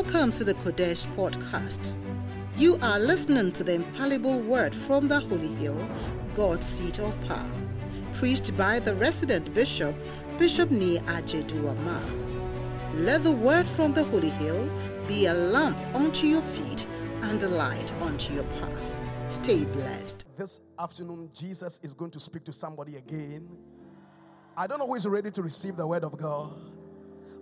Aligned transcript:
Welcome 0.00 0.30
to 0.30 0.44
the 0.44 0.54
Qodesh 0.54 1.12
podcast. 1.16 1.98
You 2.56 2.78
are 2.82 3.00
listening 3.00 3.50
to 3.50 3.64
the 3.64 3.74
infallible 3.74 4.40
word 4.42 4.72
from 4.72 5.08
the 5.08 5.18
Holy 5.18 5.52
Hill, 5.56 5.76
God's 6.34 6.66
seat 6.66 7.00
of 7.00 7.20
power, 7.22 7.50
preached 8.12 8.56
by 8.56 8.78
the 8.78 8.94
resident 8.94 9.52
bishop, 9.54 9.96
Bishop 10.38 10.68
Nii 10.68 11.02
Adjeidu 11.06 11.64
Armar. 11.64 12.94
Let 12.94 13.24
the 13.24 13.32
word 13.32 13.66
from 13.66 13.92
the 13.92 14.04
Holy 14.04 14.30
Hill 14.30 14.70
be 15.08 15.26
a 15.26 15.34
lamp 15.34 15.76
unto 15.96 16.28
your 16.28 16.42
feet 16.42 16.86
and 17.22 17.42
a 17.42 17.48
light 17.48 17.92
unto 18.02 18.34
your 18.34 18.44
path. 18.44 19.02
Stay 19.26 19.64
blessed. 19.64 20.26
This 20.36 20.60
afternoon, 20.78 21.28
Jesus 21.34 21.80
is 21.82 21.92
going 21.92 22.12
to 22.12 22.20
speak 22.20 22.44
to 22.44 22.52
somebody 22.52 22.98
again. 22.98 23.48
I 24.56 24.68
don't 24.68 24.78
know 24.78 24.86
who 24.86 24.94
is 24.94 25.08
ready 25.08 25.32
to 25.32 25.42
receive 25.42 25.76
the 25.76 25.88
word 25.88 26.04
of 26.04 26.16
God, 26.16 26.52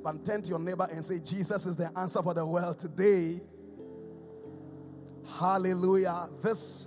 but 0.06 0.24
turn 0.24 0.40
to 0.40 0.50
your 0.50 0.60
neighbor 0.60 0.86
and 0.92 1.04
say, 1.04 1.18
Jesus 1.18 1.66
is 1.66 1.74
the 1.74 1.90
answer 1.98 2.22
for 2.22 2.32
the 2.32 2.46
world 2.46 2.78
today. 2.78 3.40
Hallelujah. 5.40 6.28
This 6.44 6.86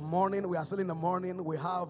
morning, 0.00 0.48
we 0.48 0.56
are 0.56 0.64
still 0.64 0.80
in 0.80 0.88
the 0.88 0.94
morning, 0.96 1.44
we 1.44 1.56
have 1.58 1.86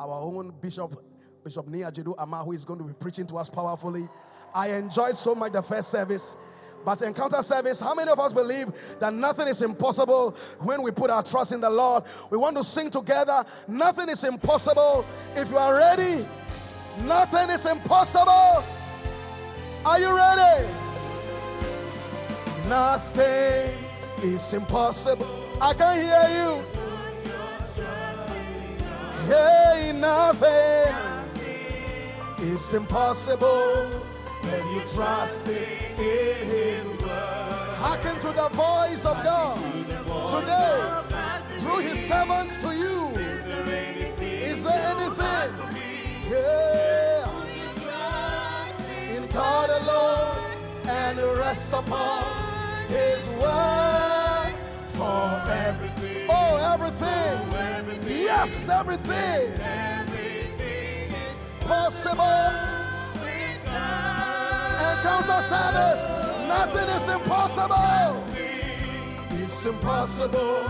our 0.00 0.20
own 0.20 0.52
Bishop, 0.60 0.96
Bishop 1.44 1.68
Nii 1.68 1.88
Adjeidu 1.88 2.16
Armar, 2.16 2.44
who 2.44 2.50
is 2.50 2.64
going 2.64 2.80
to 2.80 2.84
be 2.84 2.92
preaching 2.94 3.24
to 3.28 3.36
us 3.36 3.48
powerfully. 3.48 4.08
I 4.52 4.72
enjoyed 4.72 5.16
so 5.16 5.32
much 5.36 5.52
the 5.52 5.62
first 5.62 5.92
service. 5.92 6.36
But 6.84 7.02
encounter 7.02 7.40
service, 7.40 7.80
how 7.80 7.94
many 7.94 8.10
of 8.10 8.18
us 8.18 8.32
believe 8.32 8.72
that 8.98 9.12
nothing 9.14 9.46
is 9.46 9.62
impossible 9.62 10.32
when 10.58 10.82
we 10.82 10.90
put 10.90 11.08
our 11.08 11.22
trust 11.22 11.52
in 11.52 11.60
the 11.60 11.70
Lord? 11.70 12.02
We 12.30 12.36
want 12.36 12.56
to 12.56 12.64
sing 12.64 12.90
together. 12.90 13.44
Nothing 13.68 14.08
is 14.08 14.24
impossible. 14.24 15.06
If 15.36 15.52
you 15.52 15.58
are 15.58 15.76
ready, 15.76 16.26
nothing 17.04 17.48
is 17.50 17.64
impossible. 17.64 18.64
Are 19.86 20.00
you 20.00 20.16
ready? 20.16 20.66
Nothing 22.68 23.70
is 24.20 24.52
impossible. 24.52 25.28
I 25.60 25.74
can 25.74 26.00
hear 26.00 26.26
you. 26.38 26.60
Hey, 29.28 29.92
nothing 29.94 30.92
is 32.52 32.74
impossible 32.74 33.86
when 34.42 34.68
you 34.74 34.80
trust 34.92 35.46
in 35.46 35.94
His 35.96 36.84
word. 36.84 37.76
Hearken 37.78 38.18
to 38.22 38.32
the 38.32 38.48
voice 38.54 39.06
of 39.06 39.22
God 39.22 39.56
today 40.28 41.60
through 41.60 41.78
His 41.78 42.04
servants 42.04 42.56
to 42.56 42.74
you. 42.74 43.06
Is 44.20 44.64
there 44.64 44.96
anything? 44.96 45.52
Yeah. 46.28 47.45
God 49.36 49.68
alone 49.68 50.88
and 50.88 51.18
rest 51.38 51.70
upon 51.74 52.24
His 52.88 53.28
word 53.28 54.54
for 54.88 55.42
everything. 55.50 56.26
Oh, 56.30 56.72
everything. 56.72 57.36
Yes, 58.08 58.70
everything. 58.70 59.60
Everything 59.60 61.10
is 61.10 61.36
possible 61.60 62.76
encounter 64.90 65.42
service. 65.42 66.06
Nothing 66.48 66.88
is 66.96 67.08
impossible. 67.08 68.24
It's 69.42 69.66
impossible 69.66 70.64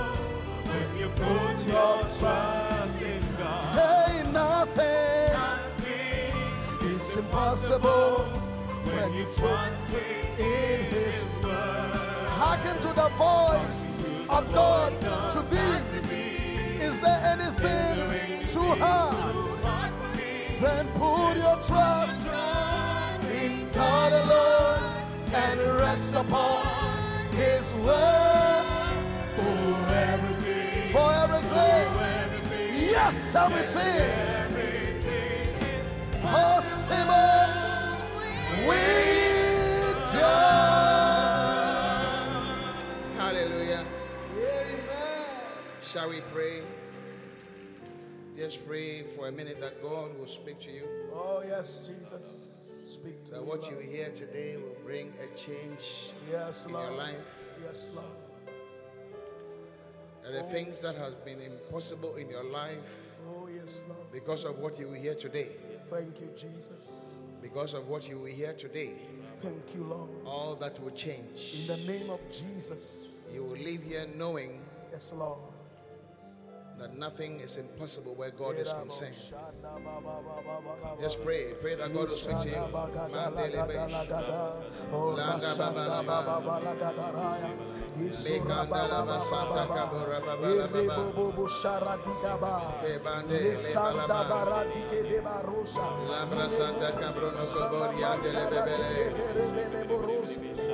when 0.66 0.98
you 0.98 1.08
put 1.10 1.66
your 1.68 1.98
trust 2.18 3.00
in 3.00 3.22
God. 3.38 3.78
Hey, 3.78 4.32
nothing. 4.32 5.36
It's 6.80 7.16
impossible 7.16 8.45
when 8.86 9.14
you 9.14 9.24
trust 9.36 9.94
in 10.38 10.80
His 10.90 11.24
word. 11.42 11.90
Hearken 12.40 12.80
to 12.82 12.88
the 12.88 13.08
voice 13.16 13.84
of 14.28 14.52
God 14.52 14.92
to 15.32 15.40
thee. 15.50 16.84
Is 16.84 17.00
there 17.00 17.20
anything 17.34 18.46
too 18.46 18.70
hard? 18.82 19.34
Then 20.60 20.88
put 20.94 21.36
your 21.36 21.56
trust 21.62 22.26
in 23.42 23.68
God 23.72 24.12
alone 24.12 24.82
and 25.34 25.60
rest 25.80 26.14
upon 26.14 26.64
His 27.32 27.72
word 27.74 28.66
everything. 29.96 30.88
For 30.88 31.12
everything. 31.24 31.86
Yes, 32.90 33.34
everything. 33.34 34.10
Possible 36.22 37.75
Shall 45.82 46.10
we 46.10 46.20
pray? 46.32 46.60
Just 48.36 48.66
pray 48.66 49.02
for 49.16 49.28
a 49.28 49.32
minute 49.32 49.60
that 49.60 49.80
God 49.82 50.18
will 50.18 50.26
speak 50.26 50.60
to 50.60 50.70
you. 50.70 50.86
Oh, 51.14 51.42
yes, 51.46 51.80
Jesus. 51.86 52.48
Speak 52.84 53.24
to 53.26 53.30
That 53.32 53.42
me, 53.42 53.48
what 53.48 53.62
Lord. 53.62 53.74
you 53.82 53.90
hear 53.90 54.10
today 54.10 54.56
will 54.58 54.76
bring 54.84 55.12
a 55.22 55.26
change 55.38 56.10
Yes, 56.30 56.66
in 56.66 56.72
Lord. 56.74 56.88
your 56.88 56.98
life. 56.98 57.54
Yes, 57.64 57.88
Lord. 57.94 58.06
That 60.22 60.32
the 60.32 60.40
oh, 60.44 60.48
things 60.50 60.80
that 60.82 60.96
has 60.96 61.14
been 61.14 61.38
impossible 61.40 62.16
in 62.16 62.28
your 62.28 62.44
life 62.44 62.90
Oh, 63.28 63.48
yes, 63.48 63.82
Lord. 63.88 64.12
because 64.12 64.44
of 64.44 64.58
what 64.58 64.78
you 64.78 64.92
hear 64.92 65.14
today, 65.14 65.48
Thank 65.88 66.20
you, 66.20 66.28
Jesus. 66.36 67.15
Because 67.48 67.74
of 67.74 67.86
what 67.88 68.08
you 68.08 68.18
will 68.18 68.26
hear 68.26 68.52
today, 68.54 68.92
Thank 69.40 69.74
you, 69.76 69.84
Lord. 69.84 70.10
all 70.24 70.56
that 70.56 70.82
will 70.82 70.90
change. 70.90 71.54
In 71.60 71.66
the 71.68 71.76
name 71.92 72.10
of 72.10 72.20
Jesus. 72.32 73.20
You 73.32 73.44
will 73.44 73.58
leave 73.68 73.82
here 73.82 74.06
knowing 74.16 74.60
Yes, 74.92 75.12
Lord. 75.14 75.38
That 76.78 76.96
nothing 76.96 77.40
is 77.40 77.56
impossible 77.56 78.14
where 78.14 78.30
God 78.30 78.56
is 78.56 78.72
concerned. 78.72 79.14
Just 81.00 81.22
pray. 81.24 81.52
Pray 81.60 81.74
that 81.76 81.92
God 81.92 82.08
will 82.08 82.08
speak 82.08 82.38
to 82.40 82.48
you. 82.48 82.56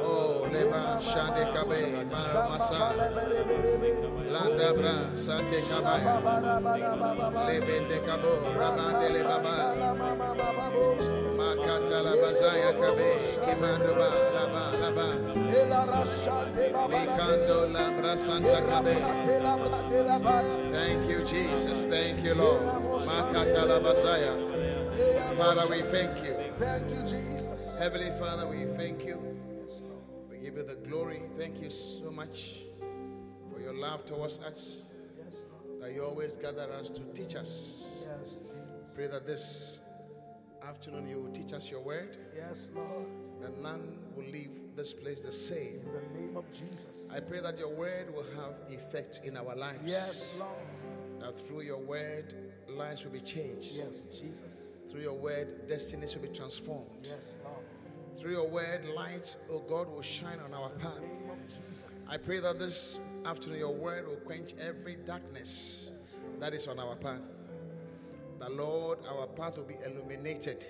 Oh, 0.01 0.49
Shande 1.01 1.45
Landabra, 4.33 5.17
Sante 5.17 5.57
Lebende 7.47 7.99
Cabo, 8.07 8.33
Rabande 8.57 9.09
Lebaba, 9.13 9.57
Makata 11.37 11.99
Labazaya 12.03 12.73
Cabe, 12.81 13.11
Kimandoba, 13.45 14.09
Laba, 14.33 14.65
Laba, 14.81 15.07
Mikando 16.89 17.59
Labra 17.73 18.17
Santa 18.17 18.61
Cabe. 18.63 18.95
Thank 20.73 21.11
you, 21.11 21.25
Jesus. 21.25 21.87
Thank 21.87 22.25
you, 22.25 22.34
Lord. 22.34 22.63
Father, 25.37 25.67
we 25.71 25.83
thank 25.83 26.25
you. 26.25 26.34
Thank 26.57 26.91
you, 26.91 27.03
Jesus. 27.03 27.77
Heavenly 27.79 28.11
Father, 28.19 28.47
we 28.49 28.65
thank 28.77 29.05
you. 29.05 29.31
Yes, 30.55 30.65
Lord. 30.65 30.67
We 30.67 30.69
give 30.69 30.69
you 30.69 30.83
the 30.83 30.89
glory. 30.89 31.23
Thank 31.39 31.61
you 31.61 31.71
so 31.71 32.11
much 32.11 32.61
for 33.53 33.61
your 33.61 33.75
love 33.75 34.07
towards 34.07 34.39
us. 34.41 34.83
Yes, 35.23 35.47
Lord. 35.51 35.83
That 35.83 35.93
you 35.95 36.05
always 36.05 36.35
gather 36.35 36.71
us 36.73 36.89
to 36.91 37.01
teach 37.15 37.35
us. 37.35 37.85
Yes, 38.03 38.39
Pray 38.95 39.07
that 39.09 39.27
this 39.27 39.81
afternoon 40.63 41.09
you 41.09 41.21
will 41.23 41.33
teach 41.33 41.53
us 41.55 41.71
your 41.71 41.81
word, 41.81 42.19
yes, 42.37 42.71
Lord. 42.75 43.07
that 43.41 43.59
none 43.63 43.99
will 44.15 44.25
leave 44.25 44.51
this 44.77 44.93
place 44.93 45.23
the 45.23 45.33
same. 45.33 45.81
In 45.81 45.93
the 45.93 46.21
name 46.21 46.37
of 46.37 46.45
Jesus. 46.53 47.09
I 47.15 47.21
pray 47.21 47.41
that 47.41 47.59
your 47.59 47.75
word 47.75 48.15
will 48.15 48.27
have 48.37 48.53
effect 48.71 49.22
in 49.25 49.37
our 49.37 49.57
lives. 49.57 49.81
Yes, 49.84 50.33
Lord. 50.39 51.21
That 51.21 51.34
through 51.47 51.63
your 51.63 51.78
word, 51.78 52.34
lives 52.69 53.05
will 53.05 53.13
be 53.13 53.21
changed. 53.21 53.72
Yes, 53.75 54.01
Jesus. 54.13 54.69
Through 54.91 55.01
your 55.03 55.15
word, 55.15 55.66
destinies 55.69 56.15
will 56.15 56.22
be 56.22 56.28
transformed. 56.34 56.91
Yes, 57.09 57.39
Lord. 57.45 57.65
Through 58.18 58.32
your 58.32 58.48
word, 58.48 58.84
light, 58.94 59.34
oh 59.50 59.60
God, 59.60 59.88
will 59.88 60.03
shine 60.03 60.38
on 60.44 60.54
our 60.54 60.68
path. 60.70 60.97
In 60.97 61.03
the 61.03 61.09
name 61.09 61.30
of 61.30 61.48
Jesus. 61.48 61.84
I 62.09 62.16
pray 62.16 62.41
that 62.41 62.59
this 62.59 62.98
afternoon 63.24 63.59
your 63.59 63.74
word 63.74 64.06
will 64.06 64.16
quench 64.16 64.53
every 64.60 64.97
darkness 64.97 65.91
that 66.38 66.54
is 66.54 66.68
on 66.68 66.78
our 66.78 66.97
path. 66.97 67.28
The 68.38 68.50
Lord, 68.50 68.98
our 69.09 69.26
path 69.26 69.56
will 69.56 69.64
be 69.64 69.76
illuminated 69.86 70.64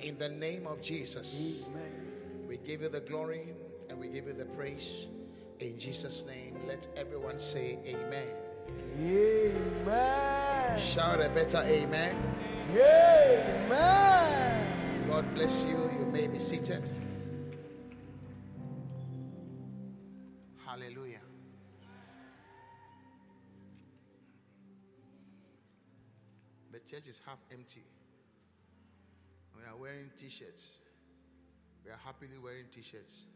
in 0.00 0.18
the 0.18 0.28
name 0.28 0.66
of 0.66 0.82
Jesus. 0.82 1.64
Amen. 1.68 1.92
We 2.46 2.58
give 2.58 2.82
you 2.82 2.88
the 2.88 3.00
glory 3.00 3.54
and 3.88 3.98
we 3.98 4.08
give 4.08 4.26
you 4.26 4.32
the 4.32 4.44
praise. 4.44 5.06
In 5.60 5.78
Jesus' 5.78 6.24
name, 6.26 6.58
let 6.66 6.86
everyone 6.96 7.38
say 7.38 7.78
amen. 7.86 8.26
Amen. 9.00 10.78
Shout 10.78 11.20
a 11.20 11.28
better 11.28 11.58
amen. 11.58 12.16
Amen. 12.70 14.83
God 15.14 15.32
bless 15.32 15.64
you. 15.64 15.78
You 15.96 16.06
may 16.06 16.26
be 16.26 16.40
seated. 16.40 16.90
Hallelujah. 20.66 21.20
The 26.72 26.80
church 26.80 27.06
is 27.06 27.20
half 27.24 27.38
empty. 27.52 27.84
We 29.56 29.62
are 29.70 29.76
wearing 29.76 30.10
t 30.16 30.28
shirts. 30.28 30.78
We 31.84 31.92
are 31.92 32.00
happily 32.04 32.36
wearing 32.42 32.64
t 32.72 32.82
shirts. 32.82 33.26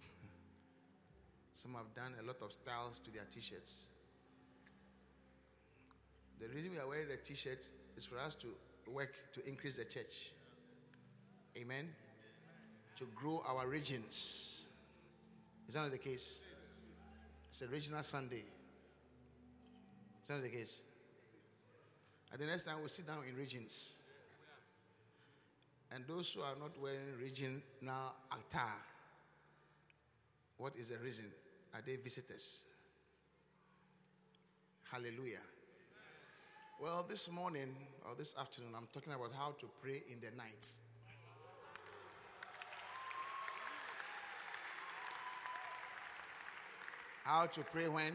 Some 1.52 1.74
have 1.74 1.92
done 1.94 2.14
a 2.22 2.26
lot 2.26 2.36
of 2.40 2.52
styles 2.52 3.00
to 3.00 3.10
their 3.10 3.26
t 3.30 3.42
shirts. 3.42 3.84
The 6.40 6.48
reason 6.48 6.70
we 6.70 6.78
are 6.78 6.88
wearing 6.88 7.08
the 7.08 7.18
t 7.18 7.34
shirts 7.34 7.68
is 7.98 8.06
for 8.06 8.18
us 8.18 8.34
to 8.36 8.46
work 8.90 9.12
to 9.34 9.46
increase 9.46 9.76
the 9.76 9.84
church. 9.84 10.32
Amen. 11.56 11.88
To 12.98 13.04
grow 13.14 13.42
our 13.46 13.66
regions. 13.66 14.62
Is 15.68 15.74
that 15.74 15.82
not 15.82 15.90
the 15.90 15.98
case? 15.98 16.40
It's 17.50 17.62
a 17.62 17.68
regional 17.68 18.02
Sunday. 18.02 18.44
Is 20.22 20.28
that 20.28 20.34
not 20.34 20.42
the 20.42 20.48
case? 20.48 20.80
At 22.32 22.40
the 22.40 22.46
next 22.46 22.64
time, 22.64 22.76
we'll 22.80 22.88
sit 22.88 23.06
down 23.06 23.18
in 23.28 23.36
regions. 23.36 23.94
And 25.92 26.04
those 26.06 26.32
who 26.32 26.42
are 26.42 26.54
not 26.60 26.78
wearing 26.80 27.16
regional 27.20 28.12
attire, 28.30 28.82
what 30.58 30.76
is 30.76 30.88
the 30.88 30.98
reason? 30.98 31.26
Are 31.74 31.80
they 31.84 31.96
visitors? 31.96 32.62
Hallelujah. 34.90 35.44
Well, 36.80 37.06
this 37.08 37.30
morning 37.30 37.74
or 38.06 38.14
this 38.16 38.34
afternoon, 38.38 38.72
I'm 38.76 38.88
talking 38.92 39.12
about 39.12 39.32
how 39.36 39.54
to 39.60 39.66
pray 39.80 40.02
in 40.12 40.20
the 40.20 40.36
night. 40.36 40.66
How 47.26 47.46
to 47.46 47.60
pray 47.72 47.88
when? 47.88 48.12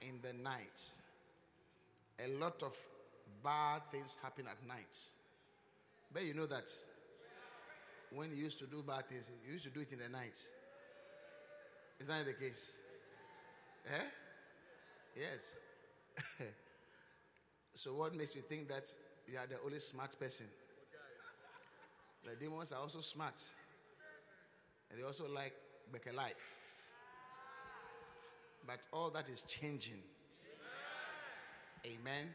In 0.00 0.18
the 0.22 0.32
night. 0.42 0.80
A 2.24 2.28
lot 2.40 2.62
of 2.62 2.74
bad 3.44 3.82
things 3.92 4.16
happen 4.22 4.46
at 4.46 4.66
night. 4.66 4.96
But 6.10 6.24
you 6.24 6.32
know 6.32 6.46
that 6.46 6.72
when 8.14 8.30
you 8.30 8.44
used 8.44 8.58
to 8.60 8.64
do 8.64 8.82
bad 8.82 9.10
things, 9.10 9.30
you 9.46 9.52
used 9.52 9.64
to 9.64 9.70
do 9.70 9.80
it 9.80 9.92
in 9.92 9.98
the 9.98 10.08
night. 10.08 10.40
Is 12.00 12.08
that 12.08 12.24
the 12.24 12.32
case? 12.32 12.78
Eh? 13.88 14.04
Yes. 15.14 15.52
so, 17.74 17.92
what 17.92 18.14
makes 18.14 18.34
you 18.34 18.40
think 18.40 18.68
that 18.68 18.90
you 19.30 19.36
are 19.36 19.46
the 19.46 19.56
only 19.66 19.80
smart 19.80 20.18
person? 20.18 20.46
The 22.24 22.36
demons 22.36 22.72
are 22.72 22.80
also 22.80 23.00
smart. 23.00 23.38
And 24.90 24.98
they 24.98 25.04
also 25.04 25.28
like 25.28 25.52
better 25.92 26.16
life. 26.16 26.57
But 28.68 28.80
all 28.92 29.08
that 29.10 29.30
is 29.30 29.40
changing. 29.48 30.02
Amen. 31.86 31.96
Amen. 32.00 32.26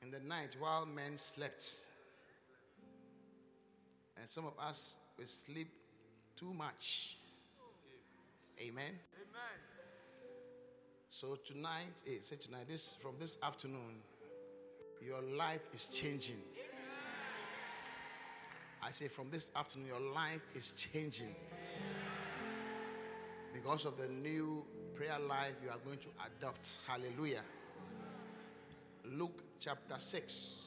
In 0.00 0.12
the 0.12 0.20
night, 0.20 0.56
while 0.60 0.86
men 0.86 1.18
slept, 1.18 1.74
and 4.16 4.28
some 4.28 4.46
of 4.46 4.52
us 4.60 4.94
we 5.18 5.26
sleep 5.26 5.68
too 6.36 6.54
much. 6.54 7.16
Amen. 8.60 8.84
Amen. 8.84 9.58
So 11.08 11.36
tonight, 11.44 11.92
eh, 12.06 12.18
say 12.22 12.36
tonight, 12.36 12.68
this 12.68 12.96
from 13.00 13.16
this 13.18 13.38
afternoon, 13.42 13.96
your 15.04 15.20
life 15.20 15.68
is 15.74 15.86
changing. 15.86 16.40
I 18.80 18.92
say 18.92 19.08
from 19.08 19.30
this 19.30 19.50
afternoon, 19.56 19.88
your 19.88 20.14
life 20.14 20.46
is 20.54 20.70
changing. 20.76 21.34
Because 23.62 23.84
of 23.84 23.98
the 23.98 24.08
new 24.08 24.64
prayer 24.94 25.18
life 25.28 25.54
you 25.62 25.70
are 25.70 25.78
going 25.84 25.98
to 25.98 26.08
adopt. 26.26 26.78
Hallelujah. 26.86 27.42
Luke 29.04 29.42
chapter 29.58 29.98
6. 29.98 30.62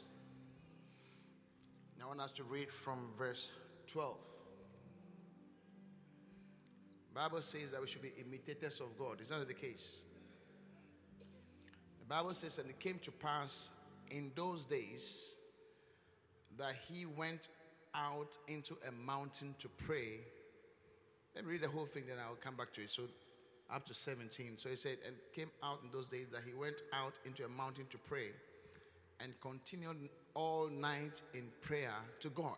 Now 1.98 2.06
I 2.06 2.07
want 2.10 2.22
us 2.22 2.31
to 2.34 2.44
read 2.44 2.72
from 2.72 3.10
verse 3.18 3.51
12. 3.88 4.18
Bible 7.13 7.42
says 7.42 7.72
that 7.72 7.81
we 7.81 7.88
should 7.88 8.01
be 8.01 8.12
imitators 8.19 8.80
of 8.80 8.98
God. 8.98 9.22
Is 9.22 9.30
that 9.30 9.48
the 9.48 9.54
case? 9.54 10.01
The 12.00 12.06
Bible 12.06 12.34
says, 12.34 12.57
and 12.57 12.69
it 12.69 12.80
came 12.80 13.00
to 13.04 13.12
pass 13.12 13.69
in 14.10 14.31
those 14.36 14.66
days 14.66 15.36
that 16.57 16.74
he 16.88 17.06
went 17.06 17.50
out 17.96 18.38
into 18.48 18.75
a 18.88 18.92
mountain 18.92 19.56
to 19.60 19.69
pray. 19.69 20.22
Let 21.36 21.46
me 21.46 21.52
read 21.52 21.62
the 21.62 21.70
whole 21.70 21.86
thing, 21.86 22.04
then 22.08 22.18
I'll 22.20 22.36
come 22.36 22.56
back 22.56 22.74
to 22.74 22.82
it. 22.82 22.92
So, 22.92 23.04
up 23.74 23.86
to 23.88 23.94
17. 23.94 24.58
So 24.58 24.70
he 24.70 24.76
said, 24.76 24.98
and 25.06 25.16
came 25.34 25.50
out 25.64 25.80
in 25.84 25.92
those 25.92 26.08
days 26.08 26.28
that 26.32 26.42
he 26.46 26.54
went 26.54 26.82
out 26.94 27.14
into 27.26 27.44
a 27.44 27.50
mountain 27.50 27.86
to 27.90 27.98
pray 27.98 28.28
and 29.20 29.34
continued 29.42 29.98
all 30.36 30.68
night 30.70 31.22
in 31.34 31.44
prayer 31.62 31.94
to 32.20 32.30
God. 32.30 32.58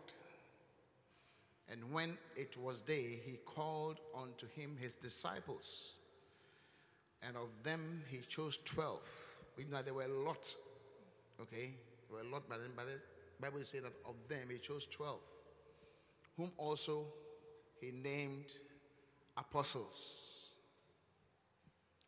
And 1.70 1.92
when 1.92 2.18
it 2.36 2.58
was 2.62 2.82
day, 2.82 3.20
he 3.26 3.38
called 3.46 4.00
unto 4.20 4.48
him 4.56 4.78
his 4.80 4.96
disciples. 4.96 5.94
And 7.24 7.36
of 7.38 7.50
them 7.64 8.04
he 8.10 8.20
chose 8.28 8.58
12. 8.66 9.00
We 9.58 9.64
know 9.66 9.82
there 9.82 9.94
were 9.94 10.04
a 10.04 10.08
lot. 10.08 10.54
Okay? 11.42 11.72
There 12.10 12.18
were 12.18 12.28
a 12.28 12.32
lot, 12.32 12.44
but 12.48 12.60
the 12.60 13.00
Bible 13.42 13.60
is 13.60 13.70
saying 13.70 13.84
that 13.86 13.94
of 14.08 14.16
them 14.28 14.48
he 14.52 14.58
chose 14.58 14.86
12. 14.86 15.18
Whom 16.38 16.52
also 16.58 17.06
he 17.80 17.92
named 17.92 18.54
apostles. 19.38 20.22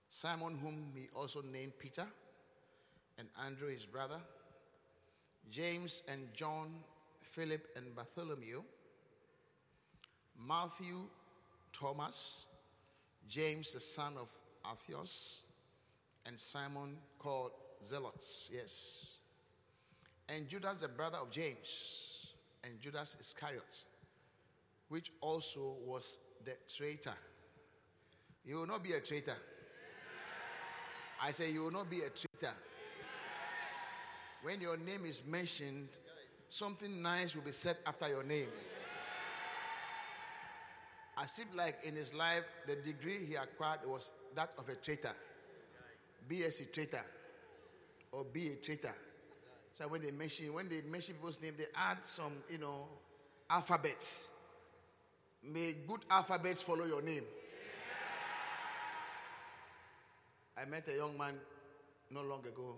Simon, 0.09 0.57
whom 0.61 0.91
he 0.95 1.07
also 1.13 1.41
named 1.41 1.73
Peter, 1.77 2.05
and 3.17 3.27
Andrew 3.45 3.69
his 3.69 3.85
brother, 3.85 4.19
James 5.49 6.03
and 6.07 6.33
John, 6.33 6.69
Philip 7.21 7.67
and 7.75 7.95
Bartholomew. 7.95 8.63
Matthew, 10.47 11.03
Thomas, 11.73 12.45
James 13.27 13.73
the 13.73 13.79
son 13.79 14.13
of 14.19 14.29
Alphaeus, 14.65 15.41
and 16.25 16.39
Simon 16.39 16.97
called 17.17 17.51
Zelotes, 17.83 18.49
yes. 18.51 19.11
And 20.29 20.47
Judas 20.47 20.81
the 20.81 20.87
brother 20.87 21.17
of 21.17 21.31
James, 21.31 22.33
and 22.63 22.79
Judas 22.79 23.17
Iscariot, 23.19 23.83
which 24.89 25.11
also 25.21 25.75
was 25.85 26.17
the 26.47 26.53
traitor. 26.73 27.13
You 28.45 28.55
will 28.55 28.67
not 28.67 28.81
be 28.81 28.93
a 28.93 29.01
traitor. 29.01 29.35
I 31.21 31.31
say 31.31 31.51
you 31.51 31.63
will 31.63 31.71
not 31.71 31.89
be 31.89 31.97
a 31.97 32.09
traitor. 32.09 32.55
When 34.43 34.61
your 34.61 34.77
name 34.77 35.05
is 35.05 35.21
mentioned, 35.27 35.89
something 36.47 37.01
nice 37.01 37.35
will 37.35 37.43
be 37.43 37.51
said 37.51 37.75
after 37.85 38.07
your 38.07 38.23
name 38.23 38.47
as 41.17 41.39
if 41.39 41.47
like 41.55 41.77
in 41.83 41.95
his 41.95 42.13
life 42.13 42.43
the 42.67 42.75
degree 42.75 43.25
he 43.25 43.35
acquired 43.35 43.79
was 43.85 44.13
that 44.35 44.51
of 44.57 44.69
a 44.69 44.75
traitor 44.75 45.11
bsc 46.29 46.71
traitor 46.71 47.03
or 48.11 48.23
be 48.23 48.49
a 48.49 48.55
traitor 48.55 48.93
so 49.73 49.87
when 49.87 50.01
they 50.01 50.11
mention 50.11 50.53
when 50.53 50.69
they 50.69 50.81
mention 50.83 51.15
people's 51.15 51.41
name 51.41 51.55
they 51.57 51.65
add 51.75 51.97
some 52.03 52.33
you 52.49 52.59
know 52.59 52.85
alphabets 53.49 54.29
may 55.47 55.73
good 55.87 56.01
alphabets 56.09 56.61
follow 56.61 56.85
your 56.85 57.01
name 57.01 57.23
i 60.57 60.65
met 60.65 60.87
a 60.89 60.95
young 60.95 61.17
man 61.17 61.35
not 62.11 62.25
long 62.25 62.39
ago 62.39 62.75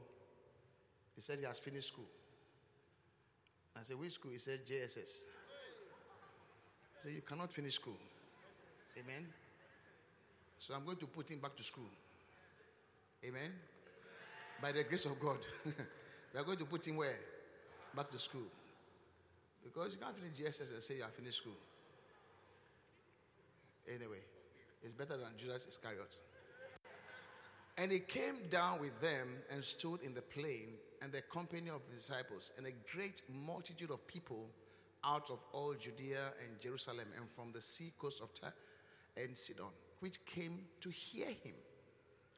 he 1.16 1.22
said 1.22 1.40
he 1.40 1.46
has 1.46 1.60
finished 1.60 1.88
school 1.90 2.10
i 3.78 3.84
said 3.84 3.98
which 3.98 4.14
school 4.14 4.32
he 4.32 4.38
said 4.38 4.60
jss 4.66 5.22
I 6.98 7.04
said 7.04 7.12
you 7.14 7.22
cannot 7.22 7.54
finish 7.54 7.76
school 7.76 7.96
Amen. 9.00 9.26
So 10.58 10.74
I'm 10.74 10.84
going 10.84 10.98
to 10.98 11.08
put 11.08 11.30
him 11.32 11.40
back 11.40 11.56
to 11.56 11.64
school. 11.64 11.90
Amen. 13.26 13.52
By 14.62 14.72
the 14.72 14.84
grace 14.84 15.06
of 15.06 15.20
God, 15.20 15.38
we 16.34 16.40
are 16.40 16.44
going 16.44 16.58
to 16.58 16.66
put 16.66 16.86
him 16.86 16.98
where? 16.98 17.18
Back 17.96 18.10
to 18.12 18.20
school. 18.20 18.48
Because 19.64 19.94
you 19.94 20.00
can't 20.00 20.16
finish 20.16 20.38
JSS 20.38 20.74
and 20.74 20.84
say 20.84 20.98
you 20.98 21.04
have 21.04 21.14
finished 21.14 21.38
school. 21.38 21.56
Anyway, 23.94 24.22
it's 24.84 24.94
better 24.94 25.18
than 25.18 25.30
Judas 25.38 25.66
Iscariot. 25.68 26.18
And 27.78 27.92
he 27.92 28.00
came 28.00 28.50
down 28.50 28.82
with 28.82 29.00
them 29.02 29.30
and 29.50 29.64
stood 29.64 30.02
in 30.02 30.14
the 30.14 30.22
plain 30.22 30.76
and 31.02 31.12
the 31.12 31.22
company 31.22 31.70
of 31.70 31.82
the 31.90 31.96
disciples 31.96 32.52
and 32.58 32.68
a 32.68 32.74
great 32.94 33.22
multitude 33.46 33.90
of 33.90 34.06
people 34.06 34.48
out 35.06 35.30
of 35.30 35.40
all 35.54 35.74
Judea 35.74 36.34
and 36.46 36.60
Jerusalem 36.60 37.08
and 37.18 37.30
from 37.30 37.54
the 37.54 37.62
sea 37.62 37.94
coast 37.98 38.22
of 38.22 38.34
Tyre 38.34 38.54
and 39.16 39.36
Sidon, 39.36 39.72
which 40.02 40.24
came 40.26 40.66
to 40.82 40.90
hear 40.90 41.28
him 41.28 41.56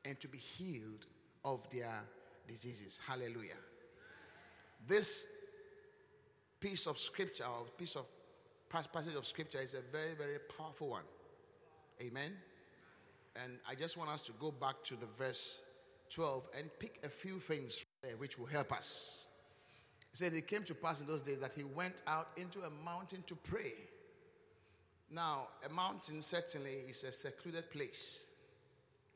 and 0.05 0.19
to 0.19 0.27
be 0.27 0.37
healed 0.37 1.05
of 1.43 1.67
their 1.71 2.03
diseases. 2.47 2.99
Hallelujah. 3.05 3.57
This 4.87 5.25
piece 6.59 6.85
of 6.85 6.99
scripture 6.99 7.45
or 7.45 7.65
piece 7.77 7.95
of 7.95 8.05
passage 8.69 9.15
of 9.15 9.25
scripture 9.25 9.59
is 9.59 9.73
a 9.73 9.81
very, 9.91 10.13
very 10.13 10.37
powerful 10.57 10.89
one. 10.89 11.03
Amen. 12.01 12.31
And 13.41 13.53
I 13.69 13.75
just 13.75 13.97
want 13.97 14.09
us 14.09 14.21
to 14.23 14.31
go 14.39 14.51
back 14.51 14.83
to 14.85 14.95
the 14.95 15.05
verse 15.17 15.59
12 16.09 16.49
and 16.57 16.69
pick 16.79 16.99
a 17.03 17.09
few 17.09 17.39
things 17.39 17.85
there 18.03 18.17
which 18.17 18.37
will 18.37 18.47
help 18.47 18.71
us. 18.73 19.27
He 20.11 20.17
said 20.17 20.33
it 20.33 20.47
came 20.47 20.63
to 20.63 20.75
pass 20.75 20.99
in 20.99 21.07
those 21.07 21.21
days 21.21 21.39
that 21.39 21.53
he 21.53 21.63
went 21.63 22.01
out 22.07 22.29
into 22.35 22.61
a 22.61 22.69
mountain 22.83 23.23
to 23.27 23.35
pray. 23.35 23.73
Now, 25.09 25.47
a 25.69 25.73
mountain 25.73 26.21
certainly 26.21 26.83
is 26.89 27.03
a 27.03 27.11
secluded 27.11 27.69
place. 27.71 28.25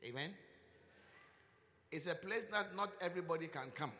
Amen. 0.04 0.30
It's 1.90 2.06
a 2.06 2.14
place 2.14 2.44
that 2.52 2.74
not 2.76 2.90
everybody 3.00 3.46
can 3.46 3.70
come. 3.74 3.92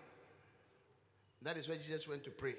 That 1.42 1.56
is 1.56 1.68
where 1.68 1.76
Jesus 1.76 2.08
went 2.08 2.24
to 2.24 2.30
pray. 2.30 2.54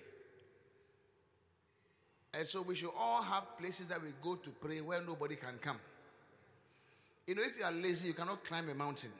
And 2.33 2.47
so 2.47 2.61
we 2.61 2.75
should 2.75 2.91
all 2.97 3.23
have 3.23 3.57
places 3.57 3.87
that 3.87 4.01
we 4.01 4.09
go 4.21 4.35
to 4.35 4.49
pray 4.49 4.81
where 4.81 5.01
nobody 5.01 5.35
can 5.35 5.57
come. 5.59 5.79
You 7.27 7.35
know, 7.35 7.41
if 7.43 7.57
you 7.59 7.65
are 7.65 7.71
lazy, 7.71 8.07
you 8.07 8.13
cannot 8.13 8.43
climb 8.45 8.69
a 8.69 8.73
mountain. 8.73 9.11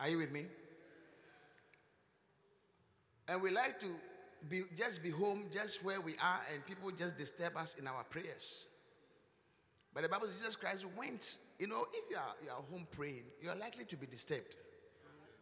Are 0.00 0.08
you 0.08 0.18
with 0.18 0.32
me? 0.32 0.46
And 3.28 3.40
we 3.40 3.50
like 3.50 3.78
to 3.80 3.86
be 4.48 4.62
just 4.76 5.00
be 5.02 5.10
home, 5.10 5.44
just 5.52 5.84
where 5.84 6.00
we 6.00 6.14
are, 6.20 6.40
and 6.52 6.66
people 6.66 6.90
just 6.90 7.16
disturb 7.16 7.56
us 7.56 7.76
in 7.78 7.86
our 7.86 8.02
prayers. 8.02 8.64
But 9.94 10.02
the 10.02 10.08
Bible 10.08 10.26
says 10.26 10.36
Jesus 10.36 10.56
Christ 10.56 10.84
went. 10.96 11.38
You 11.60 11.68
know, 11.68 11.86
if 11.92 12.10
you 12.10 12.16
are, 12.16 12.34
you 12.42 12.50
are 12.50 12.62
home 12.70 12.88
praying, 12.90 13.22
you 13.40 13.50
are 13.50 13.54
likely 13.54 13.84
to 13.84 13.96
be 13.96 14.06
disturbed. 14.06 14.56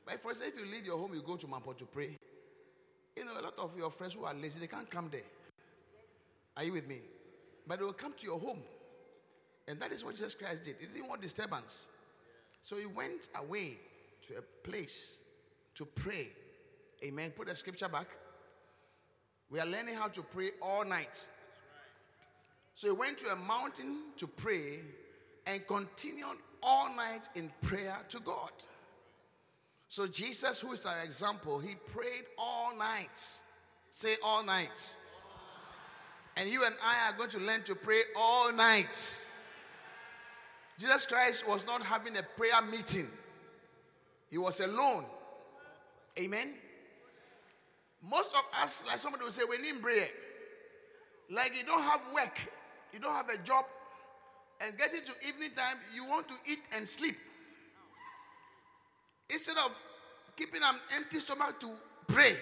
But 0.04 0.20
for 0.20 0.32
example, 0.32 0.60
if 0.60 0.66
you 0.66 0.72
leave 0.72 0.84
your 0.84 0.98
home, 0.98 1.14
you 1.14 1.22
go 1.22 1.36
to 1.36 1.46
Mampong 1.46 1.78
to 1.78 1.86
pray. 1.86 2.18
You 3.16 3.24
know, 3.24 3.32
a 3.32 3.42
lot 3.42 3.58
of 3.58 3.76
your 3.78 3.90
friends 3.90 4.14
who 4.14 4.24
are 4.24 4.34
lazy, 4.34 4.60
they 4.60 4.66
can't 4.66 4.90
come 4.90 5.08
there. 5.10 5.22
Are 6.56 6.64
you 6.64 6.72
with 6.72 6.86
me? 6.86 6.98
But 7.66 7.78
they 7.78 7.84
will 7.84 7.92
come 7.92 8.12
to 8.18 8.26
your 8.26 8.38
home. 8.38 8.60
And 9.70 9.78
that 9.80 9.92
is 9.92 10.04
what 10.04 10.16
Jesus 10.16 10.34
Christ 10.34 10.64
did. 10.64 10.74
He 10.80 10.86
didn't 10.86 11.08
want 11.08 11.22
disturbance. 11.22 11.86
So 12.62 12.76
he 12.76 12.86
went 12.86 13.28
away 13.36 13.78
to 14.26 14.38
a 14.38 14.68
place 14.68 15.20
to 15.76 15.84
pray. 15.84 16.28
Amen. 17.04 17.30
Put 17.30 17.46
the 17.46 17.54
scripture 17.54 17.88
back. 17.88 18.08
We 19.48 19.60
are 19.60 19.66
learning 19.66 19.94
how 19.94 20.08
to 20.08 20.22
pray 20.22 20.50
all 20.60 20.84
night. 20.84 21.30
So 22.74 22.88
he 22.88 22.92
went 22.92 23.18
to 23.18 23.28
a 23.28 23.36
mountain 23.36 24.02
to 24.16 24.26
pray 24.26 24.80
and 25.46 25.64
continued 25.66 26.38
all 26.62 26.94
night 26.94 27.28
in 27.36 27.50
prayer 27.62 27.98
to 28.08 28.18
God. 28.20 28.50
So 29.88 30.06
Jesus, 30.08 30.60
who 30.60 30.72
is 30.72 30.84
our 30.84 31.00
example, 31.00 31.60
he 31.60 31.76
prayed 31.92 32.24
all 32.36 32.76
night. 32.76 33.38
Say 33.90 34.14
all 34.24 34.42
night. 34.42 34.96
And 36.36 36.48
you 36.48 36.64
and 36.64 36.74
I 36.84 37.08
are 37.08 37.16
going 37.16 37.30
to 37.30 37.38
learn 37.38 37.62
to 37.64 37.74
pray 37.74 38.00
all 38.16 38.52
night. 38.52 39.20
Jesus 40.80 41.04
Christ 41.04 41.46
was 41.46 41.66
not 41.66 41.82
having 41.82 42.16
a 42.16 42.22
prayer 42.22 42.62
meeting, 42.62 43.06
he 44.30 44.38
was 44.38 44.60
alone. 44.60 45.04
Amen. 46.18 46.54
Most 48.02 48.34
of 48.34 48.42
us, 48.62 48.82
like 48.86 48.98
somebody 48.98 49.24
will 49.24 49.30
say, 49.30 49.42
we 49.48 49.58
need 49.58 49.82
prayer. 49.82 50.08
Like 51.30 51.52
you 51.54 51.64
don't 51.66 51.82
have 51.82 52.00
work, 52.14 52.40
you 52.94 52.98
don't 52.98 53.12
have 53.12 53.28
a 53.28 53.36
job, 53.36 53.66
and 54.60 54.76
getting 54.78 55.00
to 55.00 55.12
evening 55.28 55.50
time, 55.54 55.76
you 55.94 56.06
want 56.06 56.26
to 56.28 56.34
eat 56.50 56.60
and 56.74 56.88
sleep. 56.88 57.16
Instead 59.28 59.58
of 59.58 59.72
keeping 60.34 60.62
an 60.64 60.76
empty 60.96 61.18
stomach 61.18 61.60
to 61.60 61.70
pray. 62.08 62.36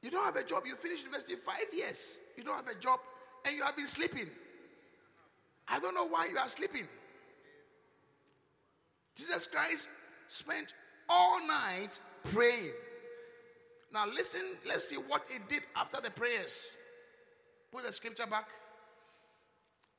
You 0.00 0.10
don't 0.10 0.24
have 0.24 0.36
a 0.36 0.42
job, 0.42 0.62
you 0.66 0.74
finished 0.74 1.02
university 1.04 1.34
five 1.36 1.66
years, 1.72 2.16
you 2.36 2.44
don't 2.44 2.56
have 2.56 2.68
a 2.68 2.80
job, 2.80 2.98
and 3.46 3.54
you 3.54 3.62
have 3.62 3.76
been 3.76 3.86
sleeping. 3.86 4.28
I 5.68 5.80
don't 5.80 5.94
know 5.94 6.06
why 6.06 6.26
you 6.26 6.38
are 6.38 6.48
sleeping. 6.48 6.86
Jesus 9.14 9.46
Christ 9.46 9.88
spent 10.26 10.74
all 11.08 11.46
night 11.46 12.00
praying. 12.24 12.72
Now, 13.92 14.06
listen, 14.06 14.40
let's 14.66 14.88
see 14.88 14.96
what 14.96 15.26
he 15.30 15.38
did 15.48 15.62
after 15.76 16.00
the 16.00 16.10
prayers. 16.10 16.76
Put 17.72 17.84
the 17.84 17.92
scripture 17.92 18.26
back. 18.26 18.48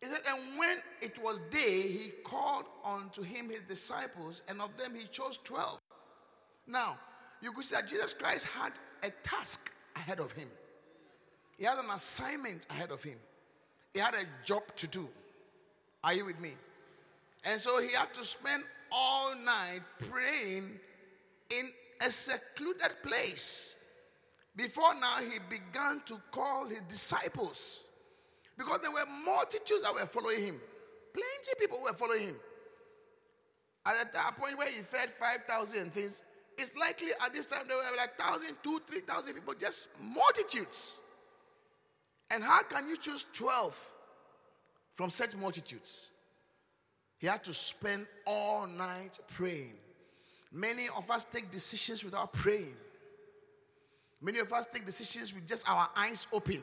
He 0.02 0.08
said, 0.08 0.20
And 0.30 0.60
when 0.60 0.78
it 1.02 1.22
was 1.24 1.40
day, 1.50 1.82
he 1.82 2.12
called 2.24 2.66
unto 2.84 3.22
him 3.22 3.50
his 3.50 3.62
disciples, 3.62 4.44
and 4.48 4.62
of 4.62 4.76
them 4.78 4.94
he 4.96 5.06
chose 5.06 5.38
12. 5.44 5.80
Now, 6.68 6.98
you 7.42 7.52
could 7.52 7.64
say 7.64 7.78
that 7.78 7.88
Jesus 7.88 8.14
Christ 8.14 8.48
had 8.48 8.74
a 9.04 9.12
task 9.28 9.72
ahead 9.96 10.20
of 10.20 10.32
him, 10.34 10.50
he 11.58 11.66
had 11.66 11.78
an 11.78 11.90
assignment 11.92 12.68
ahead 12.70 12.92
of 12.92 13.02
him, 13.02 13.18
he 13.94 14.00
had 14.00 14.14
a 14.14 14.26
job 14.44 14.64
to 14.76 14.88
do. 14.88 15.08
Are 16.06 16.14
you 16.14 16.24
with 16.24 16.40
me? 16.40 16.52
And 17.44 17.60
so 17.60 17.82
he 17.82 17.92
had 17.94 18.14
to 18.14 18.24
spend 18.24 18.64
all 18.92 19.36
night 19.36 19.82
praying 20.12 20.80
in 21.50 21.70
a 22.00 22.12
secluded 22.12 22.92
place. 23.02 23.76
Before 24.56 24.94
now, 24.94 25.18
he 25.18 25.40
began 25.50 26.02
to 26.06 26.22
call 26.32 26.68
his 26.68 26.82
disciples 26.82 27.86
because 28.56 28.80
there 28.82 28.92
were 28.92 29.06
multitudes 29.26 29.82
that 29.82 29.94
were 29.94 30.06
following 30.06 30.42
him. 30.42 30.62
Plenty 31.12 31.52
of 31.52 31.60
people 31.60 31.82
were 31.82 31.94
following 31.94 32.28
him. 32.28 32.40
At 33.84 34.14
that 34.14 34.38
point 34.38 34.60
where 34.60 34.70
he 34.70 34.82
fed 34.82 35.10
5,000 35.20 35.80
and 35.80 35.94
things, 35.94 36.22
it's 36.58 36.76
likely 36.76 37.10
at 37.24 37.34
this 37.34 37.48
time 37.48 37.68
there 37.68 37.78
were 37.78 37.98
like 37.98 38.18
1,000, 38.18 38.56
2, 38.64 38.82
3,000 38.88 39.34
people, 39.34 39.54
just 39.60 39.88
multitudes. 40.00 41.00
And 42.30 42.44
how 42.44 42.62
can 42.64 42.90
you 42.90 42.98
choose 42.98 43.26
12 43.34 43.95
from 44.96 45.10
such 45.10 45.36
multitudes. 45.36 46.10
He 47.18 47.28
had 47.28 47.44
to 47.44 47.54
spend 47.54 48.08
all 48.26 48.66
night 48.66 49.20
praying. 49.30 49.74
Many 50.52 50.88
of 50.96 51.10
us 51.12 51.26
take 51.26 51.52
decisions 51.52 52.04
without 52.04 52.34
praying. 52.34 52.74
Many 54.22 54.40
of 54.40 54.52
us 54.52 54.66
take 54.66 54.86
decisions 54.86 55.34
with 55.34 55.48
just 55.48 55.68
our 55.68 55.90
eyes 55.96 56.28
open. 56.32 56.62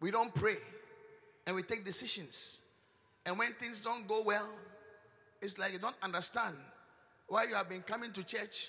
We 0.00 0.10
don't 0.10 0.34
pray 0.34 0.56
and 1.46 1.56
we 1.56 1.62
take 1.62 1.84
decisions. 1.84 2.60
And 3.26 3.38
when 3.38 3.52
things 3.52 3.80
don't 3.80 4.06
go 4.06 4.22
well, 4.22 4.48
it's 5.40 5.58
like 5.58 5.72
you 5.72 5.78
don't 5.78 5.96
understand 6.02 6.54
why 7.26 7.44
you 7.44 7.54
have 7.54 7.68
been 7.68 7.82
coming 7.82 8.12
to 8.12 8.22
church, 8.22 8.68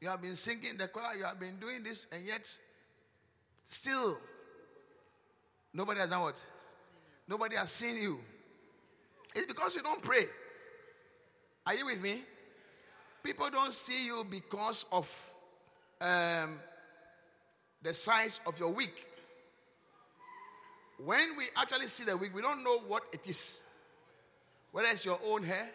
you 0.00 0.08
have 0.08 0.22
been 0.22 0.36
singing 0.36 0.76
the 0.78 0.88
choir, 0.88 1.16
you 1.16 1.24
have 1.24 1.38
been 1.38 1.56
doing 1.58 1.82
this, 1.82 2.06
and 2.12 2.24
yet 2.24 2.48
still 3.62 4.18
nobody 5.72 6.00
has 6.00 6.10
done 6.10 6.22
what? 6.22 6.42
Nobody 7.32 7.56
has 7.56 7.70
seen 7.70 7.96
you. 7.96 8.20
It's 9.34 9.46
because 9.46 9.74
you 9.74 9.80
don't 9.80 10.02
pray. 10.02 10.26
Are 11.66 11.74
you 11.74 11.86
with 11.86 12.02
me? 12.02 12.20
People 13.24 13.48
don't 13.48 13.72
see 13.72 14.04
you 14.04 14.26
because 14.30 14.84
of 14.92 15.08
um, 16.02 16.58
the 17.82 17.94
size 17.94 18.38
of 18.46 18.60
your 18.60 18.68
wig. 18.68 18.90
When 21.02 21.38
we 21.38 21.44
actually 21.56 21.86
see 21.86 22.04
the 22.04 22.14
wig, 22.18 22.34
we 22.34 22.42
don't 22.42 22.62
know 22.62 22.80
what 22.80 23.04
it 23.14 23.26
is. 23.26 23.62
Whether 24.72 24.88
it's 24.88 25.06
your 25.06 25.18
own 25.24 25.42
hair, 25.42 25.70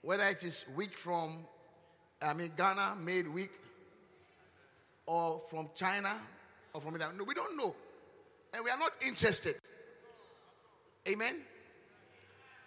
whether 0.00 0.28
it 0.28 0.44
is 0.44 0.64
wig 0.76 0.94
from, 0.94 1.38
I 2.22 2.34
mean, 2.34 2.52
Ghana 2.56 2.98
made 3.02 3.26
wig, 3.26 3.50
or 5.06 5.42
from 5.50 5.70
China, 5.74 6.12
or 6.72 6.80
from 6.80 6.94
India. 6.94 7.10
No, 7.18 7.24
we 7.24 7.34
don't 7.34 7.56
know. 7.56 7.74
And 8.52 8.64
we 8.64 8.70
are 8.70 8.78
not 8.78 8.92
interested. 9.04 9.56
Amen. 11.08 11.36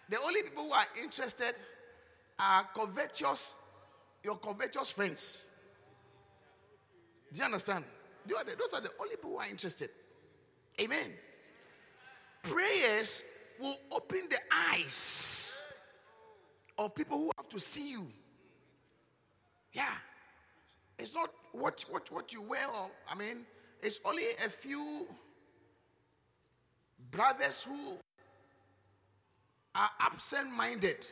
The 0.09 0.17
only 0.19 0.43
people 0.43 0.63
who 0.65 0.71
are 0.71 0.85
interested 1.01 1.55
are 2.39 2.67
covetous, 2.75 3.55
your 4.23 4.37
covetous 4.37 4.91
friends. 4.91 5.43
Do 7.33 7.39
you 7.39 7.45
understand? 7.45 7.83
Those 8.25 8.73
are 8.73 8.81
the 8.81 8.91
only 8.99 9.15
people 9.15 9.31
who 9.31 9.37
are 9.37 9.49
interested. 9.49 9.89
Amen. 10.79 11.11
Prayers 12.43 13.23
will 13.59 13.77
open 13.91 14.27
the 14.29 14.39
eyes 14.51 15.65
of 16.77 16.93
people 16.93 17.17
who 17.17 17.31
have 17.37 17.49
to 17.49 17.59
see 17.59 17.91
you. 17.91 18.07
Yeah. 19.73 19.95
It's 20.99 21.13
not 21.13 21.31
what, 21.51 21.83
what, 21.89 22.11
what 22.11 22.33
you 22.33 22.41
wear, 22.41 22.67
or, 22.67 22.89
I 23.09 23.15
mean, 23.15 23.45
it's 23.81 23.99
only 24.05 24.23
a 24.45 24.49
few 24.49 25.07
brothers 27.11 27.63
who 27.63 27.97
are 29.77 29.89
absent 29.99 30.51
minded. 30.51 31.05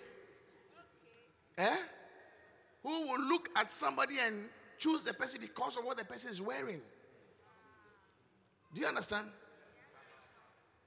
Eh? 1.57 1.77
Who 2.83 3.07
will 3.07 3.21
look 3.21 3.49
at 3.55 3.71
somebody 3.71 4.15
and 4.19 4.49
choose 4.77 5.01
the 5.01 5.13
person 5.13 5.41
because 5.41 5.77
of 5.77 5.85
what 5.85 5.97
the 5.97 6.05
person 6.05 6.31
is 6.31 6.41
wearing. 6.41 6.81
Do 8.73 8.81
you 8.81 8.87
understand? 8.87 9.27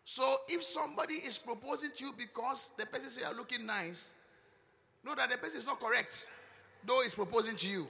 So 0.04 0.37
if 0.49 0.62
somebody 0.62 1.14
is 1.14 1.38
proposing 1.38 1.90
to 1.97 2.04
you 2.04 2.14
because 2.16 2.73
the 2.78 2.87
person 2.87 3.11
say 3.11 3.23
you're 3.23 3.37
looking 3.37 3.66
nice, 3.66 4.12
know 5.04 5.14
that 5.14 5.30
the 5.30 5.38
person 5.38 5.58
is 5.58 5.66
not 5.66 5.80
correct, 5.80 6.26
though 6.85 7.02
he's 7.02 7.14
proposing 7.14 7.56
to 7.56 7.68
you. 7.68 7.87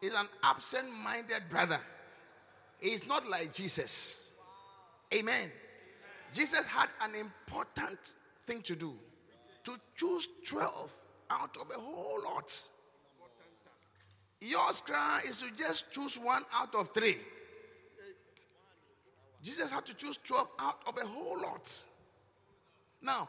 He's 0.00 0.14
an 0.14 0.26
absent-minded 0.42 1.44
brother. 1.48 1.80
He's 2.80 3.06
not 3.06 3.28
like 3.28 3.52
Jesus. 3.52 4.30
Amen. 5.14 5.50
Jesus 6.32 6.64
had 6.66 6.88
an 7.02 7.14
important 7.14 8.14
thing 8.46 8.62
to 8.62 8.76
do 8.76 8.94
to 9.64 9.76
choose 9.94 10.26
12 10.46 10.90
out 11.30 11.56
of 11.60 11.70
a 11.74 11.80
whole 11.80 12.22
lot. 12.24 12.68
Your 14.40 14.70
cry 14.84 15.20
is 15.26 15.38
to 15.38 15.50
just 15.56 15.92
choose 15.92 16.18
one 16.18 16.42
out 16.52 16.74
of 16.74 16.90
three. 16.92 17.18
Jesus 19.42 19.70
had 19.70 19.86
to 19.86 19.94
choose 19.94 20.18
12 20.24 20.48
out 20.58 20.80
of 20.86 20.96
a 20.98 21.06
whole 21.06 21.40
lot. 21.40 21.84
Now, 23.00 23.28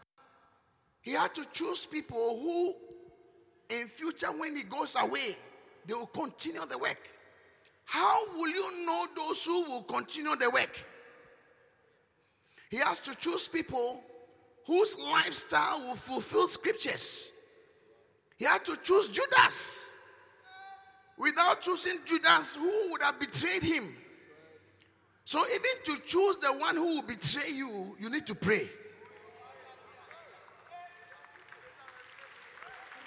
he 1.01 1.11
had 1.11 1.33
to 1.35 1.45
choose 1.51 1.85
people 1.85 2.39
who, 2.41 2.75
in 3.75 3.87
future, 3.87 4.27
when 4.27 4.55
he 4.55 4.63
goes 4.63 4.95
away, 4.99 5.35
they 5.85 5.93
will 5.93 6.07
continue 6.07 6.65
the 6.65 6.77
work. 6.77 7.09
How 7.85 8.33
will 8.37 8.49
you 8.49 8.85
know 8.85 9.07
those 9.15 9.43
who 9.45 9.63
will 9.65 9.83
continue 9.83 10.35
the 10.35 10.49
work? 10.49 10.79
He 12.69 12.77
has 12.77 12.99
to 13.01 13.15
choose 13.15 13.47
people 13.47 14.03
whose 14.65 14.99
lifestyle 14.99 15.81
will 15.81 15.95
fulfill 15.95 16.47
scriptures. 16.47 17.31
He 18.37 18.45
had 18.45 18.65
to 18.65 18.77
choose 18.77 19.09
Judas. 19.09 19.89
Without 21.17 21.61
choosing 21.61 21.99
Judas, 22.05 22.55
who 22.55 22.91
would 22.91 23.01
have 23.01 23.19
betrayed 23.19 23.61
him? 23.61 23.95
So, 25.25 25.43
even 25.47 25.95
to 25.95 26.01
choose 26.05 26.37
the 26.37 26.51
one 26.51 26.75
who 26.75 26.95
will 26.95 27.01
betray 27.01 27.49
you, 27.53 27.95
you 27.99 28.09
need 28.09 28.25
to 28.27 28.35
pray. 28.35 28.67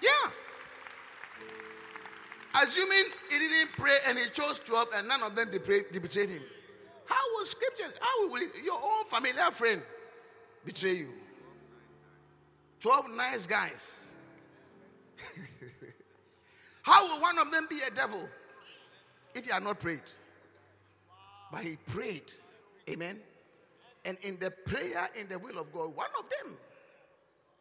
Yeah. 0.03 0.31
Assuming 2.63 3.05
he 3.31 3.39
didn't 3.39 3.73
pray 3.77 3.97
and 4.09 4.19
he 4.19 4.29
chose 4.31 4.59
12 4.61 4.89
and 4.97 5.09
none 5.09 5.23
of 5.23 5.37
them 5.37 5.51
betrayed, 5.51 6.31
him. 6.31 6.43
How 7.05 7.23
will 7.35 7.45
scripture, 7.45 7.85
how 8.01 8.29
will 8.29 8.41
your 8.65 8.81
own 8.83 9.05
familiar 9.07 9.51
friend 9.51 9.83
betray 10.65 10.95
you? 10.95 11.13
12 12.81 13.11
nice 13.11 13.47
guys. 13.47 13.95
how 16.83 17.09
will 17.09 17.21
one 17.21 17.39
of 17.39 17.51
them 17.51 17.67
be 17.69 17.81
a 17.87 17.91
devil 17.91 18.29
if 19.35 19.45
he 19.45 19.53
had 19.53 19.63
not 19.63 19.81
prayed? 19.81 20.03
But 21.51 21.63
he 21.63 21.77
prayed. 21.87 22.33
Amen. 22.89 23.19
And 24.05 24.19
in 24.23 24.39
the 24.39 24.51
prayer, 24.51 25.09
in 25.19 25.29
the 25.29 25.39
will 25.39 25.59
of 25.59 25.73
God, 25.73 25.95
one 25.97 26.11
of 26.19 26.27
them 26.29 26.57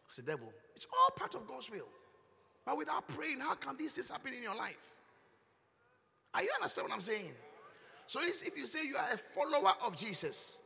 was 0.07 0.17
a 0.19 0.22
devil. 0.22 0.51
It's 0.75 0.86
all 0.91 1.15
part 1.15 1.34
of 1.36 1.48
God's 1.48 1.72
will. 1.72 1.88
But 2.65 2.77
without 2.77 3.07
praying, 3.07 3.39
how 3.39 3.55
can 3.55 3.77
these 3.77 3.93
things 3.93 4.10
happen 4.10 4.34
in 4.34 4.43
your 4.43 4.55
life? 4.55 4.93
Are 6.34 6.43
you 6.43 6.50
understand 6.55 6.89
what 6.89 6.95
I'm 6.95 7.01
saying? 7.01 7.31
So 8.07 8.19
if 8.22 8.55
you 8.57 8.67
say 8.67 8.86
you 8.86 8.98
are 8.98 9.07
a 9.13 9.17
follower 9.17 9.74
of 9.84 9.95
Jesus, 9.95 10.60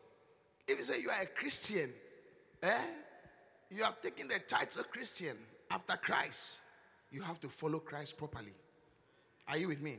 if 0.67 0.77
you 0.77 0.83
say 0.83 1.01
you 1.01 1.09
are 1.09 1.21
a 1.21 1.25
Christian, 1.27 1.91
eh, 2.63 2.81
you 3.69 3.83
have 3.83 4.01
taken 4.01 4.27
the 4.27 4.39
title 4.39 4.83
Christian 4.83 5.37
after 5.71 5.95
Christ, 5.97 6.61
you 7.11 7.21
have 7.21 7.39
to 7.41 7.49
follow 7.49 7.79
Christ 7.79 8.17
properly. 8.17 8.53
Are 9.47 9.57
you 9.57 9.67
with 9.67 9.81
me? 9.81 9.97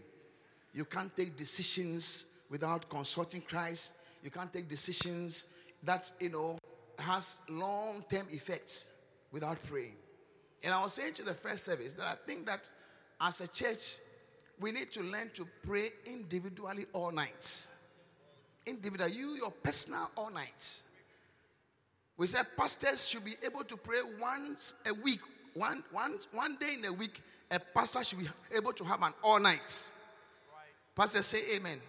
You 0.72 0.84
can't 0.84 1.14
take 1.16 1.36
decisions 1.36 2.26
without 2.48 2.88
consulting 2.88 3.42
Christ. 3.42 3.92
You 4.22 4.30
can't 4.30 4.52
take 4.52 4.68
decisions 4.68 5.48
that 5.82 6.10
you 6.20 6.28
know 6.28 6.58
has 6.98 7.38
long-term 7.48 8.26
effects 8.30 8.88
without 9.32 9.62
praying. 9.64 9.94
And 10.62 10.74
I 10.74 10.82
was 10.82 10.92
saying 10.92 11.14
to 11.14 11.22
the 11.22 11.34
first 11.34 11.64
service 11.64 11.94
that 11.94 12.06
I 12.06 12.14
think 12.26 12.46
that 12.46 12.68
as 13.20 13.40
a 13.40 13.48
church, 13.48 13.96
we 14.60 14.72
need 14.72 14.92
to 14.92 15.02
learn 15.02 15.30
to 15.34 15.46
pray 15.66 15.90
individually 16.04 16.84
all 16.92 17.10
night. 17.10 17.66
Individual, 18.66 19.08
you, 19.08 19.36
your 19.36 19.50
personal 19.50 20.10
all 20.16 20.30
night. 20.30 20.82
We 22.20 22.26
said 22.26 22.48
pastors 22.54 23.08
should 23.08 23.24
be 23.24 23.36
able 23.42 23.64
to 23.64 23.78
pray 23.78 24.00
once 24.20 24.74
a 24.86 24.92
week, 24.92 25.20
one, 25.54 25.82
one, 25.90 26.18
one 26.32 26.54
day 26.60 26.74
in 26.74 26.84
a 26.84 26.92
week. 26.92 27.22
A 27.50 27.58
pastor 27.58 28.04
should 28.04 28.18
be 28.18 28.28
able 28.54 28.74
to 28.74 28.84
have 28.84 29.00
an 29.02 29.14
all 29.24 29.40
night. 29.40 29.88
Pastor, 30.94 31.22
say 31.22 31.38
amen. 31.56 31.56
amen. 31.62 31.80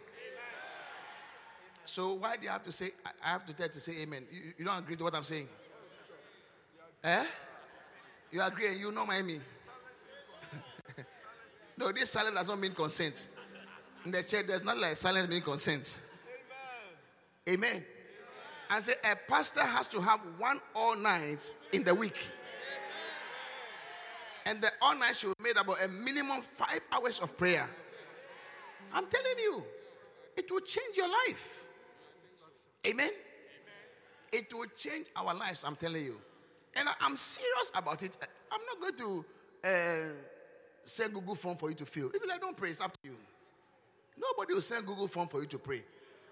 So 1.84 2.14
why 2.14 2.38
do 2.38 2.44
you 2.44 2.50
have 2.50 2.64
to 2.64 2.72
say? 2.72 2.92
I 3.22 3.28
have 3.32 3.46
to 3.46 3.52
tell 3.52 3.68
you 3.68 3.74
to 3.74 3.80
say 3.82 3.92
amen. 4.04 4.24
You, 4.32 4.54
you 4.60 4.64
don't 4.64 4.80
agree 4.80 4.96
to 4.96 5.04
what 5.04 5.16
I'm 5.16 5.26
saying? 5.26 5.50
Eh? 7.04 7.26
You 8.32 8.42
agree 8.42 8.68
and 8.68 8.80
you 8.80 8.90
know 8.94 9.06
my 9.06 9.22
me. 9.22 9.42
no, 11.78 11.92
this 11.92 12.10
silence 12.10 12.36
does 12.36 12.48
not 12.48 12.58
mean 12.58 12.72
consent. 12.72 13.28
In 14.06 14.12
the 14.12 14.24
church, 14.24 14.48
there's 14.48 14.64
not 14.64 14.78
like 14.78 14.96
silence 14.96 15.28
mean 15.28 15.42
consent. 15.42 16.00
Amen. 17.50 17.70
Amen. 17.70 17.86
And 18.72 18.86
say 18.86 18.94
a 19.04 19.18
pastor 19.30 19.62
has 19.62 19.88
to 19.90 20.00
have 20.00 20.22
one 20.38 20.62
all 20.74 20.96
night 20.96 21.52
in 21.74 21.84
the 21.84 21.94
week. 21.94 22.18
And 24.46 24.62
the 24.62 24.72
all 24.82 24.96
night 24.96 25.18
should 25.18 25.38
be 25.38 25.44
made 25.44 25.58
about 25.58 25.84
a 25.84 25.90
minimum 25.90 26.42
five 26.42 26.80
hours 26.92 27.20
of 27.20 27.38
prayer. 27.38 27.70
I'm 28.94 29.06
telling 29.08 29.38
you, 29.40 29.64
it 30.38 30.50
will 30.50 30.62
change 30.62 30.96
your 30.96 31.10
life. 31.10 31.66
Amen. 32.88 33.12
It 34.32 34.52
will 34.54 34.68
change 34.76 35.08
our 35.18 35.36
lives, 35.36 35.66
I'm 35.66 35.76
telling 35.76 36.06
you. 36.06 36.18
And 36.74 36.88
I, 36.88 37.06
am 37.06 37.18
serious 37.18 37.72
about 37.76 38.02
it. 38.02 38.18
I'm 38.52 38.62
not 38.66 38.80
going 38.80 38.96
to 38.96 39.26
uh, 39.68 40.14
send 40.84 41.14
Google 41.14 41.36
form 41.36 41.58
for 41.58 41.70
you 41.70 41.76
to 41.76 41.86
fill. 41.86 42.10
If 42.14 42.22
you 42.24 42.28
like, 42.28 42.40
don't 42.40 42.56
pray, 42.56 42.72
it's 42.72 42.80
up 42.80 42.94
to 42.94 43.10
you. 43.10 43.18
Nobody 44.18 44.54
will 44.54 44.62
send 44.62 44.86
Google 44.86 45.08
form 45.08 45.28
for 45.28 45.42
you 45.42 45.48
to 45.48 45.60
pray. 45.60 45.84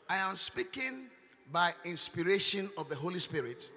I 0.07 0.17
am 0.17 0.35
speaking 0.35 1.09
by 1.51 1.73
inspiration 1.83 2.69
of 2.77 2.89
the 2.89 2.95
Holy 2.95 3.19
Spirit 3.19 3.71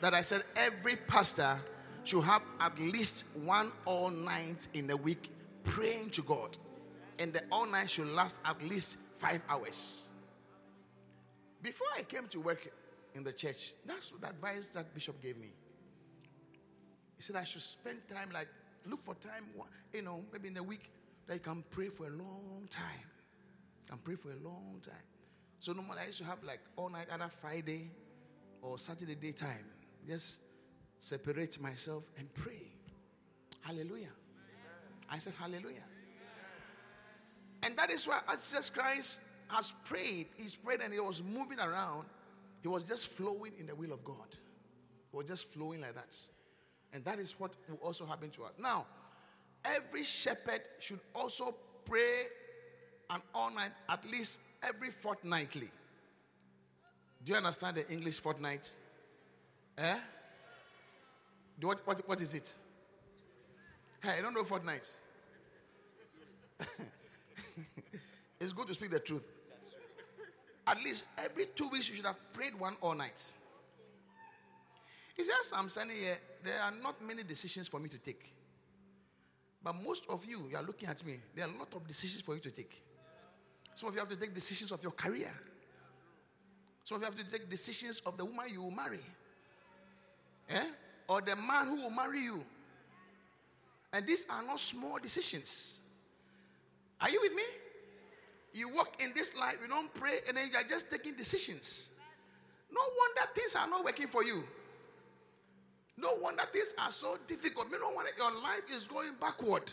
that 0.00 0.14
I 0.14 0.22
said 0.22 0.42
every 0.56 0.96
pastor 0.96 1.58
should 2.02 2.24
have 2.24 2.42
at 2.60 2.78
least 2.78 3.28
one 3.34 3.72
all 3.84 4.10
night 4.10 4.68
in 4.74 4.86
the 4.86 4.96
week 4.96 5.30
praying 5.62 6.10
to 6.10 6.22
God. 6.22 6.56
And 7.18 7.32
the 7.32 7.42
all 7.50 7.66
night 7.66 7.90
should 7.90 8.08
last 8.08 8.38
at 8.44 8.60
least 8.62 8.96
five 9.16 9.40
hours. 9.48 10.02
Before 11.62 11.86
I 11.96 12.02
came 12.02 12.28
to 12.28 12.40
work 12.40 12.68
in 13.14 13.24
the 13.24 13.32
church, 13.32 13.72
that's 13.86 14.12
the 14.20 14.28
advice 14.28 14.68
that 14.70 14.92
Bishop 14.92 15.22
gave 15.22 15.38
me. 15.38 15.52
He 17.16 17.22
said 17.22 17.36
I 17.36 17.44
should 17.44 17.62
spend 17.62 18.00
time, 18.12 18.30
like, 18.34 18.48
look 18.84 19.00
for 19.00 19.14
time, 19.14 19.46
you 19.92 20.02
know, 20.02 20.24
maybe 20.32 20.48
in 20.48 20.56
a 20.56 20.62
week 20.62 20.90
that 21.26 21.34
you 21.34 21.40
can 21.40 21.64
pray 21.70 21.88
for 21.88 22.06
a 22.06 22.10
long 22.10 22.66
time. 22.68 22.84
Can 23.88 23.98
pray 23.98 24.16
for 24.16 24.30
a 24.30 24.36
long 24.44 24.80
time. 24.82 25.13
So 25.64 25.72
normally 25.72 26.00
I 26.02 26.06
used 26.08 26.18
to 26.18 26.26
have 26.26 26.44
like 26.44 26.60
all 26.76 26.90
night, 26.90 27.06
either 27.10 27.30
Friday 27.40 27.90
or 28.60 28.78
Saturday 28.78 29.14
daytime. 29.14 29.64
Just 30.06 30.40
separate 31.00 31.58
myself 31.58 32.04
and 32.18 32.32
pray. 32.34 32.66
Hallelujah. 33.62 34.10
I 35.08 35.18
said, 35.18 35.32
Hallelujah. 35.40 35.86
And 37.62 37.74
that 37.78 37.90
is 37.90 38.06
why 38.06 38.20
Jesus 38.32 38.68
Christ 38.68 39.20
has 39.48 39.72
prayed. 39.86 40.26
He's 40.36 40.54
prayed 40.54 40.82
and 40.82 40.92
he 40.92 41.00
was 41.00 41.22
moving 41.22 41.58
around. 41.58 42.04
He 42.60 42.68
was 42.68 42.84
just 42.84 43.08
flowing 43.08 43.52
in 43.58 43.66
the 43.66 43.74
will 43.74 43.94
of 43.94 44.04
God. 44.04 44.36
He 45.12 45.16
was 45.16 45.24
just 45.24 45.50
flowing 45.50 45.80
like 45.80 45.94
that. 45.94 46.14
And 46.92 47.02
that 47.06 47.18
is 47.18 47.40
what 47.40 47.56
will 47.70 47.78
also 47.78 48.04
happen 48.04 48.28
to 48.32 48.44
us. 48.44 48.52
Now, 48.58 48.84
every 49.64 50.02
shepherd 50.02 50.60
should 50.78 51.00
also 51.14 51.54
pray 51.86 52.24
an 53.08 53.22
all 53.34 53.50
night, 53.50 53.70
at 53.88 54.04
least 54.10 54.40
every 54.66 54.90
fortnightly. 54.90 55.68
Do 57.24 57.32
you 57.32 57.36
understand 57.38 57.76
the 57.76 57.90
English 57.90 58.20
fortnight? 58.20 58.70
Eh? 59.78 59.96
What, 61.60 61.86
what, 61.86 62.08
what 62.08 62.20
is 62.20 62.34
it? 62.34 62.52
Hey, 64.02 64.16
I 64.18 64.22
don't 64.22 64.34
know 64.34 64.44
fortnight. 64.44 64.90
it's 68.40 68.52
good 68.52 68.68
to 68.68 68.74
speak 68.74 68.90
the 68.90 69.00
truth. 69.00 69.24
At 70.66 70.82
least 70.82 71.06
every 71.18 71.46
two 71.54 71.68
weeks 71.68 71.88
you 71.88 71.94
should 71.96 72.06
have 72.06 72.32
prayed 72.32 72.58
one 72.58 72.76
all 72.80 72.94
night. 72.94 73.22
It's 75.16 75.28
just 75.28 75.56
I'm 75.56 75.68
standing 75.68 75.96
here, 75.96 76.18
there 76.42 76.60
are 76.60 76.72
not 76.72 77.00
many 77.02 77.22
decisions 77.22 77.68
for 77.68 77.78
me 77.78 77.88
to 77.88 77.98
take. 77.98 78.34
But 79.62 79.74
most 79.82 80.04
of 80.08 80.24
you, 80.26 80.48
you 80.50 80.56
are 80.56 80.62
looking 80.62 80.88
at 80.88 81.04
me, 81.06 81.20
there 81.34 81.46
are 81.46 81.50
a 81.50 81.58
lot 81.58 81.74
of 81.74 81.86
decisions 81.86 82.22
for 82.22 82.34
you 82.34 82.40
to 82.40 82.50
take. 82.50 82.82
Some 83.74 83.88
of 83.88 83.94
you 83.94 84.00
have 84.00 84.08
to 84.08 84.16
take 84.16 84.34
decisions 84.34 84.72
of 84.72 84.82
your 84.82 84.92
career. 84.92 85.32
Some 86.84 86.96
of 86.96 87.02
you 87.02 87.06
have 87.06 87.16
to 87.16 87.24
take 87.24 87.48
decisions 87.48 88.00
of 88.06 88.16
the 88.16 88.24
woman 88.24 88.46
you 88.50 88.62
will 88.62 88.70
marry. 88.70 89.00
Eh? 90.50 90.64
Or 91.08 91.20
the 91.20 91.36
man 91.36 91.68
who 91.68 91.76
will 91.76 91.90
marry 91.90 92.22
you. 92.22 92.44
And 93.92 94.06
these 94.06 94.26
are 94.28 94.42
not 94.42 94.60
small 94.60 94.98
decisions. 94.98 95.78
Are 97.00 97.10
you 97.10 97.20
with 97.20 97.34
me? 97.34 97.42
You 98.52 98.68
walk 98.68 99.02
in 99.02 99.12
this 99.14 99.36
life, 99.36 99.58
you 99.62 99.68
don't 99.68 99.92
pray, 99.94 100.18
and 100.28 100.36
then 100.36 100.48
you 100.52 100.56
are 100.56 100.64
just 100.64 100.90
taking 100.90 101.14
decisions. 101.14 101.90
No 102.72 102.80
wonder 102.80 103.32
things 103.34 103.56
are 103.56 103.68
not 103.68 103.84
working 103.84 104.06
for 104.06 104.24
you. 104.24 104.44
No 105.96 106.14
wonder 106.20 106.42
things 106.52 106.74
are 106.78 106.90
so 106.90 107.18
difficult. 107.26 107.70
No 107.70 107.90
wonder 107.90 108.10
your 108.16 108.32
life 108.42 108.62
is 108.72 108.84
going 108.84 109.12
backward. 109.20 109.70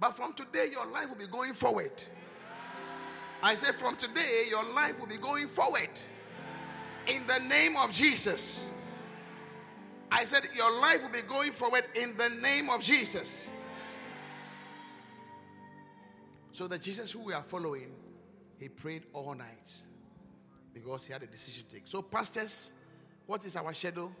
But 0.00 0.16
from 0.16 0.32
today, 0.34 0.68
your 0.70 0.86
life 0.86 1.08
will 1.08 1.16
be 1.16 1.26
going 1.26 1.52
forward. 1.52 1.92
I 3.42 3.54
say, 3.54 3.72
from 3.72 3.96
today, 3.96 4.46
your 4.48 4.64
life 4.64 4.98
will 4.98 5.06
be 5.06 5.16
going 5.16 5.46
forward. 5.48 5.90
in 7.08 7.26
the 7.26 7.38
name 7.48 7.76
of 7.76 7.92
Jesus. 7.92 8.70
I 10.10 10.24
said, 10.24 10.44
Your 10.54 10.78
life 10.80 11.02
will 11.02 11.10
be 11.10 11.22
going 11.22 11.52
forward 11.52 11.84
in 11.94 12.16
the 12.16 12.28
name 12.40 12.70
of 12.70 12.82
Jesus. 12.82 13.50
So, 16.52 16.66
the 16.66 16.78
Jesus 16.78 17.12
who 17.12 17.20
we 17.20 17.32
are 17.32 17.42
following, 17.42 17.92
he 18.58 18.68
prayed 18.68 19.04
all 19.12 19.34
night 19.34 19.82
because 20.72 21.06
he 21.06 21.12
had 21.12 21.22
a 21.22 21.26
decision 21.26 21.64
to 21.68 21.74
take. 21.76 21.86
So, 21.86 22.02
pastors, 22.02 22.72
what 23.26 23.44
is 23.44 23.56
our 23.56 23.72
schedule? 23.74 24.12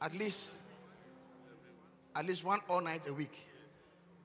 At 0.00 0.14
least, 0.14 0.54
at 2.14 2.24
least 2.24 2.44
one 2.44 2.60
all 2.68 2.80
night 2.80 3.06
a 3.08 3.12
week. 3.12 3.36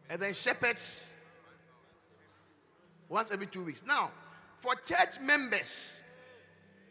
And 0.10 0.22
then 0.22 0.34
shepherds, 0.34 1.10
once 3.14 3.32
every 3.32 3.46
two 3.46 3.64
weeks. 3.64 3.84
Now, 3.86 4.12
for 4.58 4.74
church 4.76 5.20
members, 5.22 6.02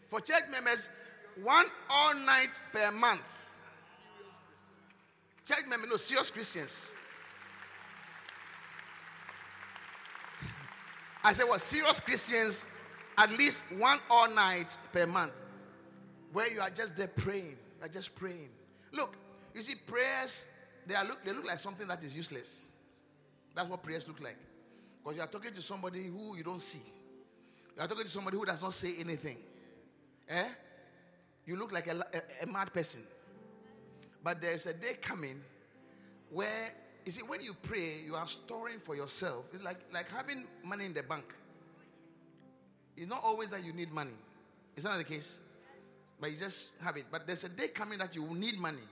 for 0.06 0.20
church 0.20 0.44
members, 0.50 0.88
one 1.42 1.66
all 1.90 2.14
night 2.14 2.60
per 2.72 2.92
month. 2.92 3.22
Church 5.44 5.64
members, 5.68 5.90
no, 5.90 5.96
serious 5.96 6.30
Christians. 6.30 6.92
I 11.24 11.32
said, 11.32 11.48
what? 11.48 11.60
Serious 11.60 11.98
Christians, 11.98 12.66
at 13.18 13.30
least 13.32 13.72
one 13.72 13.98
all 14.08 14.30
night 14.30 14.78
per 14.92 15.06
month, 15.06 15.32
where 16.32 16.52
you 16.52 16.60
are 16.60 16.70
just 16.70 16.96
there 16.96 17.08
praying. 17.08 17.58
You 17.80 17.86
are 17.86 17.88
just 17.88 18.14
praying. 18.14 18.50
Look, 18.92 19.16
you 19.56 19.62
see, 19.62 19.74
prayers, 19.74 20.46
they, 20.86 20.94
are 20.94 21.04
look, 21.04 21.24
they 21.24 21.32
look 21.32 21.46
like 21.46 21.58
something 21.58 21.88
that 21.88 22.04
is 22.04 22.14
useless. 22.14 22.62
That's 23.56 23.68
what 23.68 23.82
prayers 23.82 24.06
look 24.06 24.20
like. 24.20 24.36
Because 25.02 25.16
you 25.16 25.22
are 25.22 25.28
talking 25.28 25.52
to 25.52 25.62
somebody 25.62 26.06
who 26.06 26.36
you 26.36 26.44
don't 26.44 26.60
see. 26.60 26.82
You 27.76 27.82
are 27.82 27.88
talking 27.88 28.04
to 28.04 28.10
somebody 28.10 28.36
who 28.36 28.44
does 28.44 28.62
not 28.62 28.74
say 28.74 28.94
anything. 28.98 29.38
Eh? 30.28 30.48
You 31.46 31.56
look 31.56 31.72
like 31.72 31.88
a, 31.88 31.96
a, 31.96 32.44
a 32.44 32.46
mad 32.46 32.72
person. 32.72 33.02
But 34.22 34.40
there's 34.40 34.66
a 34.66 34.72
day 34.72 34.94
coming 35.00 35.40
where, 36.30 36.72
you 37.04 37.10
see, 37.10 37.22
when 37.22 37.42
you 37.42 37.54
pray, 37.62 38.00
you 38.06 38.14
are 38.14 38.26
storing 38.26 38.78
for 38.78 38.94
yourself. 38.94 39.46
It's 39.52 39.64
like, 39.64 39.78
like 39.92 40.08
having 40.08 40.46
money 40.64 40.84
in 40.84 40.94
the 40.94 41.02
bank. 41.02 41.34
It's 42.96 43.08
not 43.08 43.22
always 43.24 43.50
that 43.50 43.64
you 43.64 43.72
need 43.72 43.90
money. 43.90 44.12
Is 44.76 44.84
that 44.84 44.90
not 44.90 44.98
the 44.98 45.04
case? 45.04 45.40
But 46.20 46.30
you 46.30 46.36
just 46.36 46.70
have 46.82 46.96
it. 46.96 47.06
But 47.10 47.26
there's 47.26 47.42
a 47.44 47.48
day 47.48 47.68
coming 47.68 47.98
that 47.98 48.14
you 48.14 48.22
will 48.22 48.34
need 48.34 48.58
money. 48.58 48.86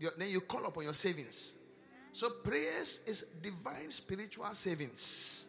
you 0.00 0.10
then 0.18 0.30
you 0.30 0.40
call 0.40 0.64
upon 0.66 0.84
your 0.84 0.94
savings. 0.94 1.54
So 2.16 2.30
prayers 2.30 3.00
is 3.04 3.26
divine 3.42 3.92
spiritual 3.92 4.48
savings. 4.54 5.48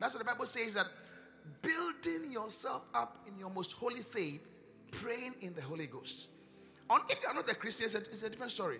That's 0.00 0.12
what 0.12 0.18
the 0.18 0.24
Bible 0.24 0.44
says 0.46 0.74
that 0.74 0.88
building 1.62 2.32
yourself 2.32 2.82
up 2.92 3.24
in 3.28 3.38
your 3.38 3.48
most 3.48 3.74
holy 3.74 4.00
faith, 4.00 4.44
praying 4.90 5.36
in 5.40 5.54
the 5.54 5.62
Holy 5.62 5.86
Ghost. 5.86 6.30
On, 6.90 7.00
if 7.08 7.22
you 7.22 7.28
are 7.28 7.34
not 7.34 7.48
a 7.48 7.54
Christian, 7.54 7.84
it's 7.84 7.94
a, 7.94 7.98
it's 7.98 8.24
a 8.24 8.28
different 8.28 8.50
story. 8.50 8.78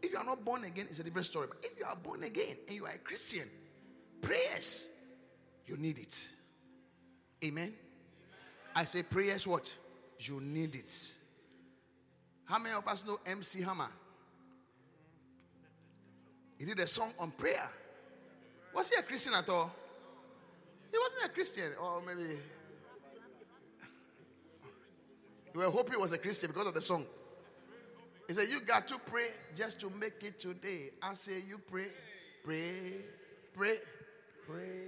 If 0.00 0.12
you 0.12 0.18
are 0.18 0.24
not 0.24 0.44
born 0.44 0.62
again, 0.62 0.86
it's 0.88 1.00
a 1.00 1.02
different 1.02 1.26
story. 1.26 1.48
But 1.48 1.68
if 1.68 1.76
you 1.76 1.84
are 1.84 1.96
born 1.96 2.22
again 2.22 2.56
and 2.68 2.76
you 2.76 2.86
are 2.86 2.92
a 2.92 2.98
Christian, 2.98 3.48
prayers, 4.20 4.86
you 5.66 5.76
need 5.76 5.98
it. 5.98 6.28
Amen. 7.42 7.72
I 8.76 8.84
say 8.84 9.02
prayers, 9.02 9.44
what? 9.44 9.76
You 10.20 10.40
need 10.40 10.76
it. 10.76 11.14
How 12.44 12.60
many 12.60 12.76
of 12.76 12.86
us 12.86 13.04
know 13.04 13.18
MC 13.26 13.62
Hammer? 13.62 13.88
He 16.62 16.66
did 16.66 16.78
a 16.78 16.86
song 16.86 17.12
on 17.18 17.32
prayer. 17.32 17.68
Was 18.72 18.88
he 18.88 18.94
a 18.94 19.02
Christian 19.02 19.34
at 19.34 19.48
all? 19.48 19.74
He 20.92 20.96
wasn't 20.96 21.24
a 21.24 21.34
Christian, 21.34 21.72
or 21.82 22.00
maybe 22.00 22.36
you 25.52 25.58
were 25.58 25.64
hoping 25.64 25.94
he 25.94 25.96
was 25.96 26.12
a 26.12 26.18
Christian 26.18 26.52
because 26.52 26.68
of 26.68 26.74
the 26.74 26.80
song. 26.80 27.04
He 28.28 28.34
said, 28.34 28.46
You 28.48 28.60
got 28.60 28.86
to 28.86 28.98
pray 29.00 29.30
just 29.56 29.80
to 29.80 29.90
make 29.90 30.22
it 30.22 30.38
today. 30.38 30.90
I 31.02 31.14
say, 31.14 31.42
You 31.48 31.58
pray, 31.58 31.88
pray, 32.44 32.92
pray, 33.56 33.78
pray. 34.46 34.82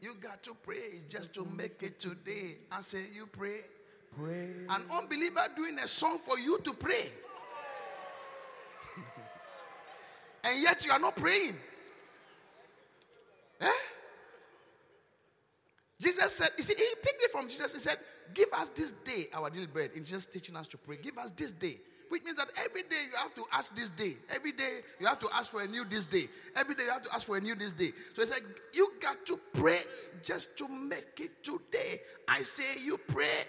You 0.00 0.14
got 0.14 0.44
to 0.44 0.54
pray 0.62 1.00
just 1.08 1.34
to 1.34 1.44
make 1.44 1.82
it 1.82 1.98
today. 1.98 2.58
I 2.70 2.82
say, 2.82 3.00
You 3.12 3.26
pray, 3.26 3.62
pray. 4.16 4.50
An 4.68 4.84
unbeliever 4.92 5.48
doing 5.56 5.76
a 5.80 5.88
song 5.88 6.18
for 6.18 6.38
you 6.38 6.58
to 6.58 6.72
pray. 6.72 7.10
And 10.44 10.62
yet 10.62 10.84
you 10.84 10.92
are 10.92 10.98
not 10.98 11.16
praying. 11.16 11.56
Eh? 13.60 13.68
Jesus 16.00 16.34
said, 16.34 16.48
you 16.56 16.62
see, 16.62 16.74
he 16.74 16.86
picked 17.02 17.22
it 17.22 17.30
from 17.30 17.48
Jesus. 17.48 17.72
He 17.72 17.78
said, 17.78 17.98
Give 18.34 18.48
us 18.52 18.70
this 18.70 18.92
day 18.92 19.26
our 19.34 19.50
daily 19.50 19.66
bread. 19.66 19.90
In 19.94 20.04
just 20.04 20.32
teaching 20.32 20.56
us 20.56 20.68
to 20.68 20.78
pray. 20.78 20.96
Give 20.96 21.18
us 21.18 21.32
this 21.32 21.52
day. 21.52 21.78
Which 22.08 22.24
means 22.24 22.36
that 22.36 22.50
every 22.64 22.82
day 22.82 23.04
you 23.10 23.16
have 23.16 23.34
to 23.34 23.44
ask 23.52 23.74
this 23.76 23.90
day. 23.90 24.16
Every 24.34 24.52
day 24.52 24.80
you 24.98 25.06
have 25.06 25.20
to 25.20 25.28
ask 25.32 25.50
for 25.50 25.62
a 25.62 25.66
new 25.66 25.84
this 25.84 26.06
day. 26.06 26.28
Every 26.56 26.74
day 26.74 26.84
you 26.84 26.90
have 26.90 27.04
to 27.04 27.14
ask 27.14 27.26
for 27.26 27.36
a 27.36 27.40
new 27.40 27.54
this 27.54 27.72
day. 27.72 27.92
So 28.14 28.22
he 28.22 28.26
said, 28.26 28.42
You 28.72 28.92
got 29.00 29.24
to 29.26 29.38
pray 29.54 29.80
just 30.22 30.56
to 30.58 30.68
make 30.68 31.20
it 31.20 31.44
today. 31.44 32.00
I 32.28 32.42
say, 32.42 32.82
You 32.84 32.98
pray. 32.98 33.44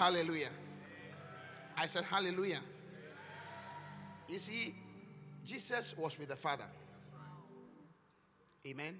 Hallelujah. 0.00 0.48
I 1.76 1.86
said, 1.86 2.04
Hallelujah. 2.04 2.60
You 4.30 4.38
see, 4.38 4.74
Jesus 5.44 5.94
was 5.94 6.18
with 6.18 6.30
the 6.30 6.36
Father. 6.36 6.64
Amen. 8.66 8.96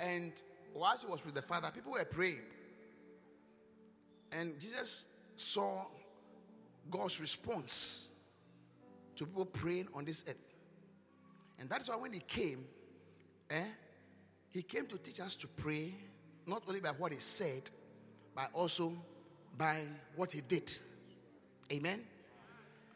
And 0.00 0.32
whilst 0.72 1.04
he 1.04 1.10
was 1.10 1.22
with 1.26 1.34
the 1.34 1.42
Father, 1.42 1.70
people 1.74 1.92
were 1.92 2.06
praying. 2.06 2.40
And 4.32 4.58
Jesus 4.58 5.04
saw 5.36 5.84
God's 6.90 7.20
response 7.20 8.08
to 9.16 9.26
people 9.26 9.44
praying 9.44 9.88
on 9.92 10.06
this 10.06 10.24
earth. 10.26 10.36
And 11.58 11.68
that's 11.68 11.90
why 11.90 11.96
when 11.96 12.14
he 12.14 12.20
came, 12.20 12.64
eh, 13.50 13.64
he 14.48 14.62
came 14.62 14.86
to 14.86 14.96
teach 14.96 15.20
us 15.20 15.34
to 15.34 15.46
pray, 15.46 15.92
not 16.46 16.62
only 16.66 16.80
by 16.80 16.92
what 16.92 17.12
he 17.12 17.18
said, 17.18 17.68
but 18.34 18.48
also 18.54 18.94
by 19.56 19.82
what 20.14 20.32
he 20.32 20.40
did. 20.40 20.70
Amen. 21.72 22.02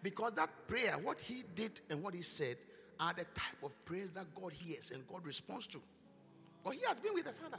Because 0.03 0.33
that 0.33 0.51
prayer, 0.66 0.96
what 1.03 1.20
he 1.20 1.44
did 1.55 1.81
and 1.90 2.03
what 2.03 2.14
he 2.14 2.23
said, 2.23 2.57
are 2.99 3.12
the 3.12 3.25
type 3.25 3.62
of 3.62 3.73
prayers 3.85 4.11
that 4.12 4.27
God 4.35 4.53
hears 4.53 4.90
and 4.90 5.07
God 5.09 5.25
responds 5.25 5.66
to. 5.68 5.81
But 6.64 6.75
he 6.75 6.81
has 6.87 7.01
been 7.01 7.14
with 7.14 7.25
the 7.25 7.33
Father. 7.33 7.59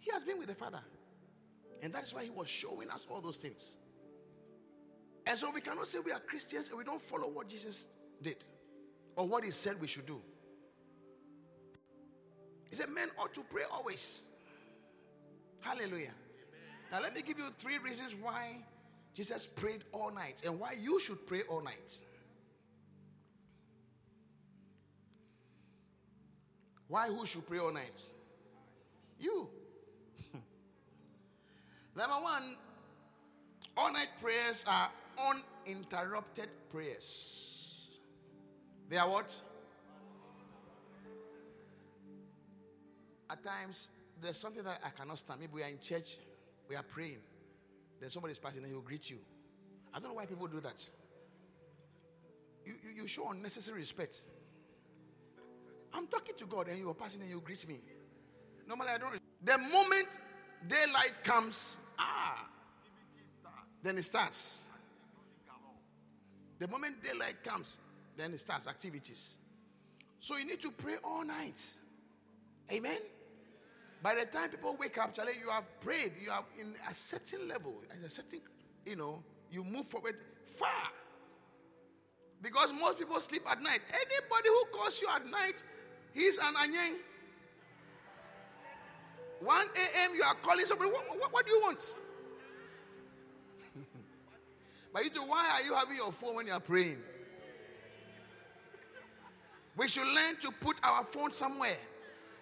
He 0.00 0.10
has 0.10 0.24
been 0.24 0.38
with 0.38 0.48
the 0.48 0.54
Father. 0.54 0.80
And 1.82 1.92
that 1.92 2.02
is 2.02 2.14
why 2.14 2.24
he 2.24 2.30
was 2.30 2.48
showing 2.48 2.90
us 2.90 3.06
all 3.10 3.20
those 3.20 3.36
things. 3.36 3.76
And 5.26 5.38
so 5.38 5.50
we 5.50 5.60
cannot 5.60 5.86
say 5.86 6.00
we 6.00 6.12
are 6.12 6.20
Christians 6.20 6.68
and 6.68 6.78
we 6.78 6.84
don't 6.84 7.00
follow 7.00 7.28
what 7.28 7.48
Jesus 7.48 7.88
did 8.20 8.44
or 9.16 9.26
what 9.26 9.44
he 9.44 9.50
said 9.50 9.80
we 9.80 9.86
should 9.86 10.06
do. 10.06 10.20
He 12.68 12.76
said, 12.76 12.88
Men 12.88 13.08
ought 13.18 13.32
to 13.34 13.42
pray 13.42 13.62
always. 13.70 14.22
Hallelujah. 15.60 16.12
Now, 16.92 17.00
let 17.00 17.14
me 17.14 17.22
give 17.22 17.38
you 17.38 17.48
three 17.58 17.78
reasons 17.78 18.14
why 18.14 18.56
Jesus 19.14 19.46
prayed 19.46 19.84
all 19.92 20.10
night 20.12 20.42
and 20.44 20.58
why 20.58 20.74
you 20.80 20.98
should 21.00 21.26
pray 21.26 21.42
all 21.48 21.62
night. 21.62 22.00
Why 26.88 27.08
who 27.08 27.24
should 27.26 27.46
pray 27.46 27.58
all 27.58 27.72
night? 27.72 28.02
You. 29.18 29.48
Number 31.96 32.14
one, 32.14 32.56
all 33.76 33.92
night 33.92 34.10
prayers 34.20 34.64
are 34.68 34.90
uninterrupted 35.66 36.48
prayers. 36.70 37.44
They 38.88 38.96
are 38.96 39.08
what? 39.08 39.34
At 43.30 43.42
times, 43.42 43.88
there's 44.20 44.38
something 44.38 44.62
that 44.62 44.80
I 44.84 44.90
cannot 44.90 45.18
stand. 45.18 45.40
Maybe 45.40 45.52
we 45.54 45.62
are 45.62 45.68
in 45.68 45.80
church, 45.80 46.18
we 46.68 46.76
are 46.76 46.82
praying. 46.82 47.18
Then 48.00 48.10
somebody's 48.10 48.38
passing 48.38 48.58
and 48.62 48.68
he 48.68 48.74
will 48.74 48.82
greet 48.82 49.08
you. 49.10 49.18
I 49.92 50.00
don't 50.00 50.08
know 50.08 50.14
why 50.14 50.26
people 50.26 50.46
do 50.46 50.60
that. 50.60 50.86
You, 52.64 52.74
you, 52.82 53.02
you 53.02 53.06
show 53.06 53.30
unnecessary 53.30 53.80
respect. 53.80 54.22
I'm 55.92 56.06
talking 56.08 56.34
to 56.36 56.46
God 56.46 56.68
and 56.68 56.78
you 56.78 56.90
are 56.90 56.94
passing 56.94 57.22
and 57.22 57.30
you 57.30 57.40
greet 57.40 57.66
me. 57.68 57.78
Normally 58.66 58.88
I 58.88 58.98
don't. 58.98 59.18
The 59.42 59.58
moment 59.58 60.18
daylight 60.66 61.12
comes, 61.22 61.76
ah, 61.98 62.48
then 63.82 63.98
it 63.98 64.04
starts. 64.04 64.62
The 66.58 66.68
moment 66.68 67.02
daylight 67.02 67.42
comes, 67.44 67.78
then 68.16 68.32
it 68.32 68.40
starts 68.40 68.66
activities. 68.66 69.36
So 70.20 70.36
you 70.36 70.46
need 70.46 70.60
to 70.62 70.70
pray 70.70 70.94
all 71.04 71.24
night. 71.24 71.62
Amen. 72.72 72.98
By 74.04 74.14
the 74.14 74.26
time 74.26 74.50
people 74.50 74.76
wake 74.78 74.98
up, 74.98 75.14
Charlie, 75.14 75.32
you 75.42 75.48
have 75.48 75.64
prayed. 75.80 76.12
You 76.22 76.30
are 76.30 76.44
in 76.60 76.74
a 76.90 76.92
certain 76.92 77.48
level, 77.48 77.74
at 77.90 78.04
a 78.04 78.10
certain, 78.10 78.42
you 78.84 78.96
know, 78.96 79.22
you 79.50 79.64
move 79.64 79.86
forward 79.86 80.16
far. 80.44 80.90
Because 82.42 82.70
most 82.70 82.98
people 82.98 83.18
sleep 83.18 83.50
at 83.50 83.62
night. 83.62 83.80
Anybody 83.88 84.48
who 84.50 84.64
calls 84.78 85.00
you 85.00 85.08
at 85.08 85.26
night, 85.30 85.62
he's 86.12 86.36
an 86.36 86.52
anyeng. 86.52 86.96
1 89.40 89.66
a.m. 89.74 90.10
you 90.14 90.22
are 90.22 90.34
calling 90.34 90.66
somebody. 90.66 90.90
What, 90.90 91.18
what, 91.18 91.32
what 91.32 91.46
do 91.46 91.52
you 91.52 91.60
want? 91.62 91.98
but 94.92 95.02
you 95.02 95.08
do, 95.08 95.22
why 95.22 95.48
are 95.54 95.62
you 95.62 95.74
having 95.74 95.96
your 95.96 96.12
phone 96.12 96.34
when 96.34 96.46
you 96.46 96.52
are 96.52 96.60
praying? 96.60 96.98
We 99.78 99.88
should 99.88 100.06
learn 100.06 100.36
to 100.42 100.50
put 100.50 100.78
our 100.82 101.04
phone 101.04 101.32
somewhere. 101.32 101.78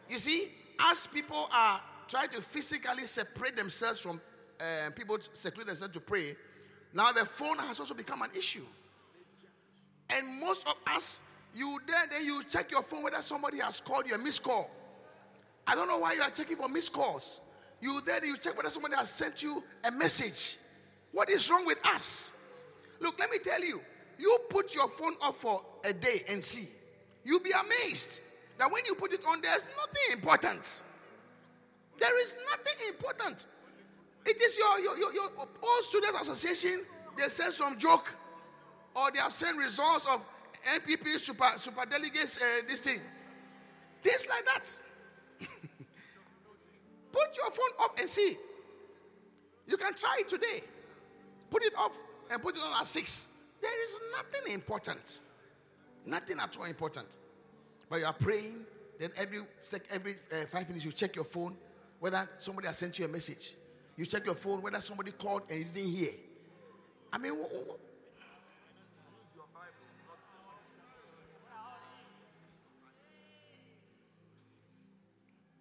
You 0.09 0.19
see, 0.19 0.51
as 0.91 1.07
people 1.07 1.49
are 1.53 1.81
trying 2.09 2.29
to 2.31 2.41
physically 2.41 3.07
separate 3.07 3.57
themselves 3.57 4.01
from 4.01 4.21
uh, 4.61 4.91
people 4.95 5.19
seclude 5.33 5.67
themselves 5.67 5.95
to 5.95 6.01
pray, 6.01 6.37
now 6.95 7.11
the 7.13 7.25
phone 7.25 7.59
has 7.59 7.81
also 7.81 7.95
become 7.95 8.23
an 8.23 8.31
issue. 8.37 8.65
And 10.11 10.41
most 10.41 10.67
of 10.67 10.75
us, 10.87 11.21
you 11.55 11.81
there, 11.87 12.05
then 12.11 12.25
you 12.25 12.43
check 12.45 12.71
your 12.71 12.83
phone 12.83 13.03
whether 13.03 13.21
somebody 13.23 13.59
has 13.59 13.81
called 13.81 14.07
you 14.07 14.15
a 14.15 14.19
missed 14.19 14.43
call. 14.43 14.71
I 15.67 15.75
don't 15.75 15.89
know 15.89 15.99
why 15.99 16.13
you 16.15 16.23
are 16.23 16.31
checking 16.31 16.57
for 16.57 16.69
missed 16.69 16.93
calls. 16.93 17.41
You 17.81 18.01
then 18.07 18.25
you 18.25 18.37
check 18.37 18.57
whether 18.57 18.71
somebody 18.71 18.95
has 18.97 19.11
sent 19.11 19.43
you 19.43 19.63
a 19.85 19.91
message. 19.91 20.59
What 21.13 21.31
is 21.31 21.51
wrong 21.51 21.67
with 21.67 21.85
us? 21.87 22.33
Look, 23.01 23.19
let 23.19 23.31
me 23.31 23.39
tell 23.39 23.63
you. 23.63 23.81
You 24.19 24.39
put 24.51 24.75
your 24.75 24.89
phone 24.89 25.15
off 25.21 25.39
for 25.39 25.63
a 25.85 25.93
day 25.93 26.25
and 26.29 26.43
see. 26.43 26.69
You'll 27.25 27.41
be 27.41 27.53
amazed 27.53 28.21
that 28.63 28.71
when 28.71 28.85
you 28.87 28.95
put 28.95 29.13
it 29.13 29.25
on, 29.27 29.41
there's 29.41 29.65
nothing 29.77 30.13
important. 30.13 30.83
There 31.99 32.23
is 32.23 32.37
nothing 32.49 32.89
important. 32.91 33.47
It 34.25 34.41
is 34.41 34.57
your, 34.57 34.79
your, 34.79 34.97
your, 34.99 35.13
your 35.13 35.83
students 35.83 36.21
association, 36.21 36.87
they 37.19 37.29
send 37.29 37.55
some 37.55 37.77
joke, 37.77 38.07
or 38.95 39.11
they 39.11 39.19
have 39.19 39.33
sent 39.33 39.59
results 39.59 40.07
of 40.09 40.21
NPP 40.77 41.19
super, 41.19 41.49
super 41.57 41.85
delegates, 41.87 42.37
uh, 42.37 42.63
this 42.69 42.83
thing. 42.83 43.01
Things 44.01 44.27
like 44.29 44.45
that. 44.45 44.79
Put 47.11 47.37
your 47.37 47.51
phone 47.51 47.75
off 47.81 47.99
and 47.99 48.09
see. 48.09 48.39
You 49.67 49.77
can 49.77 49.93
try 49.95 50.19
it 50.21 50.29
today. 50.29 50.63
Put 51.51 51.65
it 51.65 51.73
off 51.77 51.99
and 52.31 52.41
put 52.41 52.57
it 52.57 52.63
on 52.63 52.81
at 52.81 52.87
six. 52.87 53.27
There 53.61 53.83
is 53.83 53.97
nothing 54.13 54.55
important. 54.55 55.19
Nothing 56.07 56.39
at 56.39 56.57
all 56.57 56.67
important. 56.67 57.19
But 57.93 58.01
you 58.01 58.07
are 58.07 58.15
praying, 58.15 58.65
then 58.99 59.11
every 59.19 59.41
sec, 59.61 59.83
every 59.91 60.17
uh, 60.33 60.47
five 60.51 60.67
minutes 60.67 60.83
you 60.83 60.93
check 60.93 61.15
your 61.15 61.27
phone 61.27 61.59
whether 62.01 62.27
somebody 62.39 62.67
has 62.67 62.79
sent 62.79 62.99
you 62.99 63.05
a 63.05 63.09
message. 63.09 63.53
You 63.99 64.07
check 64.07 64.25
your 64.25 64.35
phone 64.35 64.63
whether 64.63 64.81
somebody 64.81 65.11
called 65.11 65.43
and 65.51 65.59
you 65.59 65.67
didn't 65.67 65.91
hear. 65.91 66.13
I 67.13 67.19
mean, 67.19 67.35
wh- 67.35 67.53
wh- 67.53 67.79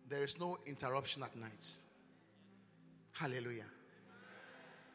There 0.08 0.24
is 0.24 0.40
no 0.40 0.58
interruption 0.66 1.24
at 1.24 1.36
night. 1.36 1.68
Hallelujah. 3.12 3.66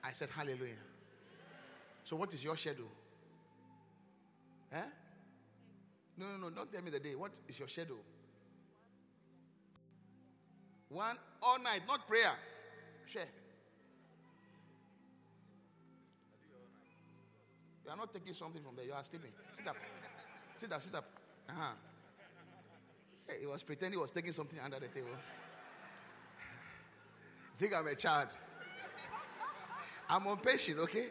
I 0.03 0.13
said 0.13 0.31
hallelujah. 0.31 0.83
So, 2.05 2.17
what 2.17 2.33
is 2.33 2.43
your 2.43 2.57
schedule? 2.57 2.91
Eh? 4.73 4.81
No, 6.19 6.27
no, 6.27 6.37
no, 6.37 6.51
don't 6.51 6.73
tell 6.73 6.83
me 6.83 6.91
the 6.91 6.99
day. 6.99 7.15
What 7.15 7.33
is 7.49 7.59
your 7.59 7.69
schedule? 7.69 7.99
One 10.89 11.17
all 11.43 11.59
night, 11.59 11.83
not 11.87 12.09
prayer. 12.09 12.33
Share. 13.07 13.27
You 17.85 17.93
are 17.93 17.97
not 17.97 18.13
taking 18.13 18.33
something 18.33 18.63
from 18.63 18.75
there. 18.77 18.85
You 18.85 18.95
are 18.95 19.05
sleeping. 19.05 19.31
Sit 19.53 19.69
up. 19.69 19.77
Sit 20.57 20.73
up, 20.73 20.83
sit 20.83 20.95
up. 20.95 21.05
Uh-huh. 21.49 21.73
Hey, 23.29 23.35
he 23.41 23.47
was 23.47 23.63
pretending 23.63 23.99
he 23.99 24.03
was 24.03 24.11
taking 24.11 24.33
something 24.33 24.59
under 24.59 24.81
the 24.81 24.89
table. 24.89 25.09
think 27.59 27.75
I'm 27.77 27.87
a 27.87 27.95
child. 27.95 28.29
I'm 30.09 30.27
on 30.27 30.39
patient, 30.39 30.79
okay? 30.79 31.07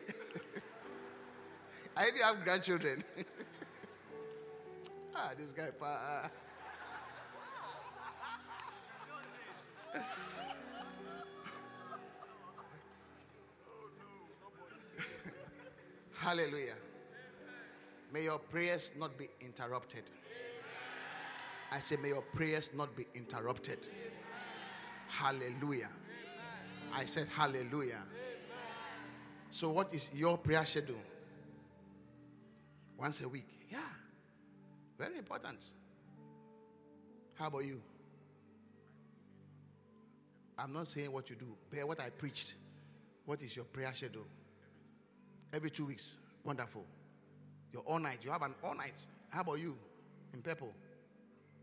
I 1.97 2.07
even 2.07 2.21
have 2.21 2.43
grandchildren. 2.43 3.03
this 5.37 5.51
guy. 5.51 5.69
Pa, 5.79 6.29
Hallelujah. 16.13 16.73
May 18.11 18.23
your 18.23 18.39
prayers 18.39 18.91
not 18.97 19.17
be 19.17 19.27
interrupted. 19.41 20.03
I 21.71 21.79
say, 21.79 21.97
may 21.97 22.09
your 22.09 22.21
prayers 22.21 22.71
not 22.73 22.95
be 22.95 23.05
interrupted. 23.13 23.87
Hallelujah. 25.07 25.89
I 26.93 27.05
said, 27.05 27.27
Hallelujah. 27.27 28.03
So, 29.51 29.69
what 29.69 29.93
is 29.93 30.09
your 30.13 30.37
prayer 30.37 30.65
schedule? 30.65 31.01
Once 32.97 33.21
a 33.21 33.29
week. 33.29 33.67
Yeah. 33.69 33.79
Very 34.97 35.17
important. 35.17 35.65
How 37.33 37.47
about 37.47 37.65
you? 37.65 37.81
I'm 40.57 40.71
not 40.71 40.87
saying 40.87 41.11
what 41.11 41.29
you 41.29 41.35
do, 41.35 41.55
but 41.69 41.85
what 41.87 41.99
I 41.99 42.09
preached. 42.09 42.53
What 43.25 43.43
is 43.43 43.55
your 43.55 43.65
prayer 43.65 43.91
schedule? 43.93 44.25
Every 45.53 45.69
two 45.69 45.85
weeks. 45.85 46.15
Wonderful. 46.43 46.85
Your 47.73 47.81
all 47.83 47.99
night. 47.99 48.23
You 48.23 48.31
have 48.31 48.41
an 48.41 48.55
all 48.63 48.75
night. 48.75 49.05
How 49.29 49.41
about 49.41 49.59
you 49.59 49.75
in 50.33 50.41
purple? 50.41 50.71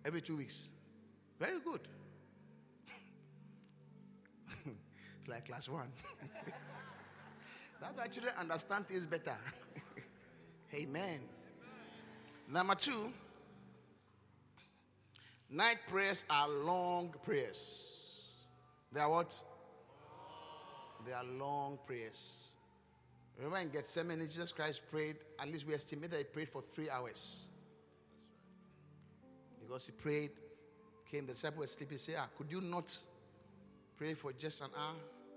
Every 0.04 0.20
two 0.20 0.36
weeks. 0.36 0.68
Very 1.38 1.60
good. 1.60 1.80
it's 4.66 5.28
like 5.28 5.46
class 5.46 5.68
one. 5.68 5.88
That's 7.96 8.14
children 8.14 8.34
understand 8.38 8.86
things 8.86 9.06
better. 9.06 9.36
Amen. 10.74 11.20
Number 12.52 12.74
two, 12.74 13.10
night 15.48 15.78
prayers 15.88 16.26
are 16.28 16.46
long 16.50 17.14
prayers. 17.24 17.82
They 18.92 19.00
are 19.00 19.08
what? 19.08 19.40
They 21.06 21.12
are 21.12 21.24
long 21.24 21.78
prayers. 21.86 22.48
Remember 23.38 23.56
in 23.56 23.70
Gethsemane, 23.70 24.20
Jesus 24.26 24.52
Christ 24.52 24.82
prayed, 24.90 25.16
at 25.40 25.48
least 25.48 25.66
we 25.66 25.72
estimate 25.72 26.10
that 26.10 26.18
he 26.18 26.24
prayed 26.24 26.50
for 26.50 26.60
three 26.60 26.90
hours. 26.90 27.44
Because 29.62 29.86
he 29.86 29.92
prayed, 29.92 30.32
came, 31.10 31.24
the 31.24 31.32
disciples 31.32 31.60
were 31.60 31.66
sleeping, 31.66 31.96
said, 31.96 32.16
ah, 32.18 32.26
could 32.36 32.52
you 32.52 32.60
not 32.60 32.94
pray 33.96 34.12
for 34.12 34.30
just 34.34 34.60
an 34.60 34.68
hour? 34.78 34.96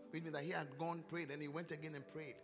Which 0.09 0.21
means 0.21 0.35
that 0.35 0.43
he 0.43 0.51
had 0.51 0.67
gone, 0.77 1.01
prayed, 1.07 1.31
and 1.31 1.41
he 1.41 1.47
went 1.47 1.71
again 1.71 1.95
and 1.95 2.05
prayed. 2.11 2.35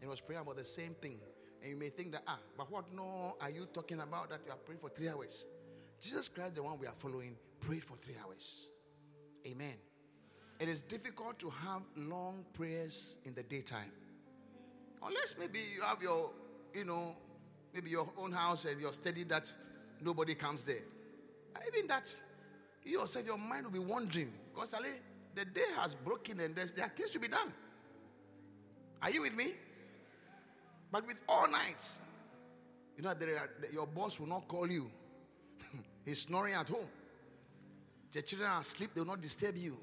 And 0.00 0.08
was 0.08 0.20
praying 0.20 0.42
about 0.42 0.56
the 0.56 0.64
same 0.64 0.94
thing. 1.02 1.18
And 1.62 1.70
you 1.70 1.76
may 1.76 1.90
think 1.90 2.12
that, 2.12 2.22
ah, 2.26 2.40
but 2.58 2.70
what 2.70 2.92
no 2.92 3.36
are 3.40 3.50
you 3.50 3.66
talking 3.72 4.00
about 4.00 4.30
that 4.30 4.40
you 4.44 4.52
are 4.52 4.56
praying 4.56 4.80
for 4.80 4.90
three 4.90 5.08
hours? 5.08 5.46
Jesus 6.00 6.26
Christ, 6.26 6.56
the 6.56 6.62
one 6.62 6.78
we 6.78 6.88
are 6.88 6.94
following, 6.94 7.36
prayed 7.60 7.84
for 7.84 7.96
three 7.96 8.16
hours. 8.24 8.68
Amen. 9.46 9.74
It 10.58 10.68
is 10.68 10.82
difficult 10.82 11.38
to 11.38 11.50
have 11.50 11.82
long 11.96 12.44
prayers 12.52 13.16
in 13.24 13.34
the 13.34 13.44
daytime. 13.44 13.92
Unless 15.04 15.36
maybe 15.38 15.60
you 15.74 15.82
have 15.82 16.02
your, 16.02 16.30
you 16.74 16.84
know, 16.84 17.16
maybe 17.72 17.90
your 17.90 18.08
own 18.18 18.32
house 18.32 18.64
and 18.64 18.80
you're 18.80 18.92
steady 18.92 19.24
that 19.24 19.52
nobody 20.00 20.34
comes 20.34 20.64
there. 20.64 20.82
Even 21.66 21.86
that, 21.88 22.12
you 22.84 22.98
yourself, 22.98 23.24
your 23.24 23.38
mind 23.38 23.64
will 23.64 23.72
be 23.72 23.78
wandering 23.78 24.32
because 24.52 24.74
the 25.34 25.44
day 25.44 25.60
has 25.76 25.94
broken 25.94 26.40
and 26.40 26.56
there 26.56 26.84
are 26.84 26.88
things 26.88 27.12
to 27.12 27.20
be 27.20 27.28
done. 27.28 27.52
Are 29.00 29.10
you 29.10 29.22
with 29.22 29.36
me? 29.36 29.52
But 30.92 31.06
with 31.06 31.18
all 31.26 31.50
nights, 31.50 31.98
you 32.96 33.02
know, 33.02 33.10
are, 33.10 33.50
your 33.72 33.86
boss 33.86 34.20
will 34.20 34.28
not 34.28 34.46
call 34.46 34.70
you. 34.70 34.90
He's 36.04 36.20
snoring 36.20 36.52
at 36.52 36.68
home. 36.68 36.86
The 38.12 38.20
children 38.20 38.50
are 38.50 38.60
asleep, 38.60 38.90
they 38.94 39.00
will 39.00 39.08
not 39.08 39.22
disturb 39.22 39.56
you. 39.56 39.74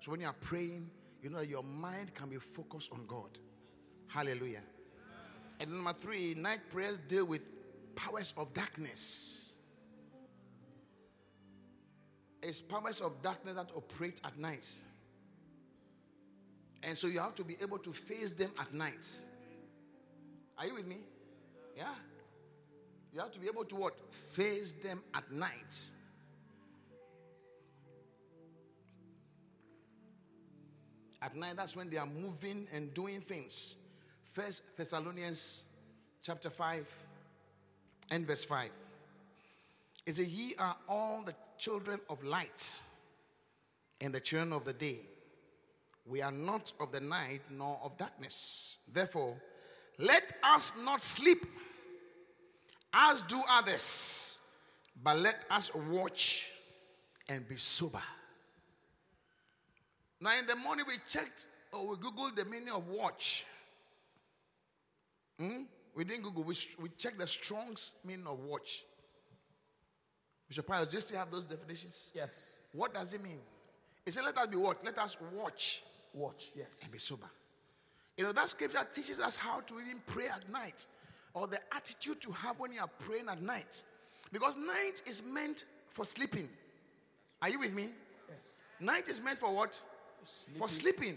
So 0.00 0.10
when 0.10 0.20
you 0.20 0.26
are 0.26 0.36
praying, 0.40 0.90
you 1.22 1.28
know 1.28 1.38
that 1.38 1.48
your 1.48 1.62
mind 1.62 2.14
can 2.14 2.30
be 2.30 2.36
focused 2.36 2.90
on 2.92 3.04
God. 3.06 3.38
Hallelujah. 4.06 4.62
And 5.60 5.70
number 5.70 5.92
three, 5.92 6.34
night 6.34 6.60
prayers 6.70 6.98
deal 7.08 7.26
with 7.26 7.44
powers 7.94 8.32
of 8.38 8.54
darkness. 8.54 9.52
It's 12.42 12.62
powers 12.62 13.02
of 13.02 13.20
darkness 13.20 13.56
that 13.56 13.70
operate 13.74 14.20
at 14.24 14.38
night. 14.38 14.66
And 16.82 16.96
so 16.96 17.08
you 17.08 17.18
have 17.18 17.34
to 17.34 17.44
be 17.44 17.56
able 17.60 17.78
to 17.78 17.92
face 17.92 18.30
them 18.30 18.50
at 18.58 18.72
night. 18.72 19.06
Are 20.58 20.66
you 20.66 20.74
with 20.74 20.86
me? 20.86 20.98
Yeah. 21.76 21.94
You 23.12 23.20
have 23.20 23.32
to 23.32 23.38
be 23.38 23.46
able 23.46 23.64
to 23.64 23.76
what? 23.76 24.00
Face 24.12 24.72
them 24.72 25.02
at 25.14 25.30
night. 25.30 25.88
At 31.22 31.34
night, 31.34 31.54
that's 31.56 31.74
when 31.74 31.90
they 31.90 31.96
are 31.96 32.06
moving 32.06 32.68
and 32.72 32.92
doing 32.94 33.20
things. 33.20 33.76
First 34.32 34.76
Thessalonians 34.76 35.62
chapter 36.22 36.50
5, 36.50 36.86
and 38.10 38.26
verse 38.26 38.44
5. 38.44 38.70
It 40.06 40.16
says, 40.16 40.32
Ye 40.32 40.54
are 40.58 40.76
all 40.88 41.22
the 41.22 41.34
children 41.58 42.00
of 42.08 42.22
light 42.24 42.72
and 44.00 44.14
the 44.14 44.20
children 44.20 44.52
of 44.52 44.64
the 44.64 44.72
day. 44.72 45.00
We 46.06 46.22
are 46.22 46.32
not 46.32 46.72
of 46.80 46.92
the 46.92 47.00
night 47.00 47.42
nor 47.50 47.78
of 47.82 47.98
darkness. 47.98 48.78
Therefore, 48.90 49.36
let 49.98 50.22
us 50.42 50.72
not 50.84 51.02
sleep 51.02 51.38
as 52.92 53.22
do 53.22 53.40
others, 53.50 54.38
but 55.02 55.18
let 55.18 55.44
us 55.50 55.74
watch 55.74 56.48
and 57.28 57.46
be 57.48 57.56
sober. 57.56 58.02
Now, 60.20 60.38
in 60.38 60.46
the 60.46 60.56
morning, 60.56 60.84
we 60.88 60.94
checked 61.08 61.44
or 61.72 61.88
we 61.88 61.96
Googled 61.96 62.34
the 62.36 62.44
meaning 62.44 62.70
of 62.70 62.88
watch. 62.88 63.44
Hmm? 65.38 65.62
We 65.94 66.04
didn't 66.04 66.22
Google, 66.22 66.44
we, 66.44 66.54
we 66.80 66.88
checked 66.96 67.18
the 67.18 67.26
Strong's 67.26 67.94
meaning 68.04 68.26
of 68.26 68.38
watch. 68.40 68.84
Bishop 70.48 70.66
Pius, 70.66 70.88
do 70.88 70.96
you 70.96 71.00
still 71.00 71.18
have 71.18 71.30
those 71.30 71.44
definitions? 71.44 72.10
Yes. 72.14 72.60
What 72.72 72.94
does 72.94 73.12
it 73.12 73.22
mean? 73.22 73.38
It 74.06 74.14
said, 74.14 74.24
Let 74.24 74.38
us 74.38 74.46
be 74.46 74.56
what? 74.56 74.84
Let 74.84 74.98
us 74.98 75.16
watch 75.34 75.82
Watch. 76.14 76.50
Yes. 76.56 76.80
and 76.82 76.90
be 76.90 76.98
sober. 76.98 77.28
You 78.18 78.24
know, 78.24 78.32
that 78.32 78.48
scripture 78.48 78.84
teaches 78.92 79.20
us 79.20 79.36
how 79.36 79.60
to 79.60 79.74
even 79.78 80.02
pray 80.06 80.26
at 80.26 80.50
night 80.50 80.86
or 81.34 81.46
the 81.46 81.60
attitude 81.72 82.20
to 82.22 82.32
have 82.32 82.58
when 82.58 82.72
you 82.72 82.80
are 82.80 82.90
praying 82.98 83.28
at 83.28 83.40
night. 83.40 83.84
Because 84.32 84.56
night 84.56 85.02
is 85.06 85.22
meant 85.24 85.64
for 85.90 86.04
sleeping. 86.04 86.48
Are 87.40 87.48
you 87.48 87.60
with 87.60 87.72
me? 87.72 87.84
Yes. 88.28 88.38
Night 88.80 89.08
is 89.08 89.22
meant 89.22 89.38
for 89.38 89.54
what? 89.54 89.80
For 90.58 90.68
sleeping. 90.68 91.16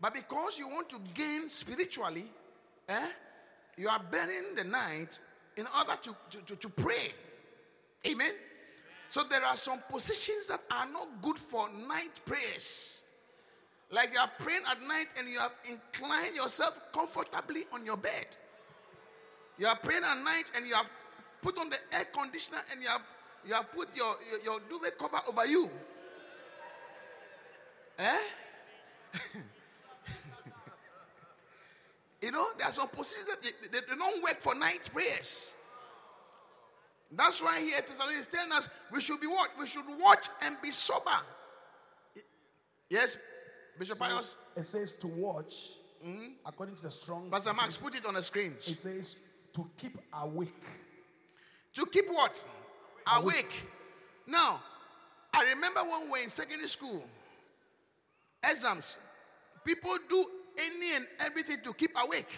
But 0.00 0.14
because 0.14 0.58
you 0.58 0.66
want 0.66 0.90
to 0.90 0.96
gain 1.14 1.48
spiritually, 1.48 2.24
eh, 2.88 3.08
you 3.78 3.88
are 3.88 4.00
burning 4.10 4.56
the 4.56 4.64
night 4.64 5.20
in 5.56 5.66
order 5.78 5.96
to, 6.02 6.16
to, 6.30 6.38
to, 6.44 6.56
to 6.56 6.68
pray. 6.68 7.12
Amen. 8.04 8.32
So 9.10 9.22
there 9.22 9.44
are 9.44 9.56
some 9.56 9.78
positions 9.88 10.48
that 10.48 10.60
are 10.72 10.88
not 10.90 11.22
good 11.22 11.38
for 11.38 11.68
night 11.86 12.20
prayers. 12.26 13.01
Like 13.92 14.12
you 14.14 14.18
are 14.20 14.30
praying 14.38 14.62
at 14.70 14.80
night 14.82 15.08
and 15.18 15.28
you 15.28 15.38
have 15.38 15.52
inclined 15.68 16.34
yourself 16.34 16.80
comfortably 16.94 17.64
on 17.74 17.84
your 17.84 17.98
bed. 17.98 18.26
You 19.58 19.66
are 19.66 19.76
praying 19.76 20.02
at 20.02 20.16
night 20.24 20.50
and 20.56 20.66
you 20.66 20.74
have 20.74 20.90
put 21.42 21.58
on 21.58 21.68
the 21.68 21.76
air 21.92 22.06
conditioner 22.06 22.62
and 22.72 22.80
you 22.82 22.88
have 22.88 23.02
you 23.46 23.52
have 23.54 23.70
put 23.70 23.94
your 23.94 24.14
your, 24.30 24.40
your 24.44 24.60
duvet 24.70 24.96
cover 24.98 25.20
over 25.28 25.44
you. 25.46 25.68
Eh? 27.98 28.16
you 32.22 32.30
know, 32.30 32.46
there 32.56 32.66
are 32.68 32.72
some 32.72 32.88
positions 32.88 33.26
that 33.26 33.42
they, 33.42 33.50
they- 33.70 33.80
they 33.86 33.94
don't 33.96 34.22
work 34.22 34.40
for 34.40 34.54
night 34.54 34.88
prayers. 34.92 35.54
That's 37.14 37.42
why 37.42 37.60
here 37.60 37.78
Thessalonians 37.86 38.26
is 38.26 38.32
telling 38.32 38.52
us 38.52 38.70
we 38.90 39.02
should 39.02 39.20
be 39.20 39.26
what? 39.26 39.50
We 39.60 39.66
should 39.66 39.84
watch 40.00 40.28
and 40.42 40.56
be 40.62 40.70
sober. 40.70 41.10
Yes, 42.88 43.18
Bishop 43.78 43.98
Pius. 43.98 44.36
It 44.56 44.64
says 44.64 44.92
to 44.94 45.06
watch, 45.06 45.70
according 46.44 46.76
to 46.76 46.82
the 46.82 46.90
strong. 46.90 47.30
Pastor 47.30 47.54
Max, 47.54 47.76
put 47.76 47.94
it 47.94 48.06
on 48.06 48.14
the 48.14 48.22
screen. 48.22 48.54
It 48.58 48.76
says 48.76 49.16
to 49.54 49.68
keep 49.76 49.98
awake. 50.12 50.64
To 51.74 51.86
keep 51.86 52.08
what? 52.08 52.44
Awake. 53.16 53.52
Now, 54.26 54.60
I 55.32 55.44
remember 55.44 55.80
when 55.80 56.04
we 56.04 56.10
were 56.10 56.18
in 56.18 56.30
secondary 56.30 56.68
school, 56.68 57.02
exams, 58.48 58.98
people 59.64 59.96
do 60.08 60.24
any 60.58 60.96
and 60.96 61.06
everything 61.20 61.58
to 61.64 61.72
keep 61.72 61.92
awake. 62.02 62.28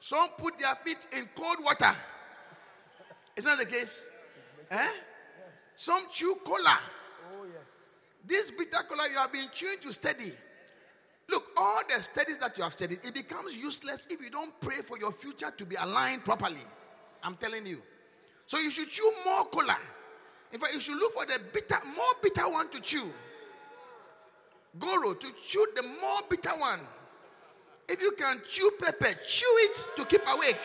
Some 0.00 0.28
put 0.36 0.58
their 0.58 0.74
feet 0.84 1.06
in 1.16 1.28
cold 1.34 1.56
water. 1.62 1.94
Is 3.36 3.44
that 3.44 3.58
the 3.58 3.64
case? 3.64 4.06
Eh? 4.70 4.88
Some 5.76 6.04
chew 6.10 6.36
cola. 6.44 6.78
This 8.26 8.50
bitter 8.50 8.82
cola 8.88 9.08
you 9.10 9.18
have 9.18 9.32
been 9.32 9.48
chewing 9.52 9.78
to 9.82 9.92
study. 9.92 10.32
Look, 11.28 11.44
all 11.56 11.80
the 11.88 12.02
studies 12.02 12.38
that 12.38 12.56
you 12.56 12.64
have 12.64 12.72
studied, 12.72 13.00
it 13.02 13.14
becomes 13.14 13.56
useless 13.56 14.06
if 14.10 14.20
you 14.20 14.30
don't 14.30 14.58
pray 14.60 14.82
for 14.82 14.98
your 14.98 15.12
future 15.12 15.50
to 15.56 15.64
be 15.64 15.76
aligned 15.76 16.24
properly. 16.24 16.64
I'm 17.22 17.36
telling 17.36 17.66
you. 17.66 17.80
So 18.46 18.58
you 18.58 18.70
should 18.70 18.90
chew 18.90 19.10
more 19.24 19.44
cola. 19.46 19.76
In 20.52 20.60
fact, 20.60 20.74
you 20.74 20.80
should 20.80 20.96
look 20.96 21.14
for 21.14 21.24
the 21.24 21.40
bitter, 21.52 21.78
more 21.96 22.04
bitter 22.22 22.48
one 22.48 22.68
to 22.70 22.80
chew. 22.80 23.08
Goro 24.78 25.14
to 25.14 25.26
chew 25.46 25.66
the 25.74 25.82
more 25.82 26.20
bitter 26.28 26.50
one. 26.50 26.80
If 27.88 28.00
you 28.00 28.12
can 28.12 28.40
chew 28.48 28.70
pepper, 28.80 29.14
chew 29.26 29.46
it 29.58 29.88
to 29.96 30.04
keep 30.04 30.22
awake. 30.28 30.60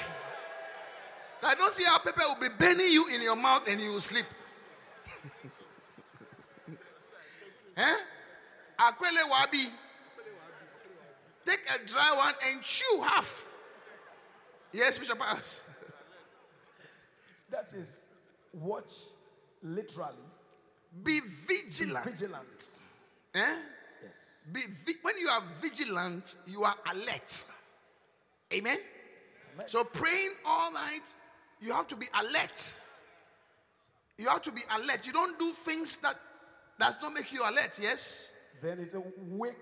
I 1.43 1.55
don't 1.55 1.71
see 1.71 1.85
how 1.85 1.99
pepper 1.99 2.21
will 2.27 2.49
be 2.49 2.53
burning 2.57 2.91
you 2.91 3.07
in 3.07 3.21
your 3.21 3.35
mouth 3.35 3.67
and 3.67 3.79
you 3.79 3.93
will 3.93 4.01
sleep. 4.01 4.25
Eh? 7.79 7.95
Akwele 8.77 9.29
wabi. 9.29 9.69
Take 11.45 11.61
a 11.73 11.87
dry 11.87 12.13
one 12.15 12.35
and 12.51 12.61
chew 12.61 13.01
half. 13.01 13.45
Yes, 14.73 14.97
Bishop 14.97 15.21
House. 15.21 15.63
That 17.51 17.73
is 17.73 18.05
watch 18.53 18.91
literally. 19.63 20.13
Be 21.03 21.19
vigilant. 21.47 22.05
Be 22.05 22.11
vigilant. 22.11 22.45
vigilant. 22.45 22.69
Eh? 23.33 23.55
Yes. 24.03 24.41
Be 24.51 24.61
vi- 24.85 24.99
when 25.01 25.17
you 25.17 25.29
are 25.29 25.41
vigilant, 25.59 26.35
you 26.45 26.63
are 26.63 26.75
alert. 26.91 27.45
Amen? 28.53 28.77
Amen. 29.55 29.67
So 29.67 29.83
praying 29.83 30.29
all 30.45 30.71
night, 30.73 31.13
you 31.59 31.73
have 31.73 31.87
to 31.87 31.95
be 31.95 32.05
alert. 32.19 32.79
You 34.19 34.27
have 34.27 34.43
to 34.43 34.51
be 34.51 34.61
alert. 34.75 35.07
You 35.07 35.13
don't 35.13 35.39
do 35.39 35.51
things 35.51 35.97
that 35.97 36.17
does 36.79 36.97
not 37.01 37.13
make 37.13 37.31
you 37.31 37.41
alert. 37.43 37.77
Yes. 37.81 38.31
Then 38.61 38.79
it's 38.79 38.93
a 38.93 39.03
wake, 39.17 39.53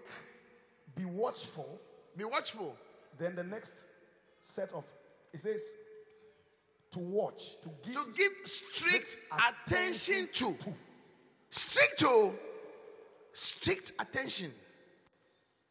be 0.96 1.06
watchful. 1.06 1.80
Be 2.16 2.24
watchful. 2.24 2.76
Then 3.18 3.36
the 3.36 3.44
next 3.44 3.86
set 4.40 4.72
of 4.74 4.86
it 5.34 5.40
says 5.42 5.74
to 6.92 7.00
watch, 7.00 7.60
to 7.62 7.70
give, 7.84 7.94
To 7.94 8.12
give 8.16 8.32
strict 8.46 9.08
strict 9.08 9.18
attention 9.68 10.30
to. 10.34 10.54
to. 10.54 10.74
Strict 11.50 12.00
to. 12.00 12.34
Strict 13.34 13.92
attention. 14.00 14.52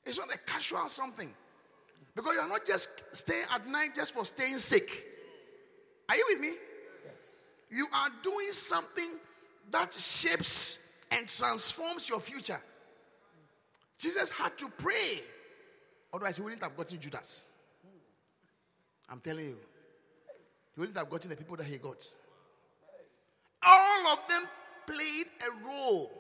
It's 0.04 0.18
not 0.18 0.32
a 0.32 0.38
casual 0.38 0.88
something. 0.88 1.34
Because 2.14 2.34
you 2.34 2.40
are 2.40 2.48
not 2.48 2.64
just 2.64 2.88
staying 3.12 3.44
at 3.52 3.66
night 3.66 3.94
just 3.96 4.14
for 4.14 4.24
staying 4.24 4.58
sick. 4.58 4.88
Are 6.08 6.16
you 6.16 6.24
with 6.28 6.40
me? 6.40 6.52
Yes. 7.04 7.34
You 7.70 7.88
are 7.92 8.08
doing 8.22 8.52
something 8.52 9.18
that 9.70 9.92
shapes 9.92 10.85
and 11.10 11.28
transforms 11.28 12.08
your 12.08 12.20
future. 12.20 12.60
Jesus 13.98 14.30
had 14.30 14.56
to 14.58 14.68
pray. 14.68 15.22
Otherwise, 16.12 16.36
he 16.36 16.42
wouldn't 16.42 16.62
have 16.62 16.76
gotten 16.76 16.98
Judas. 16.98 17.46
I'm 19.08 19.20
telling 19.20 19.44
you. 19.44 19.56
He 20.74 20.80
wouldn't 20.80 20.96
have 20.98 21.08
gotten 21.08 21.30
the 21.30 21.36
people 21.36 21.56
that 21.56 21.66
he 21.66 21.78
got. 21.78 22.04
All 23.62 24.06
of 24.12 24.18
them 24.28 24.42
played 24.86 25.26
a 25.40 25.66
role 25.66 26.12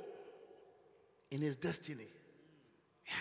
in 1.30 1.40
his 1.42 1.56
destiny. 1.56 2.06
Yeah. 3.06 3.12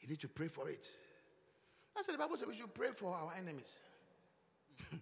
You 0.00 0.08
need 0.08 0.20
to 0.20 0.28
pray 0.28 0.48
for 0.48 0.68
it. 0.68 0.88
That's 1.94 2.08
what 2.08 2.12
the 2.12 2.18
Bible 2.18 2.36
says 2.36 2.48
we 2.48 2.56
should 2.56 2.74
pray 2.74 2.88
for 2.94 3.14
our 3.14 3.32
enemies. 3.38 3.78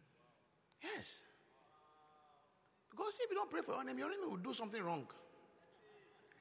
yes. 0.83 1.23
Because 2.93 3.19
if 3.25 3.31
you 3.31 3.37
don't 3.37 3.51
pray 3.51 3.63
for 3.63 3.73
your 3.73 3.81
enemy, 3.81 3.99
your 3.99 4.11
enemy 4.11 4.29
will 4.29 4.37
do 4.37 4.53
something 4.53 4.83
wrong. 4.83 5.07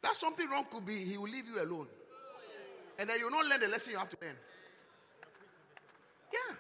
That 0.04 0.16
something 0.16 0.50
wrong 0.50 0.66
could 0.70 0.86
be 0.86 1.04
he 1.04 1.18
will 1.18 1.30
leave 1.30 1.48
you 1.48 1.64
alone. 1.64 1.88
And 3.00 3.10
then 3.10 3.18
you 3.18 3.26
will 3.26 3.32
not 3.32 3.46
learn 3.46 3.62
the 3.62 3.68
lesson 3.68 3.94
you 3.94 4.00
have 4.00 4.10
to 4.10 4.18
learn. 4.22 4.36
Yeah. 6.34 6.56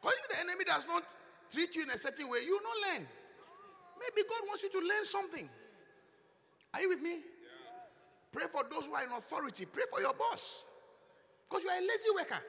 Because 0.00 0.16
if 0.24 0.28
the 0.30 0.40
enemy 0.40 0.64
does 0.64 0.86
not 0.86 1.14
treat 1.52 1.76
you 1.76 1.82
in 1.82 1.90
a 1.90 1.98
certain 1.98 2.28
way, 2.28 2.38
you 2.44 2.52
will 2.52 2.62
not 2.62 2.76
learn. 2.88 3.06
Maybe 4.00 4.26
God 4.28 4.46
wants 4.46 4.62
you 4.62 4.70
to 4.70 4.78
learn 4.78 5.04
something. 5.04 5.48
Are 6.72 6.80
you 6.80 6.88
with 6.88 7.02
me? 7.02 7.18
Pray 8.32 8.46
for 8.50 8.64
those 8.70 8.86
who 8.86 8.94
are 8.94 9.04
in 9.04 9.12
authority. 9.12 9.66
Pray 9.66 9.84
for 9.90 10.00
your 10.00 10.14
boss. 10.14 10.64
Because 11.48 11.64
you 11.64 11.70
are 11.70 11.78
a 11.78 11.80
lazy 11.80 12.10
worker. 12.14 12.40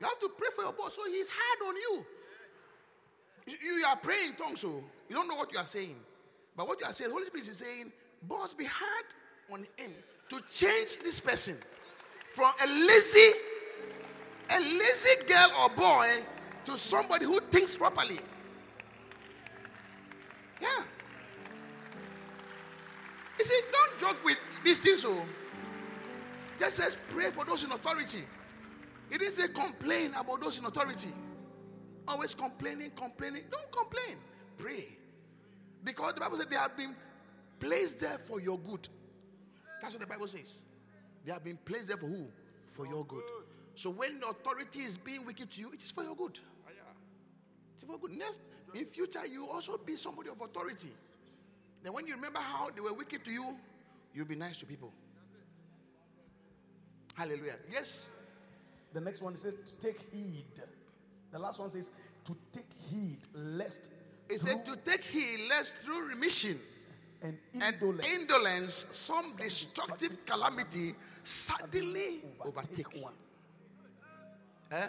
You 0.00 0.06
have 0.06 0.20
to 0.20 0.28
pray 0.36 0.48
for 0.54 0.62
your 0.62 0.72
boss, 0.72 0.94
so 0.94 1.04
he's 1.06 1.30
hard 1.30 1.68
on 1.68 1.76
you. 1.76 2.06
You, 3.46 3.84
are 3.86 3.96
praying 3.96 4.30
in 4.30 4.34
tongues, 4.34 4.60
so 4.60 4.82
you 5.08 5.14
don't 5.14 5.28
know 5.28 5.36
what 5.36 5.52
you 5.52 5.58
are 5.58 5.66
saying. 5.66 5.96
But 6.56 6.66
what 6.66 6.80
you 6.80 6.86
are 6.86 6.92
saying, 6.92 7.10
Holy 7.10 7.26
Spirit 7.26 7.48
is 7.48 7.58
saying, 7.58 7.92
boss, 8.22 8.54
be 8.54 8.64
hard 8.64 9.04
on 9.52 9.66
him 9.76 9.92
to 10.30 10.40
change 10.50 10.98
this 11.02 11.20
person 11.20 11.56
from 12.32 12.50
a 12.64 12.66
lazy, 12.66 13.30
a 14.50 14.60
lazy 14.60 15.24
girl 15.26 15.50
or 15.62 15.68
boy 15.70 16.08
to 16.64 16.76
somebody 16.76 17.24
who 17.24 17.38
thinks 17.50 17.76
properly. 17.76 18.18
Yeah. 20.60 20.82
You 23.38 23.44
see, 23.44 23.60
don't 23.70 23.98
joke 24.00 24.24
with 24.24 24.38
these 24.64 24.80
things, 24.80 25.02
so 25.02 25.22
just 26.58 26.76
says 26.76 27.00
pray 27.10 27.30
for 27.30 27.44
those 27.44 27.62
in 27.62 27.70
authority. 27.70 28.24
It 29.10 29.18
didn't 29.18 29.34
say 29.34 29.48
complain 29.48 30.14
about 30.14 30.40
those 30.40 30.58
in 30.58 30.64
authority. 30.64 31.12
Always 32.08 32.34
complaining, 32.34 32.90
complaining. 32.96 33.42
Don't 33.50 33.70
complain. 33.72 34.16
Pray. 34.58 34.86
Because 35.82 36.14
the 36.14 36.20
Bible 36.20 36.36
said 36.36 36.50
they 36.50 36.56
have 36.56 36.76
been 36.76 36.94
placed 37.60 38.00
there 38.00 38.18
for 38.18 38.40
your 38.40 38.58
good. 38.58 38.88
That's 39.80 39.94
what 39.94 40.00
the 40.00 40.06
Bible 40.06 40.28
says. 40.28 40.62
They 41.24 41.32
have 41.32 41.44
been 41.44 41.58
placed 41.64 41.88
there 41.88 41.96
for 41.96 42.06
who? 42.06 42.26
For 42.68 42.86
your 42.86 43.04
good. 43.04 43.24
So 43.74 43.90
when 43.90 44.20
the 44.20 44.28
authority 44.28 44.80
is 44.80 44.96
being 44.96 45.26
wicked 45.26 45.50
to 45.52 45.60
you, 45.60 45.72
it 45.72 45.82
is 45.82 45.90
for 45.90 46.02
your 46.02 46.14
good. 46.14 46.38
It's 47.74 47.84
for 47.84 47.98
good. 47.98 48.12
Next, 48.12 48.40
in 48.74 48.84
future, 48.86 49.26
you 49.26 49.46
also 49.48 49.76
be 49.76 49.96
somebody 49.96 50.30
of 50.30 50.40
authority. 50.40 50.90
Then 51.82 51.92
when 51.92 52.06
you 52.06 52.14
remember 52.14 52.38
how 52.38 52.68
they 52.74 52.80
were 52.80 52.94
wicked 52.94 53.24
to 53.24 53.30
you, 53.30 53.56
you'll 54.14 54.26
be 54.26 54.34
nice 54.34 54.58
to 54.60 54.66
people. 54.66 54.92
Hallelujah. 57.14 57.56
Yes. 57.70 58.08
The 58.92 59.00
next 59.00 59.22
one 59.22 59.36
says 59.36 59.54
take 59.80 59.98
heed. 60.12 60.62
The 61.36 61.42
last 61.42 61.60
one 61.60 61.68
says 61.68 61.90
to 62.24 62.34
take 62.50 62.64
heed 62.90 63.18
lest 63.34 63.90
It 64.26 64.40
said 64.40 64.64
to 64.64 64.74
take 64.76 65.04
heed 65.04 65.40
lest 65.50 65.74
through 65.74 66.08
remission 66.08 66.58
and 67.22 67.36
and 67.60 67.74
indolence, 67.74 68.12
indolence 68.14 68.86
some 68.92 69.26
destructive 69.36 70.24
calamity 70.24 70.94
suddenly 71.24 72.22
overtake 72.42 73.02
one. 73.02 73.12
Eh? 74.72 74.86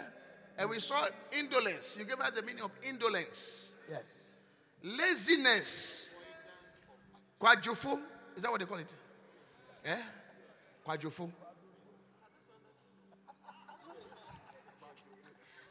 And 0.56 0.70
we 0.70 0.80
saw 0.80 1.06
indolence. 1.38 1.98
You 1.98 2.06
gave 2.06 2.18
us 2.18 2.30
the 2.30 2.42
meaning 2.42 2.62
of 2.62 2.70
indolence. 2.88 3.72
Yes. 3.90 4.36
Laziness. 4.82 6.08
Quadruple. 7.38 8.00
Is 8.36 8.42
that 8.42 8.50
what 8.50 8.58
they 8.58 8.66
call 8.66 8.78
it? 8.78 8.94
Eh? 9.84 9.96
Quadruple. 10.82 11.30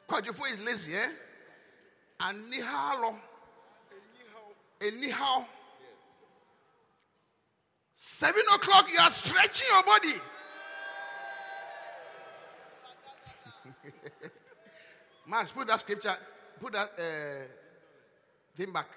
Quadruple 0.08 0.46
is 0.46 0.60
lazy, 0.60 0.96
eh? 0.96 1.10
Anihalo. 2.22 3.16
Anyhow. 4.82 5.46
Seven 7.94 8.44
o'clock, 8.54 8.88
you 8.92 9.00
are 9.00 9.10
stretching 9.10 9.68
your 9.72 9.84
body. 9.84 10.14
Max, 15.28 15.52
put 15.52 15.68
that 15.68 15.80
scripture, 15.80 16.16
put 16.60 16.74
that 16.74 16.92
uh, 16.98 17.46
thing 18.56 18.72
back. 18.72 18.88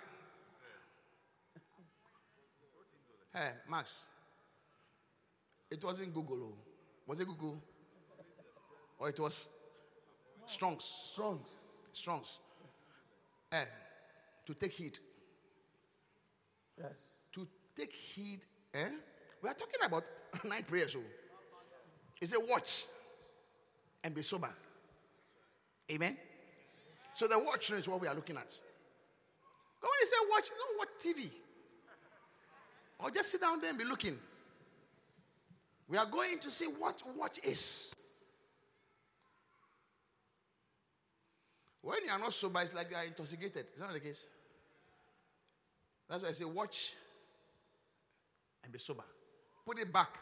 Hey, 3.34 3.50
Max. 3.68 4.06
It 5.70 5.82
wasn't 5.82 6.12
Google. 6.12 6.52
oh. 6.52 6.54
Was 7.06 7.20
it 7.20 7.26
Google? 7.26 7.62
Or 8.98 9.08
it 9.08 9.18
was 9.18 9.48
Strong's? 10.50 10.84
Strongs. 10.84 11.54
Strong's. 11.92 12.40
Eh, 13.52 13.64
to 14.46 14.54
take 14.54 14.72
heed. 14.72 14.98
Yes. 16.76 17.04
To 17.32 17.46
take 17.76 17.92
heed. 17.92 18.40
Eh? 18.74 18.88
We 19.42 19.48
are 19.48 19.54
talking 19.54 19.80
about 19.84 20.04
night 20.44 20.66
prayers. 20.66 20.92
So 20.92 21.00
it's 22.20 22.34
a 22.34 22.40
watch 22.40 22.84
and 24.02 24.14
be 24.14 24.22
sober. 24.22 24.50
Amen. 25.90 26.16
So 27.12 27.26
the 27.26 27.38
watch 27.38 27.70
is 27.70 27.88
what 27.88 28.00
we 28.00 28.08
are 28.08 28.14
looking 28.14 28.36
at. 28.36 28.54
When 29.80 29.90
you 30.00 30.06
say 30.06 30.16
watch, 30.30 30.48
don't 30.48 30.78
watch 30.78 30.88
TV. 30.98 31.30
Or 32.98 33.10
just 33.10 33.30
sit 33.30 33.40
down 33.40 33.60
there 33.60 33.70
and 33.70 33.78
be 33.78 33.84
looking. 33.84 34.18
We 35.88 35.96
are 35.96 36.06
going 36.06 36.38
to 36.40 36.50
see 36.50 36.66
what 36.66 37.02
watch 37.16 37.38
is. 37.44 37.94
When 41.82 42.04
you 42.04 42.10
are 42.10 42.18
not 42.18 42.34
sober, 42.34 42.60
it's 42.60 42.74
like 42.74 42.90
you 42.90 42.96
are 42.96 43.04
intoxicated. 43.04 43.66
Is 43.74 43.80
that 43.80 43.86
not 43.86 43.94
the 43.94 44.00
case? 44.00 44.26
That's 46.08 46.22
why 46.22 46.28
I 46.28 46.32
say 46.32 46.44
watch 46.44 46.92
and 48.62 48.72
be 48.72 48.78
sober. 48.78 49.04
Put 49.64 49.78
it 49.78 49.92
back. 49.92 50.18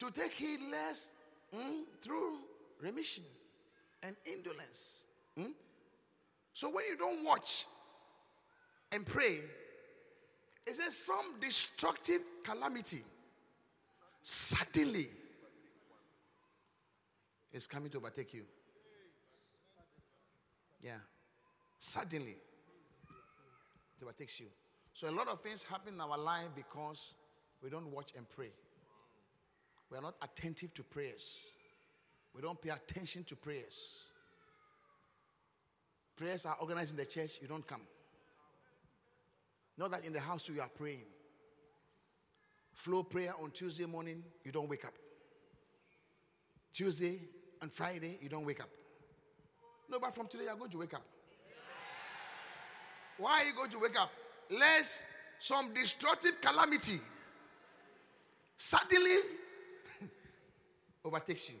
To 0.00 0.10
take 0.10 0.32
heed 0.32 0.60
less 0.70 1.08
mm, 1.54 1.82
through 2.02 2.38
remission 2.80 3.24
and 4.02 4.16
indolence. 4.26 5.00
mm. 5.38 5.52
So 6.52 6.70
when 6.70 6.84
you 6.90 6.96
don't 6.96 7.24
watch 7.24 7.66
and 8.92 9.06
pray, 9.06 9.40
it 10.66 10.76
says 10.76 10.96
some 10.96 11.38
destructive 11.40 12.20
calamity 12.42 13.02
suddenly 14.22 15.08
is 17.52 17.66
coming 17.66 17.90
to 17.90 17.98
overtake 17.98 18.34
you. 18.34 18.44
Yeah. 20.82 20.98
Suddenly 21.78 22.36
it 24.00 24.04
overtakes 24.04 24.40
you. 24.40 24.46
So 24.92 25.08
a 25.08 25.12
lot 25.12 25.28
of 25.28 25.40
things 25.40 25.62
happen 25.62 25.94
in 25.94 26.00
our 26.00 26.18
life 26.18 26.48
because 26.54 27.14
we 27.62 27.70
don't 27.70 27.90
watch 27.90 28.12
and 28.16 28.28
pray. 28.28 28.50
We 29.90 29.98
are 29.98 30.02
not 30.02 30.14
attentive 30.22 30.72
to 30.74 30.82
prayers. 30.82 31.46
We 32.34 32.42
don't 32.42 32.60
pay 32.60 32.70
attention 32.70 33.24
to 33.24 33.36
prayers. 33.36 34.04
Prayers 36.16 36.46
are 36.46 36.56
organized 36.60 36.92
in 36.92 36.96
the 36.96 37.06
church, 37.06 37.38
you 37.40 37.48
don't 37.48 37.66
come. 37.66 37.80
Not 39.78 39.90
that 39.92 40.04
in 40.04 40.12
the 40.12 40.20
house 40.20 40.48
you 40.48 40.60
are 40.60 40.68
praying. 40.68 41.04
Flow 42.72 43.02
prayer 43.02 43.32
on 43.42 43.50
Tuesday 43.50 43.86
morning, 43.86 44.22
you 44.44 44.52
don't 44.52 44.68
wake 44.68 44.84
up. 44.84 44.92
Tuesday 46.72 47.20
and 47.60 47.72
Friday, 47.72 48.18
you 48.22 48.28
don't 48.28 48.44
wake 48.44 48.60
up. 48.60 48.68
No, 49.90 49.98
but 49.98 50.14
from 50.14 50.28
today, 50.28 50.44
you're 50.44 50.56
going 50.56 50.70
to 50.70 50.78
wake 50.78 50.94
up. 50.94 51.02
Why 53.18 53.42
are 53.42 53.44
you 53.44 53.54
going 53.54 53.70
to 53.70 53.78
wake 53.78 54.00
up? 54.00 54.10
Lest 54.50 55.02
some 55.38 55.74
destructive 55.74 56.40
calamity 56.40 57.00
suddenly 58.56 59.16
overtakes 61.04 61.50
you. 61.50 61.56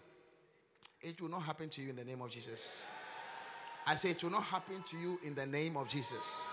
It 1.02 1.20
will 1.20 1.28
not 1.28 1.42
happen 1.42 1.68
to 1.70 1.82
you 1.82 1.90
in 1.90 1.96
the 1.96 2.04
name 2.04 2.22
of 2.22 2.30
Jesus. 2.30 2.82
I 3.86 3.96
say 3.96 4.10
it 4.10 4.22
will 4.22 4.30
not 4.30 4.44
happen 4.44 4.84
to 4.90 4.98
you 4.98 5.18
in 5.24 5.34
the 5.34 5.46
name 5.46 5.76
of 5.76 5.88
Jesus. 5.88 6.44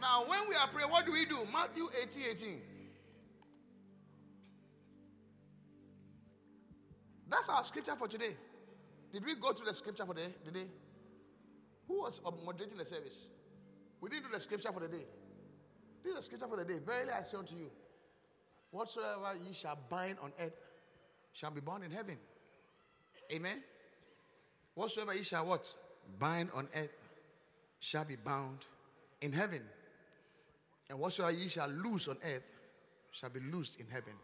Now, 0.00 0.24
when 0.26 0.48
we 0.48 0.54
are 0.54 0.68
praying, 0.68 0.90
what 0.90 1.04
do 1.04 1.12
we 1.12 1.26
do? 1.26 1.38
Matthew 1.52 1.88
18 2.02 2.22
18. 2.30 2.60
That's 7.28 7.48
our 7.48 7.62
scripture 7.62 7.94
for 7.96 8.08
today. 8.08 8.34
Did 9.12 9.24
we 9.24 9.34
go 9.34 9.52
through 9.52 9.66
the 9.66 9.74
scripture 9.74 10.06
for 10.06 10.14
the, 10.14 10.30
the 10.44 10.50
day? 10.50 10.66
Who 11.88 12.02
was 12.02 12.20
uh, 12.24 12.30
moderating 12.44 12.78
the 12.78 12.84
service? 12.84 13.26
We 14.00 14.08
didn't 14.08 14.24
do 14.24 14.32
the 14.32 14.40
scripture 14.40 14.72
for 14.72 14.80
the 14.80 14.88
day. 14.88 15.04
This 16.02 16.10
is 16.10 16.16
the 16.16 16.22
scripture 16.22 16.46
for 16.46 16.56
the 16.56 16.64
day. 16.64 16.78
Verily 16.84 17.10
I 17.10 17.22
say 17.22 17.36
unto 17.36 17.54
you, 17.54 17.70
whatsoever 18.70 19.34
ye 19.44 19.52
shall 19.52 19.78
bind 19.88 20.16
on 20.22 20.32
earth 20.40 20.54
shall 21.32 21.50
be 21.50 21.60
bound 21.60 21.84
in 21.84 21.90
heaven. 21.90 22.16
Amen. 23.32 23.62
Whatsoever 24.74 25.14
ye 25.14 25.22
shall 25.22 25.46
what? 25.46 25.74
Bind 26.18 26.50
on 26.54 26.68
earth 26.74 26.96
shall 27.80 28.04
be 28.04 28.16
bound 28.16 28.66
in 29.20 29.32
heaven. 29.32 29.62
And 30.88 30.98
whatsoever 30.98 31.32
ye 31.32 31.48
shall 31.48 31.68
loose 31.68 32.08
on 32.08 32.16
earth 32.24 32.48
shall 33.10 33.30
be 33.30 33.40
loosed 33.40 33.78
in 33.80 33.86
heaven. 33.88 34.14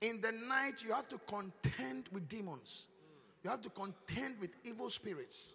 In 0.00 0.20
the 0.20 0.32
night, 0.32 0.82
you 0.84 0.92
have 0.92 1.08
to 1.08 1.18
contend 1.26 2.08
with 2.12 2.28
demons. 2.28 2.88
You 3.46 3.50
have 3.50 3.62
to 3.62 3.70
contend 3.70 4.40
with 4.40 4.50
evil 4.64 4.90
spirits. 4.90 5.54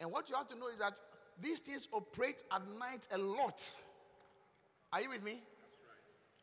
And 0.00 0.10
what 0.10 0.28
you 0.28 0.34
have 0.34 0.48
to 0.48 0.58
know 0.58 0.66
is 0.66 0.80
that 0.80 0.98
these 1.40 1.60
things 1.60 1.86
operate 1.92 2.42
at 2.50 2.62
night 2.76 3.06
a 3.12 3.16
lot. 3.16 3.62
Are 4.92 5.00
you 5.00 5.08
with 5.08 5.22
me? 5.22 5.40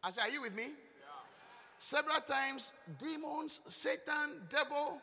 I 0.01 0.09
say, 0.09 0.21
are 0.21 0.29
you 0.29 0.41
with 0.41 0.55
me? 0.55 0.67
Several 1.79 2.21
times, 2.21 2.71
demons, 2.97 3.59
Satan, 3.67 4.47
devil, 4.49 5.01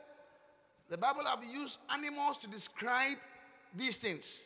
the 0.89 0.97
Bible 0.97 1.27
have 1.27 1.45
used 1.45 1.81
animals 1.93 2.39
to 2.39 2.49
describe 2.49 3.19
these 3.77 3.99
things. 3.99 4.45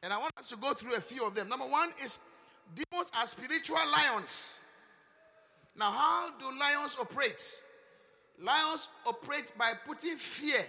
And 0.00 0.12
I 0.12 0.18
want 0.18 0.32
us 0.38 0.46
to 0.50 0.56
go 0.58 0.74
through 0.74 0.94
a 0.94 1.00
few 1.00 1.26
of 1.26 1.34
them. 1.34 1.48
Number 1.48 1.66
one 1.66 1.90
is 2.04 2.20
demons 2.72 3.10
are 3.18 3.26
spiritual 3.26 3.80
lions. 3.90 4.60
Now, 5.76 5.90
how 5.90 6.30
do 6.38 6.56
lions 6.56 6.96
operate? 7.00 7.42
Lions 8.40 8.88
operate 9.06 9.52
by 9.56 9.72
putting 9.86 10.16
fear 10.16 10.64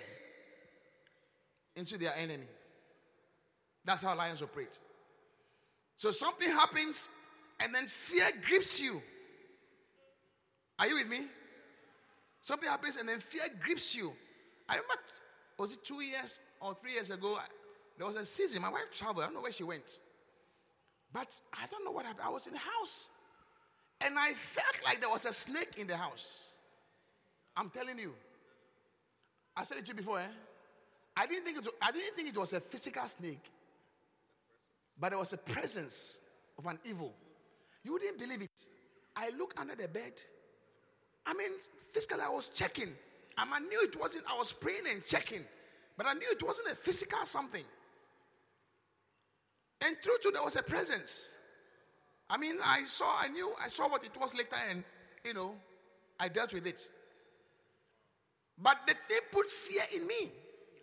into 1.76 1.98
their 1.98 2.14
enemy. 2.16 2.46
That's 3.86 4.04
how 4.04 4.16
lions 4.16 4.42
operate. 4.42 4.80
So 5.98 6.12
something 6.12 6.50
happens 6.50 7.10
and 7.60 7.74
then 7.74 7.86
fear 7.88 8.26
grips 8.46 8.82
you. 8.82 9.02
Are 10.80 10.88
you 10.88 10.96
with 10.96 11.08
me? 11.08 11.28
Something 12.42 12.70
happens 12.70 12.98
and 12.98 13.08
then 13.08 13.20
fear 13.20 13.44
grips 13.64 13.96
you. 13.96 14.12
I 14.68 14.74
remember, 14.74 15.02
was 15.58 15.74
it 15.74 15.86
two 15.86 16.02
years 16.02 16.40
or 16.60 16.74
three 16.76 16.94
years 16.94 17.12
ago? 17.12 17.38
There 17.98 18.08
was 18.08 18.16
a 18.16 18.26
season, 18.26 18.62
my 18.62 18.70
wife 18.70 18.92
traveled, 18.92 19.24
I 19.24 19.28
don't 19.28 19.36
know 19.36 19.42
where 19.42 19.52
she 19.52 19.64
went. 19.64 20.00
But 21.12 21.40
I 21.54 21.68
don't 21.70 21.86
know 21.86 21.92
what 21.92 22.06
happened. 22.06 22.26
I 22.26 22.30
was 22.30 22.48
in 22.48 22.54
the 22.54 22.60
house 22.60 23.08
and 24.02 24.18
I 24.18 24.34
felt 24.34 24.80
like 24.84 25.00
there 25.00 25.10
was 25.10 25.26
a 25.26 25.34
snake 25.34 25.76
in 25.78 25.88
the 25.88 25.96
house. 25.96 26.50
I'm 27.56 27.70
telling 27.70 28.00
you. 28.00 28.14
I 29.56 29.64
said 29.64 29.78
it 29.78 29.86
to 29.86 29.90
you 29.90 29.96
before, 29.96 30.20
eh? 30.20 30.28
I 31.16 31.28
didn't 31.28 31.46
think 31.46 31.58
it 31.58 31.64
was, 31.64 31.74
I 31.82 31.92
didn't 31.92 32.16
think 32.16 32.30
it 32.30 32.38
was 32.38 32.54
a 32.54 32.60
physical 32.60 33.08
snake, 33.08 33.52
but 35.00 35.14
it 35.14 35.20
was 35.20 35.34
a 35.34 35.38
presence 35.38 36.18
of 36.58 36.66
an 36.66 36.80
evil. 36.86 37.14
You 37.84 37.94
wouldn't 37.94 38.18
believe 38.18 38.42
it. 38.42 38.50
I 39.16 39.30
looked 39.38 39.60
under 39.60 39.76
the 39.76 39.88
bed. 39.88 40.14
I 41.26 41.34
mean, 41.34 41.52
physically, 41.92 42.24
I 42.26 42.30
was 42.30 42.50
checking. 42.50 42.90
And 43.38 43.50
I 43.54 43.60
knew 43.60 43.82
it 43.82 44.00
wasn't, 44.00 44.26
I 44.30 44.38
was 44.38 44.52
praying 44.52 44.84
and 44.92 45.06
checking. 45.06 45.46
But 45.98 46.08
I 46.08 46.14
knew 46.14 46.28
it 46.32 46.42
wasn't 46.42 46.70
a 46.70 46.76
physical 46.76 47.26
something. 47.26 47.64
And 49.86 49.98
through 50.02 50.18
to 50.24 50.32
there 50.32 50.44
was 50.44 50.56
a 50.56 50.64
presence. 50.64 51.30
I 52.30 52.38
mean, 52.38 52.56
I 52.64 52.86
saw, 52.86 53.16
I 53.20 53.28
knew, 53.28 53.52
I 53.64 53.70
saw 53.70 53.88
what 53.90 54.04
it 54.06 54.20
was 54.20 54.34
later, 54.34 54.56
and 54.70 54.84
you 55.26 55.34
know, 55.34 55.56
I 56.20 56.30
dealt 56.30 56.54
with 56.54 56.66
it. 56.66 56.88
But 58.58 58.78
the 58.88 58.94
thing 58.94 59.20
put 59.32 59.50
fear 59.50 59.84
in 59.96 60.08
me. 60.08 60.32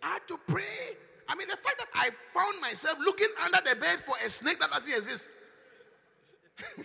I 0.03 0.13
had 0.13 0.27
to 0.27 0.39
pray. 0.47 0.95
I 1.27 1.35
mean, 1.35 1.47
the 1.47 1.57
fact 1.57 1.77
that 1.77 1.87
I 1.93 2.09
found 2.33 2.59
myself 2.61 2.97
looking 2.99 3.27
under 3.43 3.59
the 3.67 3.75
bed 3.75 3.99
for 3.99 4.15
a 4.25 4.29
snake 4.29 4.59
that 4.59 4.71
doesn't 4.71 4.93
exist. 4.93 5.27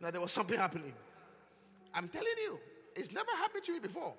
now 0.00 0.10
there 0.10 0.20
was 0.20 0.32
something 0.32 0.58
happening. 0.58 0.92
I'm 1.94 2.08
telling 2.08 2.26
you, 2.42 2.58
it's 2.96 3.12
never 3.12 3.30
happened 3.38 3.64
to 3.64 3.72
me 3.72 3.78
before. 3.78 4.14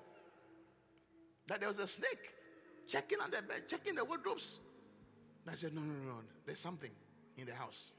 That 1.48 1.60
there 1.60 1.68
was 1.68 1.78
a 1.78 1.86
snake 1.86 2.32
checking 2.88 3.20
on 3.20 3.30
the 3.30 3.42
bed, 3.42 3.68
checking 3.68 3.94
the 3.94 4.04
wardrobes. 4.04 4.60
And 5.44 5.52
I 5.52 5.56
said, 5.56 5.74
No, 5.74 5.82
no, 5.82 5.92
no, 5.92 6.12
no. 6.12 6.18
There's 6.46 6.60
something 6.60 6.90
in 7.36 7.46
the 7.46 7.54
house. 7.54 7.92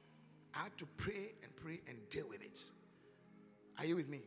I 0.53 0.63
had 0.63 0.77
to 0.77 0.85
pray 0.97 1.33
and 1.43 1.55
pray 1.55 1.81
and 1.87 1.97
deal 2.09 2.27
with 2.29 2.41
it. 2.41 2.63
Are 3.77 3.85
you 3.85 3.95
with 3.95 4.09
me? 4.09 4.21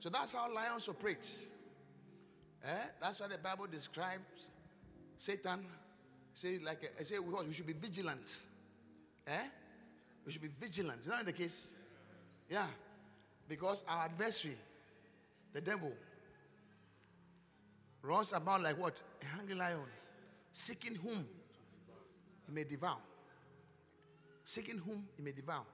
So 0.00 0.08
that's 0.08 0.32
how 0.32 0.52
lions 0.52 0.88
operate. 0.88 1.38
Eh? 2.64 2.68
That's 3.00 3.20
what 3.20 3.30
the 3.30 3.38
Bible 3.38 3.66
describes 3.70 4.48
Satan. 5.16 5.64
Say 6.32 6.58
like 6.58 6.92
I 6.98 7.02
say, 7.04 7.18
we 7.18 7.52
should 7.52 7.66
be 7.66 7.72
vigilant. 7.72 8.44
Eh? 9.26 9.44
We 10.24 10.32
should 10.32 10.42
be 10.42 10.48
vigilant. 10.48 11.00
Is 11.00 11.06
that 11.06 11.24
the 11.24 11.32
case? 11.32 11.68
Yeah. 12.50 12.66
Because 13.48 13.84
our 13.88 14.04
adversary, 14.04 14.56
the 15.52 15.60
devil, 15.60 15.92
runs 18.02 18.32
about 18.32 18.62
like 18.62 18.78
what? 18.78 19.02
A 19.22 19.36
hungry 19.36 19.54
lion, 19.54 19.80
seeking 20.52 20.94
whom 20.96 21.26
he 22.46 22.52
may 22.52 22.64
devour. 22.64 22.98
Seeking 24.44 24.78
whom 24.78 25.06
he 25.16 25.22
may 25.22 25.32
devour. 25.32 25.64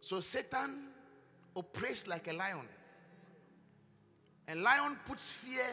So 0.00 0.20
Satan 0.20 0.88
operates 1.54 2.06
like 2.06 2.28
a 2.28 2.32
lion. 2.32 2.68
And 4.52 4.62
lion 4.62 4.98
puts 5.06 5.32
fear 5.32 5.64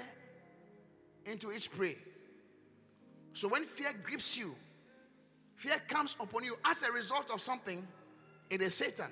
into 1.26 1.50
its 1.50 1.68
prey. 1.68 1.98
So 3.34 3.50
when 3.50 3.66
fear 3.66 3.92
grips 4.02 4.38
you, 4.38 4.56
fear 5.58 5.76
comes 5.90 6.16
upon 6.18 6.46
you 6.46 6.56
as 6.64 6.82
a 6.84 6.92
result 6.94 7.30
of 7.30 7.42
something, 7.42 7.86
it 8.50 8.62
is 8.62 8.74
Satan. 8.74 9.08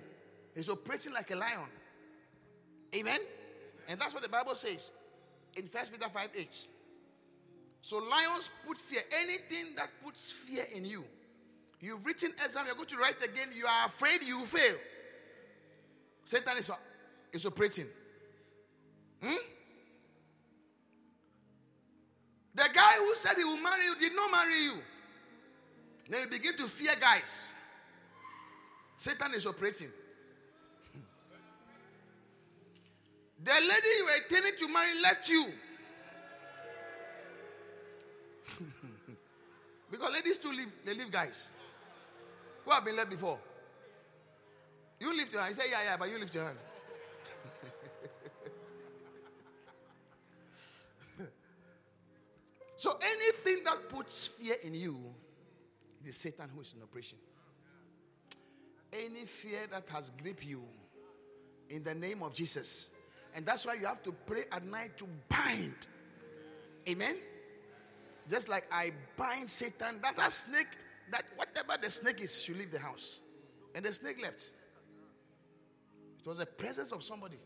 He's 0.55 0.69
operating 0.69 1.11
like 1.11 1.31
a 1.31 1.35
lion. 1.35 1.67
Amen? 2.95 3.19
And 3.89 3.99
that's 3.99 4.13
what 4.13 4.23
the 4.23 4.29
Bible 4.29 4.55
says 4.55 4.91
in 5.57 5.65
1 5.65 5.85
Peter 5.91 6.07
5 6.07 6.29
8. 6.33 6.67
So 7.81 7.97
lions 7.97 8.49
put 8.65 8.77
fear. 8.77 9.01
Anything 9.21 9.75
that 9.75 9.89
puts 10.01 10.31
fear 10.31 10.63
in 10.73 10.85
you. 10.85 11.03
You've 11.81 12.05
written 12.05 12.31
exam, 12.43 12.67
you're 12.67 12.75
going 12.75 12.87
to 12.87 12.97
write 12.97 13.21
again, 13.21 13.49
you 13.53 13.65
are 13.65 13.87
afraid 13.87 14.23
you 14.23 14.39
will 14.39 14.45
fail. 14.45 14.77
Satan 16.23 16.57
is, 16.57 16.71
is 17.33 17.45
operating. 17.45 17.87
Hmm? 19.21 19.35
The 22.57 22.67
guy 22.73 22.93
who 22.97 23.13
said 23.13 23.37
he 23.37 23.43
will 23.43 23.57
marry 23.57 23.85
you 23.85 23.95
did 23.99 24.15
not 24.15 24.31
marry 24.31 24.63
you. 24.63 24.73
Then 26.09 26.21
you 26.23 26.27
begin 26.27 26.57
to 26.57 26.67
fear 26.67 26.93
guys. 26.99 27.53
Satan 28.97 29.35
is 29.35 29.45
operating. 29.45 29.89
The 33.43 33.51
lady 33.51 33.87
you 33.99 34.05
were 34.05 34.15
intending 34.23 34.57
to 34.57 34.67
marry 34.73 34.99
left 34.99 35.29
you. 35.29 35.53
because 39.91 40.11
ladies 40.11 40.39
too 40.39 40.51
leave, 40.51 40.71
they 40.83 40.95
leave 40.95 41.11
guys. 41.11 41.51
Who 42.65 42.71
have 42.71 42.83
been 42.83 42.95
left 42.95 43.11
before? 43.11 43.37
You 44.99 45.15
lift 45.15 45.31
your 45.31 45.43
hand. 45.43 45.53
He 45.55 45.61
say, 45.61 45.69
yeah, 45.69 45.83
yeah, 45.83 45.97
but 45.97 46.09
you 46.09 46.17
lift 46.17 46.33
your 46.33 46.45
hand. 46.45 46.57
So 52.77 52.97
anything 53.01 53.63
that 53.65 53.89
puts 53.89 54.27
fear 54.27 54.55
in 54.63 54.73
you, 54.73 54.97
it 56.01 56.07
is 56.07 56.15
Satan 56.15 56.47
who 56.53 56.61
is 56.61 56.73
in 56.75 56.81
operation. 56.81 57.17
Any 58.93 59.25
fear 59.25 59.67
that 59.71 59.83
has 59.89 60.11
gripped 60.21 60.45
you, 60.45 60.63
in 61.69 61.83
the 61.83 61.93
name 61.93 62.23
of 62.23 62.33
Jesus. 62.33 62.89
And 63.35 63.45
that's 63.45 63.65
why 63.65 63.73
you 63.73 63.85
have 63.85 64.03
to 64.03 64.11
pray 64.11 64.45
at 64.51 64.65
night 64.65 64.97
to 64.97 65.05
bind. 65.29 65.87
Amen. 66.87 67.17
Just 68.29 68.49
like 68.49 68.65
I 68.71 68.91
bind 69.15 69.49
Satan, 69.49 69.99
that 70.01 70.15
a 70.19 70.31
snake, 70.31 70.67
that 71.11 71.23
whatever 71.35 71.81
the 71.81 71.89
snake 71.89 72.21
is, 72.21 72.41
should 72.41 72.57
leave 72.57 72.71
the 72.71 72.79
house. 72.79 73.19
And 73.75 73.85
the 73.85 73.93
snake 73.93 74.21
left. 74.21 74.51
It 76.19 76.27
was 76.27 76.39
the 76.39 76.45
presence 76.45 76.91
of 76.91 77.03
somebody. 77.03 77.37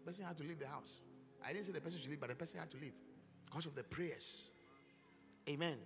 The 0.00 0.06
person 0.06 0.24
had 0.24 0.36
to 0.38 0.44
leave 0.44 0.58
the 0.58 0.68
house. 0.68 1.00
I 1.44 1.52
didn't 1.52 1.66
say 1.66 1.72
the 1.72 1.80
person 1.80 2.00
should 2.00 2.10
leave, 2.10 2.20
but 2.20 2.30
the 2.30 2.36
person 2.36 2.60
had 2.60 2.70
to 2.70 2.76
leave 2.76 2.94
because 3.46 3.66
of 3.66 3.74
the 3.74 3.84
prayers. 3.84 4.49
Amen. 5.48 5.76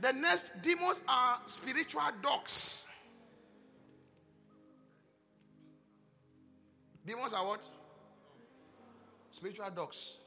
The 0.00 0.12
next 0.12 0.62
demons 0.62 1.02
are 1.06 1.40
spiritual 1.46 2.02
dogs. 2.22 2.86
Demons 7.06 7.32
are 7.32 7.46
what? 7.46 7.68
Spiritual 9.30 9.70
dogs. 9.70 10.18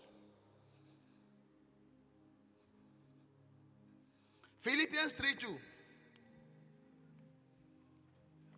Philippians 4.59 5.13
3 5.13 5.35
2. 5.35 5.47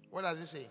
What 0.09 0.21
does 0.21 0.39
it 0.39 0.47
say? 0.47 0.67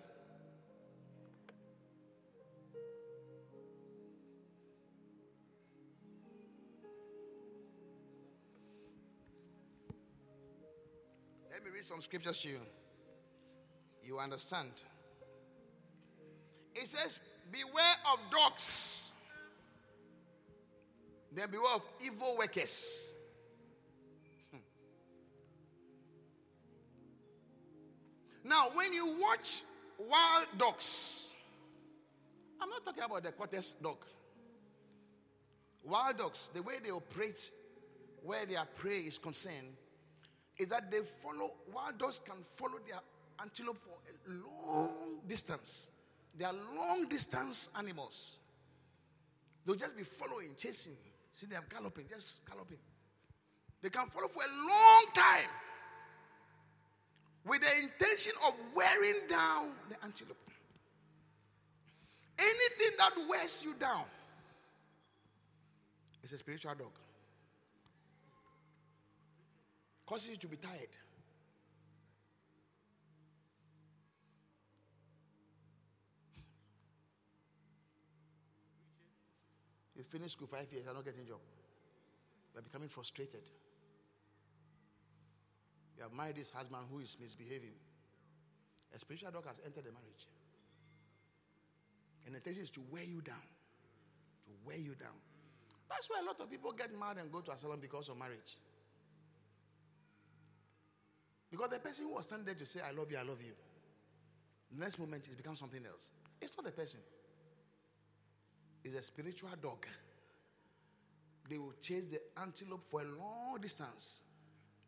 Some 11.87 12.03
scriptures 12.03 12.39
to 12.39 12.49
you. 12.49 12.59
You 14.03 14.19
understand. 14.19 14.71
It 16.75 16.87
says, 16.87 17.21
Beware 17.51 17.95
of 18.13 18.19
dogs, 18.31 19.13
then 21.33 21.49
beware 21.49 21.75
of 21.77 21.83
evil 22.05 22.37
workers. 22.37 23.09
Hmm. 24.51 24.59
Now, 28.43 28.71
when 28.75 28.93
you 28.93 29.17
watch 29.21 29.63
wild 29.99 30.47
dogs, 30.59 31.29
I'm 32.61 32.69
not 32.69 32.85
talking 32.85 33.05
about 33.05 33.23
the 33.23 33.31
quarters 33.31 33.77
dog. 33.81 33.99
Wild 35.85 36.19
dogs, 36.19 36.51
the 36.53 36.63
way 36.63 36.75
they 36.83 36.91
operate, 36.91 37.49
where 38.25 38.45
their 38.45 38.65
prey 38.77 39.03
is 39.03 39.19
concerned, 39.19 39.77
is 40.59 40.69
that 40.69 40.91
they 40.91 41.01
follow, 41.23 41.51
wild 41.73 41.99
dogs 41.99 42.21
can 42.25 42.37
follow 42.55 42.79
their 42.87 43.01
antelope 43.41 43.79
for 43.79 43.99
a 44.31 44.69
long 44.69 45.21
distance. 45.27 45.91
They 46.39 46.45
are 46.45 46.55
long 46.77 47.09
distance 47.09 47.71
animals. 47.79 48.37
They'll 49.65 49.77
just 49.77 49.97
be 49.97 50.03
following, 50.03 50.55
chasing. 50.57 50.97
See 51.33 51.47
them 51.47 51.63
galloping, 51.71 52.07
just 52.09 52.47
galloping. 52.47 52.79
They 53.83 53.91
can 53.91 54.09
follow 54.09 54.29
for 54.29 54.43
a 54.43 54.69
long 54.69 55.07
time 55.15 55.51
with 57.45 57.61
the 57.61 57.83
intention 57.83 58.33
of 58.47 58.55
wearing 58.75 59.21
down 59.29 59.73
the 59.89 59.97
antelope. 60.05 60.37
Anything 62.39 62.97
that 62.99 63.13
wears 63.29 63.63
you 63.65 63.75
down 63.75 64.05
is 66.23 66.33
a 66.33 66.39
spiritual 66.39 66.75
dog. 66.75 66.93
Causes 70.07 70.31
you 70.31 70.37
to 70.37 70.47
be 70.47 70.57
tired. 70.57 70.95
You 79.97 80.05
finish 80.05 80.33
school 80.33 80.47
five 80.47 80.71
years, 80.71 80.85
you're 80.85 80.95
not 80.95 81.05
getting 81.05 81.23
a 81.23 81.25
job. 81.25 81.41
You're 82.55 82.63
becoming 82.63 82.89
frustrated. 82.89 83.43
You 85.97 86.05
have 86.05 86.13
married 86.13 86.37
this 86.37 86.51
husband 86.51 86.85
who 86.91 87.01
is 87.01 87.17
misbehaving. 87.21 87.75
A 88.95 88.99
spiritual 88.99 89.31
dog 89.33 89.47
has 89.47 89.59
entered 89.65 89.85
the 89.85 89.93
marriage. 89.93 90.29
And 92.27 92.35
the 92.35 92.39
intention 92.39 92.63
is 92.63 92.71
to 92.71 92.81
wear 92.93 93.03
you 93.03 93.23
down. 93.23 93.47
To 94.47 94.53
wear 94.65 94.77
you 94.77 94.95
down. 94.95 95.19
That's 95.89 96.09
why 96.11 96.21
a 96.23 96.25
lot 96.25 96.41
of 96.41 96.51
people 96.51 96.73
get 96.73 96.97
married 96.99 97.19
and 97.19 97.33
go 97.33 97.41
to 97.41 97.53
asylum 97.53 97.81
because 97.81 98.09
of 98.09 98.19
marriage. 98.19 98.57
Because 101.57 101.71
the 101.71 101.79
person 101.79 102.05
who 102.05 102.15
was 102.15 102.25
standing 102.25 102.45
there 102.45 102.55
to 102.55 102.67
say, 102.67 102.81
I 102.87 102.93
love 102.93 103.11
you, 103.11 103.17
I 103.17 103.23
love 103.23 103.41
you, 103.41 103.53
the 104.71 104.79
next 104.79 104.99
moment 104.99 105.27
it 105.27 105.39
becomes 105.39 105.59
something 105.59 105.81
else. 105.87 106.11
It's 106.39 106.55
not 106.55 106.67
the 106.67 106.71
person, 106.71 107.01
it's 108.85 108.95
a 108.95 109.03
spiritual 109.03 109.49
dog. 109.63 109.87
They 111.49 111.57
will 111.57 111.73
chase 111.81 112.05
the 112.07 112.21
antelope 112.43 112.83
for 112.87 113.01
a 113.01 113.05
long 113.05 113.59
distance. 113.63 114.21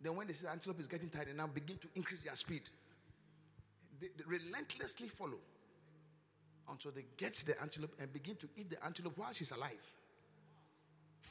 Then, 0.02 0.14
when 0.14 0.26
they 0.26 0.34
see 0.34 0.44
the 0.44 0.52
antelope 0.52 0.78
is 0.80 0.86
getting 0.86 1.08
tired, 1.08 1.28
they 1.28 1.32
now 1.32 1.46
begin 1.46 1.78
to 1.78 1.88
increase 1.94 2.20
their 2.20 2.36
speed. 2.36 2.68
They, 3.98 4.08
they 4.08 4.24
relentlessly 4.26 5.08
follow 5.08 5.38
until 6.70 6.90
they 6.90 7.06
get 7.16 7.32
the 7.46 7.58
antelope 7.62 7.94
and 7.98 8.12
begin 8.12 8.36
to 8.36 8.48
eat 8.56 8.68
the 8.68 8.84
antelope 8.84 9.16
while 9.16 9.32
she's 9.32 9.52
alive. 9.52 9.82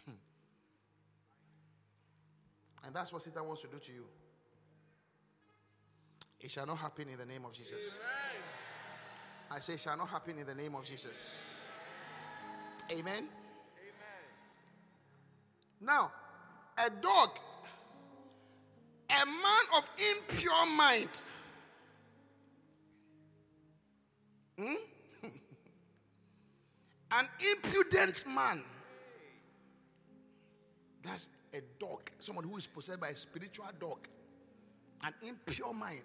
Hmm. 0.06 0.18
And 2.88 2.96
that's 2.96 3.14
what 3.14 3.22
Satan 3.22 3.46
wants 3.46 3.62
to 3.62 3.68
do 3.68 3.78
to 3.78 3.92
you. 3.92 4.06
It 6.40 6.52
shall 6.52 6.66
not 6.66 6.78
happen 6.78 7.10
in 7.10 7.18
the 7.18 7.26
name 7.26 7.46
of 7.46 7.54
Jesus. 7.54 7.98
I 9.50 9.60
say, 9.60 9.74
it 9.74 9.80
shall 9.80 9.98
not 9.98 10.10
happen 10.10 10.38
in 10.38 10.46
the 10.46 10.54
name 10.54 10.76
of 10.76 10.84
Jesus. 10.84 11.42
Amen. 12.92 13.04
Amen. 13.06 13.28
Now, 15.82 16.12
a 16.78 16.90
dog, 16.90 17.30
a 19.10 19.26
man 19.26 19.66
of 19.78 19.90
impure 19.98 20.66
mind. 20.66 21.10
Hmm? 24.60 24.74
An 27.12 27.28
impudent 27.56 28.24
man. 28.28 28.64
That's 31.04 31.30
a 31.54 31.62
dog, 31.80 32.12
someone 32.20 32.44
who 32.44 32.58
is 32.58 32.68
possessed 32.68 33.00
by 33.00 33.10
a 33.10 33.16
spiritual 33.16 33.68
dog, 33.80 34.08
an 35.04 35.14
impure 35.22 35.74
mind. 35.74 36.02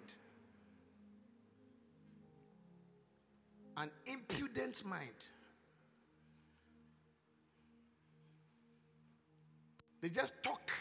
An 3.77 3.89
impudent 4.05 4.85
mind. 4.85 5.27
They 10.01 10.09
just 10.09 10.43
talk. 10.43 10.71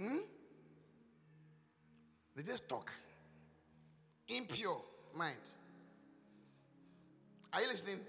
Hmm? 0.00 0.18
They 2.36 2.42
just 2.42 2.68
talk. 2.68 2.90
Impure 4.28 4.80
mind. 5.14 5.38
Are 7.52 7.62
you 7.62 7.68
listening? 7.68 8.00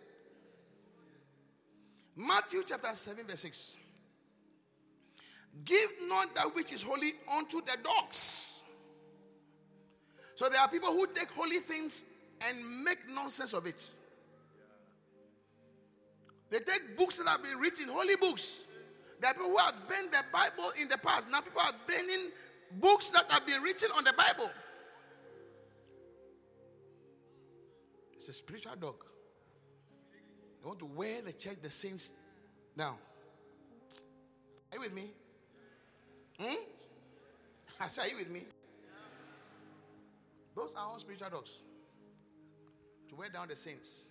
Matthew 2.16 2.64
chapter 2.66 2.90
7, 2.94 3.26
verse 3.26 3.40
6. 3.42 3.74
Give 5.64 5.90
not 6.08 6.36
that 6.36 6.54
which 6.54 6.74
is 6.74 6.82
holy 6.82 7.14
unto 7.38 7.62
the 7.62 7.78
dogs. 7.84 8.62
So 10.36 10.50
there 10.50 10.60
are 10.60 10.68
people 10.68 10.90
who 10.90 11.08
take 11.08 11.30
holy 11.30 11.60
things 11.60 12.04
and 12.48 12.84
make 12.84 13.00
nonsense 13.10 13.54
of 13.54 13.66
it. 13.66 13.90
They 16.50 16.60
take 16.60 16.98
books 16.98 17.18
that 17.18 17.28
have 17.28 17.44
been 17.44 17.58
written, 17.58 17.88
holy 17.90 18.16
books. 18.16 18.62
There 19.20 19.30
are 19.30 19.34
people 19.34 19.50
who 19.50 19.58
have 19.58 19.76
burned 19.88 20.12
the 20.12 20.24
Bible 20.32 20.72
in 20.80 20.88
the 20.88 20.98
past. 20.98 21.30
Now 21.30 21.42
people 21.42 21.62
are 21.62 21.74
burning 21.88 22.32
books 22.80 23.10
that 23.10 23.30
have 23.30 23.46
been 23.46 23.62
written 23.62 23.90
on 23.96 24.04
the 24.04 24.14
Bible. 24.14 24.50
It's 28.16 28.30
a 28.30 28.34
spiritual 28.34 28.76
dog. 28.76 28.96
They 30.62 30.68
want 30.68 30.80
to 30.80 30.86
wear 30.86 31.22
the 31.22 31.34
church, 31.34 31.58
the 31.62 31.70
saints 31.70 32.12
down. 32.78 32.96
Are 34.72 34.76
you 34.76 34.82
with 34.82 34.94
me? 34.94 35.12
Hmm? 36.40 36.56
I 37.80 37.88
say, 37.90 38.02
are 38.02 38.08
you 38.08 38.18
with 38.18 38.30
me? 38.30 38.44
Those 40.56 40.74
are 40.76 40.86
all 40.86 41.00
spiritual 41.00 41.30
dogs. 41.30 41.56
To 43.10 43.16
wear 43.16 43.30
down 43.30 43.48
the 43.48 43.56
saints. 43.56 44.02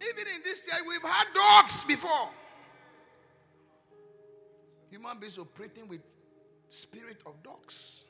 Even 0.00 0.24
in 0.34 0.42
this 0.44 0.60
church, 0.66 0.80
we've 0.88 1.02
had 1.02 1.26
dogs 1.34 1.84
before. 1.84 2.30
Human 4.90 5.18
beings 5.18 5.38
operating 5.38 5.88
with 5.88 6.00
spirit 6.68 7.20
of 7.26 7.42
dogs. 7.42 8.04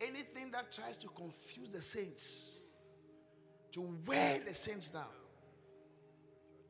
Anything 0.00 0.50
that 0.52 0.72
tries 0.72 0.96
to 0.98 1.08
confuse 1.08 1.72
the 1.72 1.82
saints 1.82 2.56
to 3.72 3.96
wear 4.06 4.40
the 4.46 4.54
saints 4.54 4.88
down. 4.88 5.04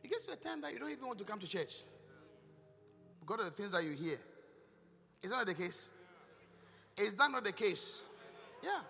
It 0.03 0.11
gets 0.11 0.25
to 0.27 0.33
a 0.33 0.37
time 0.37 0.61
that 0.63 0.73
you 0.73 0.79
don't 0.79 0.91
even 0.91 1.07
want 1.07 1.19
to 1.19 1.25
come 1.25 1.39
to 1.39 1.47
church 1.47 1.77
because 3.21 3.47
of 3.47 3.57
the 3.57 3.63
things 3.63 3.73
that 3.73 3.85
you 3.85 3.93
hear. 3.93 4.19
Is 5.23 5.31
that 5.31 5.37
not 5.37 5.47
the 5.47 5.55
case? 5.55 5.91
Is 6.97 7.15
that 7.15 7.31
not 7.31 7.45
the 7.45 7.53
case? 7.53 8.03
Yeah. 8.63 8.81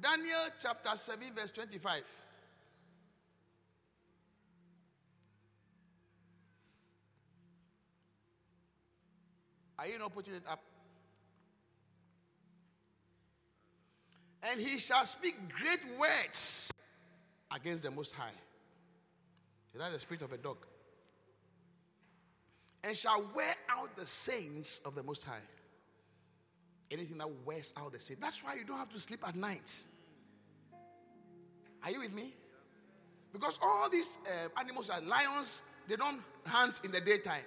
Daniel 0.00 0.48
chapter 0.60 0.96
7, 0.96 1.32
verse 1.34 1.50
25. 1.50 2.02
Are 9.78 9.86
you 9.86 9.98
not 9.98 10.14
putting 10.14 10.34
it 10.34 10.42
up? 10.46 10.60
And 14.42 14.60
he 14.60 14.78
shall 14.78 15.04
speak 15.06 15.36
great 15.48 15.80
words 15.98 16.72
against 17.54 17.82
the 17.82 17.90
Most 17.90 18.12
High. 18.12 18.30
Is 19.72 19.80
that 19.80 19.92
the 19.92 19.98
spirit 19.98 20.22
of 20.22 20.32
a 20.32 20.38
dog? 20.38 20.58
And 22.84 22.96
shall 22.96 23.24
wear 23.34 23.54
out 23.70 23.96
the 23.96 24.06
saints 24.06 24.80
of 24.84 24.94
the 24.94 25.02
Most 25.02 25.24
High. 25.24 25.40
Anything 26.90 27.18
that 27.18 27.28
wears 27.44 27.72
out 27.76 27.92
the 27.92 28.00
saints. 28.00 28.20
That's 28.20 28.42
why 28.42 28.54
you 28.54 28.64
don't 28.64 28.78
have 28.78 28.90
to 28.90 28.98
sleep 28.98 29.26
at 29.26 29.36
night. 29.36 29.84
Are 31.84 31.90
you 31.90 32.00
with 32.00 32.12
me? 32.12 32.34
Because 33.32 33.58
all 33.62 33.88
these 33.88 34.18
uh, 34.26 34.60
animals 34.60 34.90
are 34.90 35.00
lions, 35.00 35.62
they 35.88 35.96
don't 35.96 36.20
hunt 36.46 36.80
in 36.84 36.90
the 36.90 37.00
daytime. 37.00 37.44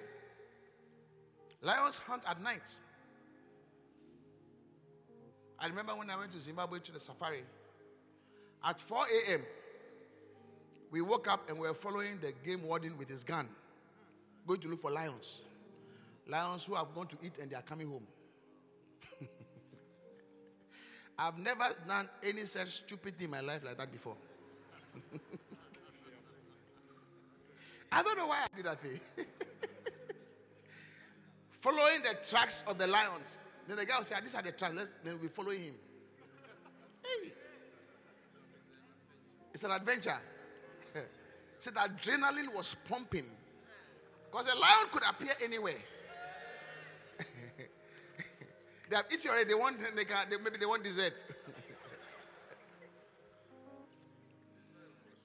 Lions 1.61 1.97
hunt 1.97 2.23
at 2.27 2.41
night. 2.41 2.69
I 5.59 5.67
remember 5.67 5.93
when 5.95 6.09
I 6.09 6.17
went 6.17 6.31
to 6.33 6.39
Zimbabwe 6.39 6.79
to 6.79 6.91
the 6.91 6.99
safari. 6.99 7.43
At 8.63 8.79
4 8.79 9.05
a.m., 9.27 9.41
we 10.91 11.01
woke 11.01 11.27
up 11.27 11.49
and 11.49 11.59
we 11.59 11.67
were 11.67 11.73
following 11.73 12.19
the 12.21 12.33
game 12.45 12.63
warden 12.63 12.97
with 12.97 13.09
his 13.09 13.23
gun, 13.23 13.49
going 14.45 14.59
to 14.61 14.67
look 14.67 14.81
for 14.81 14.91
lions. 14.91 15.41
Lions 16.27 16.65
who 16.65 16.75
have 16.75 16.93
gone 16.93 17.07
to 17.07 17.17
eat 17.23 17.37
and 17.39 17.49
they 17.49 17.55
are 17.55 17.61
coming 17.61 17.87
home. 17.87 18.05
I've 21.17 21.37
never 21.37 21.65
done 21.87 22.09
any 22.23 22.45
such 22.45 22.69
stupid 22.69 23.17
thing 23.17 23.25
in 23.25 23.31
my 23.31 23.41
life 23.41 23.63
like 23.63 23.77
that 23.77 23.91
before. 23.91 24.15
I 27.91 28.01
don't 28.01 28.17
know 28.17 28.27
why 28.27 28.43
I 28.43 28.47
did 28.55 28.65
that 28.65 28.79
thing. 28.79 28.99
Following 31.61 32.01
the 32.03 32.15
tracks 32.27 32.63
of 32.67 32.77
the 32.77 32.87
lions. 32.87 33.37
Then 33.67 33.77
the 33.77 33.85
guy 33.85 33.97
will 33.97 34.03
say, 34.03 34.15
ah, 34.17 34.21
These 34.21 34.35
are 34.35 34.41
the 34.41 34.51
tracks. 34.51 34.73
Let's, 34.75 34.91
then 35.03 35.13
we'll 35.13 35.21
be 35.23 35.27
following 35.27 35.61
him. 35.61 35.75
Hey. 37.03 37.31
It's 39.53 39.63
an 39.63 39.71
adventure. 39.71 40.17
Said 41.59 41.75
the 41.75 41.81
adrenaline 41.81 42.53
was 42.53 42.75
pumping. 42.89 43.25
Because 44.31 44.47
a 44.53 44.57
lion 44.57 44.87
could 44.91 45.03
appear 45.07 45.33
anywhere. 45.43 45.75
They 48.89 48.95
have 48.95 49.05
eaten 49.11 49.31
already. 49.31 49.49
They 49.49 49.55
want, 49.55 49.79
they 49.79 50.05
can, 50.05 50.29
they, 50.29 50.37
maybe 50.37 50.57
they 50.57 50.65
want 50.65 50.83
dessert. 50.83 51.23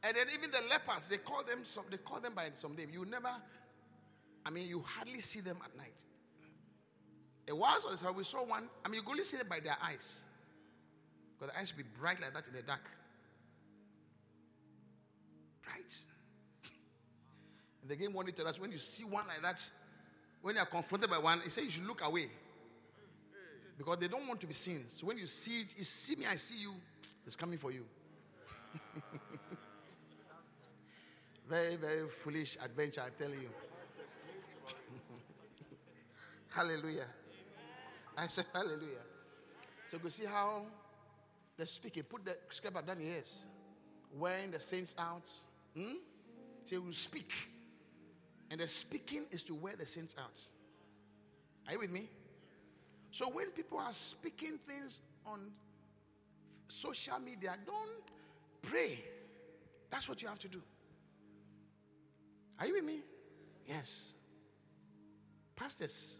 and 0.02 0.16
then 0.16 0.26
even 0.34 0.50
the 0.50 0.60
lepers, 0.70 1.06
they 1.08 1.18
call 1.18 1.42
them 1.42 1.60
some, 1.64 1.84
they 1.90 1.96
call 1.96 2.20
them 2.20 2.34
by 2.34 2.50
some 2.54 2.76
name. 2.76 2.90
You 2.92 3.04
never, 3.04 3.30
I 4.44 4.50
mean, 4.50 4.68
you 4.68 4.82
hardly 4.86 5.20
see 5.20 5.40
them 5.40 5.58
at 5.64 5.76
night. 5.76 6.04
It 7.46 7.56
was 7.56 7.84
on 7.84 7.96
the 7.96 8.12
we 8.12 8.24
saw 8.24 8.44
one. 8.44 8.68
I 8.84 8.88
mean, 8.88 9.00
you 9.02 9.10
only 9.10 9.24
see 9.24 9.38
it 9.38 9.48
by 9.48 9.60
their 9.60 9.76
eyes. 9.82 10.22
Because 11.38 11.52
the 11.52 11.58
eyes 11.58 11.72
be 11.72 11.82
bright 11.98 12.20
like 12.20 12.34
that 12.34 12.46
in 12.46 12.52
the 12.52 12.62
dark. 12.62 12.90
Bright. 15.64 15.96
and 17.82 17.90
the 17.90 17.96
game 17.96 18.12
warden 18.12 18.34
to 18.34 18.44
us 18.44 18.60
when 18.60 18.70
you 18.70 18.78
see 18.78 19.04
one 19.04 19.26
like 19.26 19.40
that, 19.42 19.70
when 20.42 20.56
you 20.56 20.60
are 20.60 20.66
confronted 20.66 21.08
by 21.08 21.18
one, 21.18 21.40
it 21.44 21.50
says 21.50 21.64
you 21.64 21.70
should 21.70 21.86
look 21.86 22.02
away. 22.04 22.28
Because 23.78 23.98
they 23.98 24.08
don't 24.08 24.26
want 24.26 24.40
to 24.40 24.46
be 24.48 24.54
seen. 24.54 24.86
So 24.88 25.06
when 25.06 25.18
you 25.18 25.26
see 25.26 25.60
it, 25.60 25.74
you 25.78 25.84
see 25.84 26.16
me, 26.16 26.26
I 26.26 26.34
see 26.34 26.58
you, 26.58 26.74
it's 27.24 27.36
coming 27.36 27.58
for 27.58 27.70
you. 27.70 27.84
very, 31.48 31.76
very 31.76 32.08
foolish 32.08 32.58
adventure, 32.62 33.02
I 33.06 33.10
tell 33.16 33.30
you. 33.30 33.48
Hallelujah. 36.48 37.06
I 38.16 38.26
said, 38.26 38.46
Hallelujah. 38.52 39.04
So 39.90 39.98
you 40.02 40.10
see 40.10 40.26
how 40.26 40.62
they're 41.56 41.66
speaking. 41.66 42.02
Put 42.02 42.24
the 42.24 42.36
scripture 42.50 42.82
down, 42.82 42.96
yes. 43.00 43.46
Wearing 44.12 44.50
the 44.50 44.60
saints 44.60 44.96
out. 44.98 45.30
Hmm? 45.76 45.94
Say, 46.64 46.78
we 46.78 46.92
speak. 46.92 47.32
And 48.50 48.60
the 48.60 48.66
speaking 48.66 49.26
is 49.30 49.42
to 49.44 49.54
wear 49.54 49.76
the 49.76 49.86
saints 49.86 50.16
out. 50.18 50.40
Are 51.66 51.74
you 51.74 51.78
with 51.78 51.90
me? 51.90 52.08
So 53.10 53.28
when 53.30 53.50
people 53.50 53.78
are 53.78 53.92
speaking 53.92 54.58
things 54.58 55.00
on 55.26 55.50
social 56.68 57.18
media, 57.18 57.56
don't 57.66 58.02
pray. 58.62 59.02
That's 59.90 60.08
what 60.08 60.20
you 60.22 60.28
have 60.28 60.38
to 60.40 60.48
do. 60.48 60.62
Are 62.58 62.66
you 62.66 62.74
with 62.74 62.84
me? 62.84 63.00
Yes. 63.66 64.14
Pastors. 65.56 66.18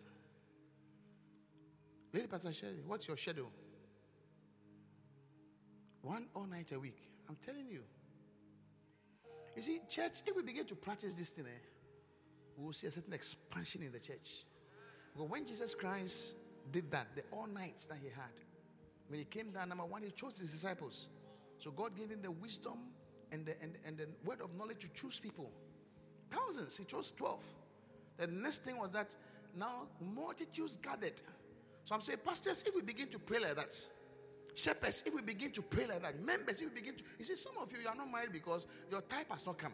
Lady 2.12 2.26
Pastor 2.26 2.53
Sherry, 2.53 2.82
what's 2.86 3.07
your 3.07 3.16
schedule? 3.16 3.51
One 6.03 6.26
all 6.34 6.47
night 6.47 6.72
a 6.72 6.80
week. 6.80 6.99
I'm 7.28 7.36
telling 7.45 7.68
you. 7.68 7.82
You 9.55 9.62
see, 9.62 9.80
church, 9.91 10.22
if 10.26 10.34
we 10.34 10.43
begin 10.43 10.64
to 10.66 10.74
practice 10.74 11.14
this 11.14 11.30
thing, 11.30 11.45
eh, 11.45 11.59
we 12.57 12.64
will 12.64 12.72
see 12.72 12.86
a 12.86 12.91
certain 12.91 13.12
expansion 13.12 13.82
in 13.82 13.93
the 13.93 13.99
church. 13.99 14.45
But 15.16 15.28
when 15.28 15.45
Jesus 15.45 15.74
Christ 15.74 16.34
did 16.73 16.91
that, 16.91 17.09
the 17.14 17.23
all 17.33 17.47
nights 17.47 17.85
that 17.87 17.99
he 18.01 18.09
had, 18.09 18.33
when 19.09 19.19
he 19.19 19.25
came 19.25 19.51
down, 19.51 19.71
number 19.71 19.85
one, 19.85 20.03
he 20.03 20.11
chose 20.11 20.39
his 20.39 20.53
disciples. 20.53 21.07
So 21.59 21.71
God 21.71 21.97
gave 21.97 22.11
him 22.11 22.21
the 22.23 22.31
wisdom 22.31 22.79
and 23.33 23.45
the, 23.47 23.55
and, 23.62 23.75
and 23.85 23.99
the 23.99 24.07
word 24.25 24.41
of 24.41 24.55
knowledge 24.57 24.79
to 24.81 24.89
choose 24.89 25.19
people. 25.19 25.51
Thousands, 26.31 26.77
he 26.77 26.85
chose 26.85 27.11
12. 27.12 27.41
The 28.19 28.27
next 28.27 28.64
thing 28.64 28.79
was 28.79 28.91
that 28.91 29.14
now 29.57 29.87
multitudes 30.14 30.79
gathered. 30.83 31.21
So 31.85 31.95
I'm 31.95 32.01
saying, 32.01 32.19
pastors, 32.25 32.64
if 32.66 32.75
we 32.75 32.83
begin 32.83 33.09
to 33.09 33.19
pray 33.19 33.39
like 33.39 33.57
that, 33.57 33.75
shepherds, 34.55 35.03
if 35.07 35.14
we 35.14 35.23
begin 35.23 35.51
to 35.53 35.62
pray 35.62 35.87
like 35.87 36.03
that, 36.03 36.21
members, 36.23 36.61
if 36.61 36.69
we 36.69 36.81
begin 36.81 36.97
to, 36.97 37.05
you 37.19 37.25
see, 37.25 37.37
some 37.37 37.53
of 37.61 37.73
you, 37.73 37.79
you 37.79 37.89
are 37.89 37.95
not 37.95 38.11
married 38.11 38.33
because 38.33 38.66
your 38.91 39.01
type 39.03 39.31
has 39.31 39.47
not 39.47 39.57
come. 39.57 39.73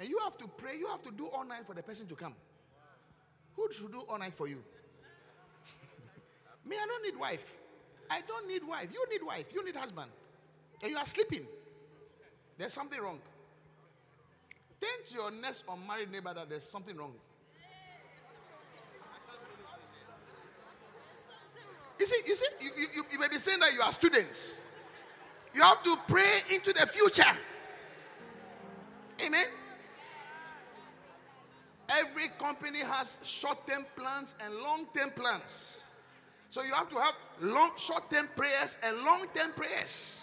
And 0.00 0.08
you 0.08 0.18
have 0.24 0.38
to 0.38 0.48
pray, 0.48 0.78
you 0.78 0.86
have 0.86 1.02
to 1.02 1.10
do 1.10 1.26
all 1.26 1.44
night 1.44 1.66
for 1.66 1.74
the 1.74 1.82
person 1.82 2.06
to 2.06 2.14
come. 2.14 2.34
Who 3.56 3.68
should 3.72 3.90
do 3.92 4.00
all 4.08 4.18
night 4.18 4.34
for 4.34 4.46
you? 4.46 4.62
Me, 6.68 6.76
I 6.76 6.86
don't 6.86 7.02
need 7.02 7.18
wife. 7.18 7.54
I 8.10 8.20
don't 8.26 8.46
need 8.46 8.62
wife. 8.66 8.88
You 8.92 9.04
need 9.10 9.26
wife. 9.26 9.46
You 9.54 9.64
need 9.64 9.76
husband. 9.76 10.10
And 10.82 10.90
you 10.90 10.98
are 10.98 11.06
sleeping. 11.06 11.46
There's 12.56 12.72
something 12.72 13.00
wrong. 13.00 13.20
Tell 14.80 14.90
to 15.08 15.14
your 15.14 15.30
next 15.30 15.64
unmarried 15.68 16.10
neighbor 16.10 16.32
that 16.34 16.48
there's 16.48 16.68
something 16.68 16.96
wrong. 16.96 17.12
You 21.98 22.06
see, 22.06 22.20
you 22.26 22.36
see, 22.36 22.46
you, 22.60 22.70
you, 22.94 23.04
you 23.12 23.18
may 23.18 23.28
be 23.28 23.38
saying 23.38 23.58
that 23.58 23.72
you 23.72 23.80
are 23.80 23.90
students. 23.90 24.56
You 25.52 25.62
have 25.62 25.82
to 25.82 25.96
pray 26.06 26.40
into 26.52 26.72
the 26.72 26.86
future. 26.86 27.24
Amen. 29.20 29.46
Every 31.88 32.28
company 32.38 32.80
has 32.80 33.18
short-term 33.24 33.84
plans 33.96 34.36
and 34.44 34.54
long-term 34.54 35.10
plans. 35.16 35.80
So 36.50 36.62
you 36.62 36.72
have 36.72 36.88
to 36.90 36.96
have 36.96 37.14
long, 37.40 37.72
short-term 37.76 38.30
prayers 38.34 38.78
and 38.82 38.96
long-term 38.98 39.52
prayers. 39.52 40.22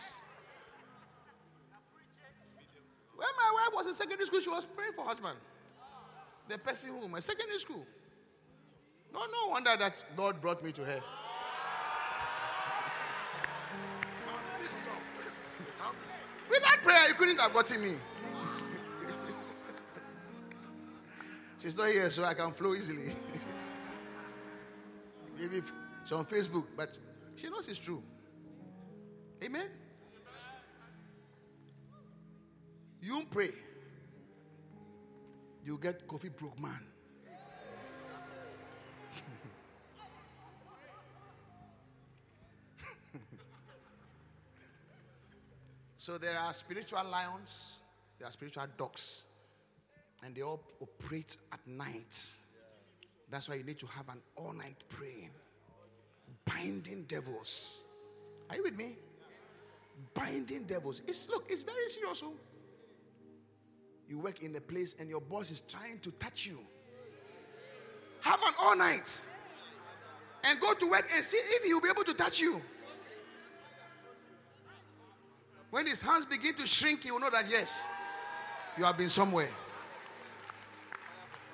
When 3.16 3.28
my 3.38 3.52
wife 3.54 3.74
was 3.76 3.88
in 3.88 3.94
secondary 3.94 4.26
school, 4.26 4.42
she 4.42 4.50
was 4.50 4.66
praying 4.66 4.94
for 4.96 5.06
husband. 5.06 5.38
The 6.48 6.58
person 6.58 6.90
who, 6.92 7.08
my 7.08 7.20
secondary 7.20 7.60
school. 7.60 7.86
No, 9.14 9.20
no 9.20 9.50
wonder 9.50 9.76
that 9.78 10.04
God 10.18 10.42
brought 10.42 10.64
me 10.64 10.72
to 10.74 10.84
her. 10.84 11.02
With 16.50 16.62
that 16.64 16.80
prayer, 16.84 17.08
you 17.08 17.14
couldn't 17.14 17.40
have 17.40 17.54
gotten 17.54 17.82
me. 17.82 17.94
She's 21.62 21.78
not 21.78 21.90
here, 21.90 22.10
so 22.10 22.24
I 22.24 22.34
can 22.34 22.52
flow 22.52 22.74
easily. 22.76 23.12
Maybe 25.40 25.62
she's 26.06 26.14
on 26.14 26.26
Facebook, 26.26 26.64
but 26.78 26.98
she 27.36 27.50
knows 27.50 27.68
it's 27.68 27.80
true. 27.80 28.02
Amen. 29.44 29.68
You 33.02 33.24
pray, 33.30 33.52
you 35.64 35.78
get 35.82 36.08
Kofi 36.08 36.34
broke 36.36 36.60
man. 36.60 36.80
so 45.98 46.18
there 46.18 46.40
are 46.40 46.52
spiritual 46.54 47.04
lions, 47.12 47.80
there 48.18 48.28
are 48.28 48.32
spiritual 48.32 48.66
dogs, 48.76 49.26
and 50.24 50.34
they 50.34 50.42
all 50.42 50.64
operate 50.82 51.38
at 51.52 51.60
night. 51.68 52.40
That's 53.30 53.48
why 53.48 53.54
you 53.56 53.64
need 53.64 53.78
to 53.80 53.88
have 53.88 54.08
an 54.10 54.22
all 54.36 54.54
night 54.54 54.78
praying, 54.90 55.30
binding 56.46 57.04
devils. 57.04 57.82
Are 58.50 58.56
you 58.56 58.64
with 58.64 58.78
me? 58.78 58.96
Binding 60.14 60.64
devils. 60.64 61.02
It's 61.08 61.28
look, 61.30 61.46
it's 61.50 61.62
very 61.62 61.88
serious. 61.90 62.22
Oh. 62.24 62.34
You 64.08 64.20
work 64.20 64.42
in 64.44 64.56
a 64.56 64.62
place 64.62 64.96
and 65.00 65.10
your 65.10 65.22
boss 65.22 65.52
is 65.52 65.62
trying 65.62 66.00
to 66.00 66.12
touch 66.12 66.46
you. 66.46 66.60
Have 68.22 68.40
an 68.42 68.54
all 68.60 68.76
night. 68.76 69.26
And 70.44 70.60
go 70.60 70.74
to 70.74 70.90
work 70.90 71.08
and 71.14 71.24
see 71.26 71.38
if 71.38 71.64
he 71.64 71.74
will 71.74 71.82
be 71.82 71.90
able 71.90 72.04
to 72.04 72.14
touch 72.14 72.40
you. 72.40 72.62
When 75.72 75.88
his 75.88 76.02
hands 76.02 76.26
begin 76.26 76.54
to 76.56 76.66
shrink, 76.66 77.04
he 77.04 77.12
will 77.12 77.20
know 77.20 77.32
that 77.32 77.50
yes, 77.50 77.86
you 78.78 78.86
have 78.86 78.98
been 78.98 79.10
somewhere. 79.10 79.50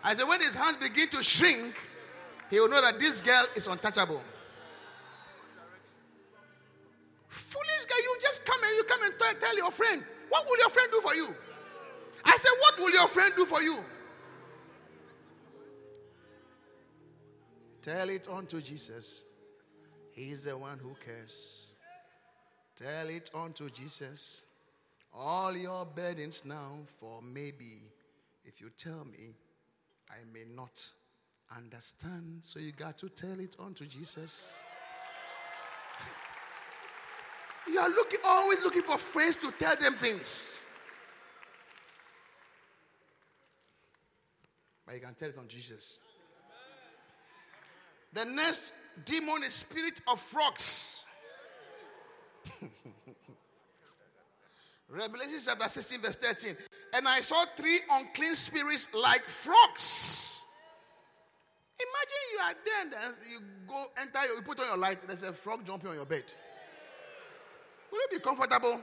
I 0.03 0.13
said, 0.13 0.27
when 0.27 0.41
his 0.41 0.53
hands 0.53 0.77
begin 0.77 1.09
to 1.09 1.23
shrink, 1.23 1.75
he 2.49 2.59
will 2.59 2.69
know 2.69 2.81
that 2.81 2.99
this 2.99 3.21
girl 3.21 3.45
is 3.55 3.67
untouchable. 3.67 4.21
Foolish 7.41 7.85
guy, 7.89 7.97
you 7.97 8.17
just 8.21 8.45
come 8.45 8.59
and 8.63 8.75
you 8.75 8.83
come 8.83 9.03
and 9.03 9.13
tell 9.39 9.57
your 9.57 9.71
friend. 9.71 10.03
What 10.29 10.45
will 10.47 10.57
your 10.57 10.69
friend 10.69 10.89
do 10.91 11.01
for 11.01 11.15
you? 11.15 11.35
I 12.23 12.37
said, 12.37 12.51
What 12.59 12.79
will 12.79 12.91
your 12.91 13.07
friend 13.07 13.33
do 13.35 13.45
for 13.45 13.61
you? 13.61 13.79
Tell 17.81 18.09
it 18.09 18.27
unto 18.31 18.61
Jesus. 18.61 19.23
He's 20.11 20.43
the 20.43 20.57
one 20.57 20.77
who 20.77 20.95
cares. 21.03 21.71
Tell 22.75 23.09
it 23.09 23.29
unto 23.33 23.69
Jesus. 23.69 24.41
All 25.13 25.55
your 25.55 25.85
burdens 25.85 26.43
now, 26.45 26.77
for 26.99 27.21
maybe 27.21 27.81
if 28.45 28.61
you 28.61 28.69
tell 28.77 29.05
me, 29.05 29.33
I 30.09 30.17
may 30.31 30.45
not 30.55 30.85
understand. 31.55 32.39
So 32.43 32.59
you 32.59 32.71
got 32.71 32.97
to 32.99 33.09
tell 33.09 33.39
it 33.39 33.55
unto 33.59 33.85
Jesus. 33.85 34.55
You 37.71 37.79
are 37.79 37.89
looking 37.89 38.19
always 38.25 38.59
looking 38.61 38.81
for 38.81 38.97
friends 38.97 39.37
to 39.37 39.51
tell 39.57 39.75
them 39.75 39.93
things. 39.95 40.65
But 44.85 44.95
you 44.95 45.01
can 45.01 45.13
tell 45.13 45.29
it 45.29 45.37
on 45.37 45.47
Jesus. 45.47 45.99
The 48.13 48.25
next 48.25 48.73
demon 49.05 49.43
is 49.43 49.53
spirit 49.53 50.01
of 50.07 50.19
frogs. 50.19 51.05
Revelation 54.89 55.39
chapter 55.45 55.69
16, 55.69 56.01
verse 56.01 56.17
13. 56.17 56.57
And 56.93 57.07
I 57.07 57.21
saw 57.21 57.45
three 57.55 57.79
unclean 57.89 58.35
spirits 58.35 58.93
like 58.93 59.23
frogs. 59.23 60.41
Imagine 61.79 62.19
you 62.33 62.39
are 62.43 62.53
there 62.65 62.81
and 63.05 63.15
you 63.31 63.39
go 63.67 63.85
enter, 63.97 64.19
you 64.35 64.41
put 64.41 64.59
on 64.59 64.67
your 64.67 64.77
light, 64.77 65.01
there's 65.07 65.23
a 65.23 65.31
frog 65.31 65.65
jumping 65.65 65.89
on 65.89 65.95
your 65.95 66.05
bed. 66.05 66.25
Will 67.91 67.99
it 67.99 68.11
be 68.11 68.19
comfortable? 68.19 68.79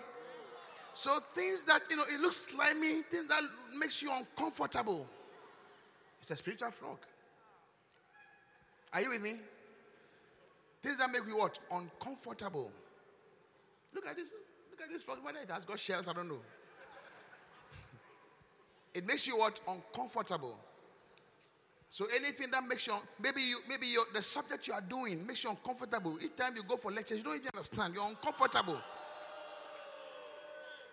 So 0.94 1.20
things 1.34 1.62
that 1.62 1.82
you 1.88 1.96
know 1.96 2.04
it 2.12 2.20
looks 2.20 2.36
slimy, 2.36 3.02
things 3.02 3.28
that 3.28 3.42
makes 3.76 4.02
you 4.02 4.12
uncomfortable. 4.12 5.06
It's 6.20 6.30
a 6.30 6.36
spiritual 6.36 6.70
frog. 6.70 6.98
Are 8.92 9.00
you 9.00 9.10
with 9.10 9.22
me? 9.22 9.34
Things 10.82 10.98
that 10.98 11.10
make 11.10 11.26
you 11.26 11.38
what? 11.38 11.58
Uncomfortable. 11.70 12.70
Look 13.94 14.06
at 14.06 14.16
this. 14.16 14.32
Look 14.70 14.80
at 14.80 14.92
this 14.92 15.02
frog. 15.02 15.18
Whether 15.22 15.40
it 15.40 15.50
has 15.50 15.64
got 15.64 15.78
shells, 15.78 16.08
I 16.08 16.12
don't 16.12 16.28
know. 16.28 16.40
it 18.94 19.06
makes 19.06 19.26
you 19.26 19.38
what? 19.38 19.60
Uncomfortable. 19.68 20.58
So 21.90 22.06
anything 22.14 22.50
that 22.50 22.66
makes 22.66 22.86
you 22.86 22.94
maybe 23.22 23.40
you 23.40 23.58
maybe 23.68 23.94
the 24.12 24.20
subject 24.20 24.68
you 24.68 24.74
are 24.74 24.80
doing 24.80 25.26
makes 25.26 25.44
you 25.44 25.50
uncomfortable. 25.50 26.18
Each 26.22 26.36
time 26.36 26.54
you 26.56 26.62
go 26.62 26.76
for 26.76 26.90
lectures, 26.90 27.18
you 27.18 27.24
don't 27.24 27.36
even 27.36 27.48
understand. 27.48 27.94
You're 27.94 28.06
uncomfortable. 28.06 28.78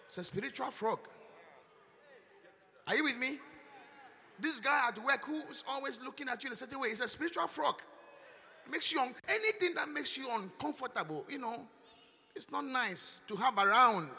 It's 0.08 0.18
a 0.18 0.24
spiritual 0.24 0.72
frog. 0.72 0.99
Are 2.88 2.95
you 2.95 3.03
with 3.03 3.18
me? 3.18 3.38
This 4.39 4.60
guy 4.60 4.88
at 4.89 5.03
work 5.03 5.26
who 5.26 5.41
is 5.49 5.64
always 5.68 5.99
looking 6.03 6.28
at 6.30 6.43
you 6.43 6.47
in 6.47 6.53
a 6.53 6.56
certain 6.56 6.80
way 6.80 6.89
is 6.89 7.01
a 7.01 7.08
spiritual 7.08 7.47
frog. 7.47 7.82
Makes 8.70 8.91
you 8.91 8.99
un- 8.99 9.16
anything 9.28 9.76
that 9.76 9.89
makes 9.89 10.18
you 10.18 10.28
uncomfortable, 10.32 11.26
you 11.30 11.38
know, 11.38 11.62
it's 12.36 12.51
not 12.51 12.66
nice 12.66 13.22
to 13.28 13.36
have 13.36 13.58
around. 13.58 14.12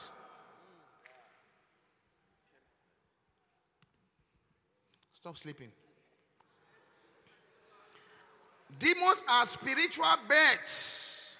Stop 5.12 5.36
sleeping. 5.36 5.68
Demons 8.78 9.24
are 9.28 9.46
spiritual 9.46 10.06
birds. 10.28 11.34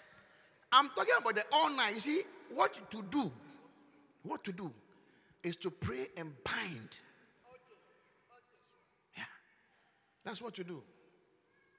I'm 0.73 0.89
talking 0.91 1.15
about 1.19 1.35
the 1.35 1.45
night. 1.77 1.95
You 1.95 2.01
see, 2.01 2.23
what 2.55 2.91
to 2.91 3.03
do, 3.03 3.31
what 4.27 4.45
to 4.45 4.53
do 4.53 4.73
is 5.43 5.57
to 5.57 5.71
pray 5.71 6.09
and 6.17 6.33
bind. 6.45 6.99
Yeah. 9.17 9.25
That's 10.25 10.43
what 10.43 10.55
to 10.55 10.65
do. 10.65 10.83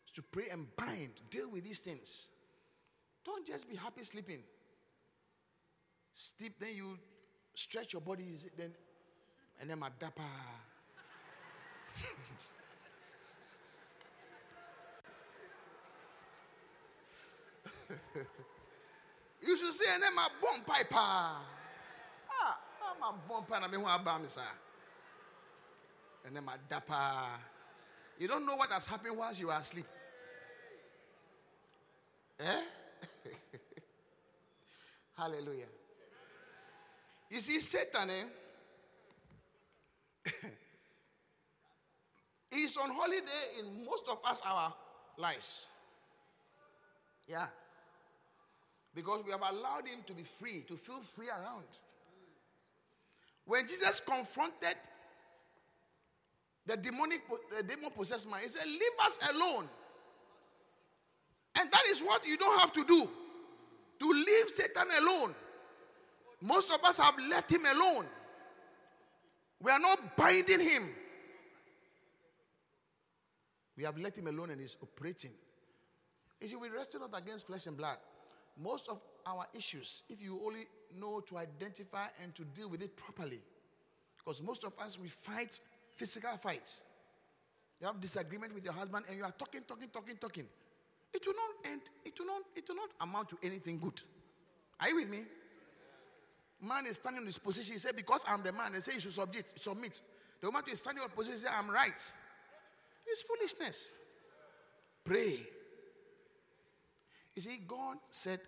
Is 0.06 0.14
to 0.14 0.22
pray 0.22 0.46
and 0.52 0.68
bind, 0.76 1.12
deal 1.30 1.50
with 1.52 1.64
these 1.64 1.80
things. 1.80 2.30
Don't 3.26 3.46
just 3.46 3.70
be 3.70 3.76
happy 3.76 4.04
sleeping. 4.04 4.44
Sleep, 6.16 6.54
then 6.60 6.76
you 6.76 6.98
stretch 7.54 7.94
your 7.94 8.02
body, 8.02 8.38
then 8.58 8.72
and 9.60 9.70
then 9.70 9.80
my 9.80 9.90
madapa. 9.90 10.24
you 19.42 19.58
should 19.58 19.74
say, 19.74 19.86
and 19.94 20.04
then 20.04 20.16
my 20.16 20.28
bomb 20.42 20.62
piper. 20.64 21.57
Ah, 22.42 22.58
my 23.00 23.12
bomb 23.28 23.46
piper, 23.46 23.66
I 23.66 23.68
mean, 23.68 23.82
what 23.82 24.00
about 24.00 24.22
me, 24.22 24.28
sir? 24.28 24.42
And 26.26 26.36
then 26.36 26.44
my 26.44 26.56
dapa. 26.70 27.28
You 28.20 28.28
don't 28.28 28.46
know 28.46 28.56
what 28.56 28.72
has 28.72 28.86
happened 28.88 29.18
whilst 29.18 29.40
you 29.40 29.50
are 29.50 29.60
asleep. 29.60 29.86
Eh? 32.40 32.62
Hallelujah. 35.18 35.68
You 37.30 37.40
see, 37.40 37.60
Satan, 37.60 38.10
eh? 38.10 38.24
He's 42.52 42.78
on 42.78 42.90
holiday 42.90 43.60
in 43.60 43.86
most 43.86 44.04
of 44.10 44.20
us 44.26 44.42
our 44.46 44.74
lives. 45.18 45.66
Yeah. 47.28 47.48
Because 48.96 49.24
we 49.26 49.32
have 49.32 49.42
allowed 49.42 49.86
him 49.88 50.00
to 50.08 50.14
be 50.14 50.24
free, 50.24 50.64
to 50.68 50.76
feel 50.76 51.02
free 51.16 51.30
around. 51.30 51.66
When 53.48 53.66
Jesus 53.66 54.02
confronted 54.02 54.76
the 56.66 56.76
demonic, 56.76 57.22
the 57.56 57.64
demon 57.64 57.92
possessed 57.92 58.30
man, 58.30 58.42
he 58.44 58.50
said, 58.50 58.66
Leave 58.66 58.82
us 59.06 59.18
alone. 59.34 59.70
And 61.60 61.72
that 61.72 61.84
is 61.90 62.02
what 62.02 62.28
you 62.28 62.38
don't 62.38 62.60
have 62.60 62.74
to 62.74 62.84
do 62.84 63.10
to 64.00 64.12
leave 64.12 64.50
Satan 64.50 64.88
alone. 65.00 65.34
Most 66.42 66.72
of 66.72 66.84
us 66.84 67.00
have 67.00 67.16
left 67.30 67.50
him 67.50 67.66
alone. 67.66 68.06
We 69.62 69.72
are 69.72 69.80
not 69.80 70.18
binding 70.18 70.60
him. 70.60 70.90
We 73.78 73.86
have 73.86 73.98
let 73.98 74.18
him 74.18 74.28
alone 74.28 74.52
and 74.52 74.60
he's 74.60 74.76
operating. 74.84 75.32
You 76.42 76.48
see, 76.50 76.56
we 76.58 76.70
wrestle 76.70 77.00
not 77.00 77.18
against 77.20 77.48
flesh 77.48 77.66
and 77.66 77.78
blood. 77.78 77.98
Most 78.62 78.90
of 78.90 79.00
our 79.26 79.48
issues, 79.54 80.04
if 80.10 80.22
you 80.22 80.40
only 80.46 80.66
know 81.00 81.20
to 81.22 81.38
identify 81.38 82.08
and 82.24 82.34
to 82.36 82.44
deal 82.44 82.70
with 82.70 82.82
it 82.82 82.96
properly, 82.96 83.40
because 84.18 84.42
most 84.42 84.64
of 84.64 84.74
us 84.80 85.00
we 85.00 85.10
fight 85.10 85.60
physical 85.96 86.36
fights. 86.38 86.82
You 87.80 87.88
have 87.88 88.00
disagreement 88.02 88.54
with 88.54 88.64
your 88.64 88.74
husband 88.74 89.06
and 89.08 89.18
you 89.18 89.24
are 89.24 89.34
talking, 89.38 89.62
talking, 89.68 89.90
talking, 89.90 90.18
talking. 90.18 90.46
It 91.14 91.26
will 91.26 91.34
not 91.34 91.72
end, 91.72 91.82
it 92.06 92.14
will 92.20 92.26
not, 92.26 92.42
it 92.56 92.68
will 92.68 92.76
not 92.76 92.90
amount 93.02 93.30
to 93.30 93.38
anything 93.44 93.80
good. 93.80 94.02
Are 94.80 94.90
you 94.90 94.96
with 94.96 95.10
me? 95.10 95.20
Man 96.62 96.86
is 96.88 96.96
standing 96.96 97.22
in 97.22 97.28
his 97.28 97.38
position. 97.38 97.74
He 97.74 97.80
said, 97.80 97.96
Because 97.96 98.24
I'm 98.28 98.42
the 98.42 98.52
man, 98.52 98.74
they 98.74 98.80
say 98.80 98.94
you 98.94 99.00
should 99.00 99.14
submit. 99.14 99.46
submit. 99.56 100.02
The 100.42 100.48
moment 100.48 100.68
you 100.68 100.76
stand 100.76 100.98
in 100.98 101.02
your 101.02 101.10
position, 101.10 101.50
I'm 101.56 101.70
right. 101.70 102.12
It's 103.06 103.22
foolishness. 103.22 103.92
Pray. 105.04 105.40
You 107.36 107.42
see, 107.42 107.62
God 107.68 107.98
said, 108.10 108.40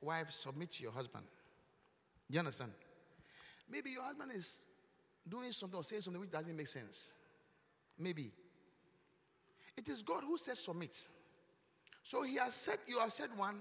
Wife, 0.00 0.30
submit 0.30 0.72
to 0.72 0.82
your 0.82 0.92
husband. 0.92 1.24
You 2.28 2.38
understand? 2.38 2.72
Maybe 3.70 3.90
your 3.90 4.02
husband 4.02 4.32
is 4.34 4.60
doing 5.28 5.52
something 5.52 5.78
or 5.78 5.84
saying 5.84 6.02
something 6.02 6.20
which 6.20 6.30
doesn't 6.30 6.56
make 6.56 6.68
sense. 6.68 7.12
Maybe. 7.98 8.32
It 9.76 9.88
is 9.88 10.02
God 10.02 10.24
who 10.24 10.38
said 10.38 10.56
submit. 10.56 11.08
So 12.02 12.22
he 12.22 12.36
has 12.36 12.54
said, 12.54 12.78
you 12.86 12.98
have 12.98 13.12
said 13.12 13.30
one, 13.36 13.56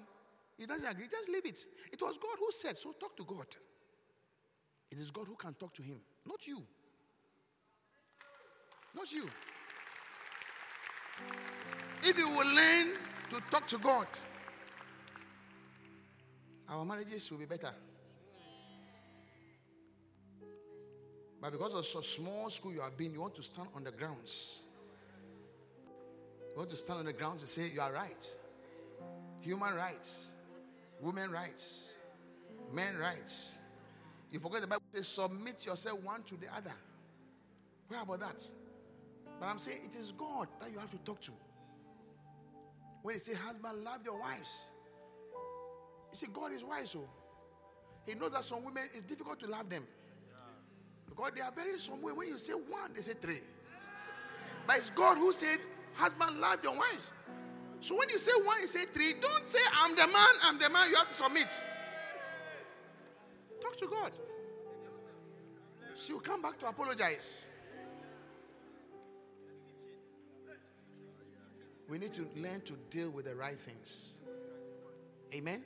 he 0.58 0.66
doesn't 0.66 0.88
agree, 0.88 1.08
just 1.10 1.30
leave 1.30 1.46
it. 1.46 1.66
It 1.92 2.02
was 2.02 2.18
God 2.18 2.38
who 2.40 2.52
said, 2.52 2.78
so 2.78 2.92
talk 3.00 3.16
to 3.18 3.24
God. 3.24 3.48
It 4.92 5.00
is 5.00 5.10
God 5.10 5.28
who 5.28 5.36
can 5.36 5.54
talk 5.54 5.74
to 5.76 5.82
him, 5.82 6.00
not 6.28 6.46
you. 6.46 6.62
Not 8.96 9.12
you. 9.12 9.28
If 12.04 12.18
you 12.18 12.30
will 12.30 12.56
learn 12.56 12.94
to 13.30 13.42
talk 13.50 13.68
to 13.68 13.78
God, 13.78 14.08
our 16.70 16.86
marriages 16.86 17.32
will 17.32 17.40
be 17.40 17.46
better. 17.46 17.74
But 21.44 21.52
because 21.52 21.74
of 21.74 21.86
so 21.86 22.00
small 22.00 22.50
school 22.50 22.72
you 22.72 22.80
have 22.80 22.98
been, 22.98 23.12
you 23.12 23.20
want 23.20 23.36
to 23.36 23.44
stand 23.44 23.68
on 23.76 23.84
the 23.84 23.92
grounds. 23.92 24.60
You 26.50 26.58
want 26.58 26.70
to 26.70 26.78
stand 26.78 27.00
on 27.00 27.06
the 27.06 27.12
grounds 27.12 27.42
and 27.42 27.50
say, 27.50 27.70
You 27.70 27.82
are 27.82 27.92
right. 27.92 28.26
Human 29.42 29.76
rights, 29.76 30.32
women 31.02 31.30
rights, 31.32 31.96
men 32.72 32.98
rights. 32.98 33.56
You 34.32 34.40
forget 34.40 34.62
the 34.62 34.68
Bible 34.68 34.84
says, 34.96 35.06
Submit 35.06 35.66
yourself 35.66 36.02
one 36.02 36.24
to 36.24 36.38
the 36.38 36.48
other. 36.56 36.72
Where 37.90 38.02
about 38.02 38.22
that? 38.22 38.42
But 39.38 39.48
I'm 39.48 39.58
saying 39.58 39.80
it 39.84 40.00
is 40.00 40.14
God 40.14 40.48
that 40.62 40.72
you 40.72 40.80
have 40.80 40.92
to 40.92 40.98
talk 41.00 41.20
to. 41.24 41.32
When 43.02 43.16
he 43.16 43.20
say, 43.20 43.34
Husband, 43.34 43.84
love 43.84 44.00
your 44.06 44.18
wives. 44.18 44.68
You 46.10 46.16
see, 46.18 46.28
God 46.34 46.54
is 46.54 46.64
wise, 46.64 46.92
so 46.92 47.00
oh. 47.00 47.10
He 48.06 48.14
knows 48.14 48.32
that 48.32 48.46
some 48.46 48.64
women, 48.64 48.84
it's 48.94 49.04
difficult 49.04 49.42
to 49.42 49.48
love 49.48 49.70
them. 49.70 49.86
Because 51.10 51.32
they 51.36 51.42
are 51.42 51.52
very 51.52 51.80
some 51.80 52.02
way. 52.02 52.12
When 52.12 52.28
you 52.28 52.38
say 52.38 52.54
one, 52.54 52.94
they 52.96 53.02
say 53.02 53.14
three. 53.14 53.42
But 54.66 54.78
it's 54.78 54.90
God 54.90 55.18
who 55.18 55.32
said, 55.32 55.60
Husband, 55.94 56.40
love 56.40 56.64
your 56.64 56.76
wives. 56.76 57.12
So 57.80 57.98
when 57.98 58.10
you 58.10 58.18
say 58.18 58.32
one, 58.44 58.62
you 58.62 58.68
say 58.68 58.86
three, 58.86 59.16
don't 59.22 59.48
say, 59.48 59.60
I'm 59.80 59.96
the 59.96 60.08
man, 60.08 60.36
I'm 60.42 60.58
the 60.58 60.70
man, 60.70 60.90
you 60.90 60.96
have 60.96 61.10
to 61.10 61.14
submit. 61.14 61.66
Talk 63.62 63.76
to 63.78 63.88
God. 63.88 64.12
She 65.96 66.14
will 66.14 66.22
come 66.22 66.42
back 66.42 66.58
to 66.60 66.68
apologize. 66.68 67.46
We 71.88 71.98
need 71.98 72.14
to 72.14 72.28
learn 72.38 72.62
to 72.62 72.74
deal 72.90 73.10
with 73.10 73.26
the 73.26 73.36
right 73.36 73.60
things. 73.60 74.14
Amen. 75.34 75.64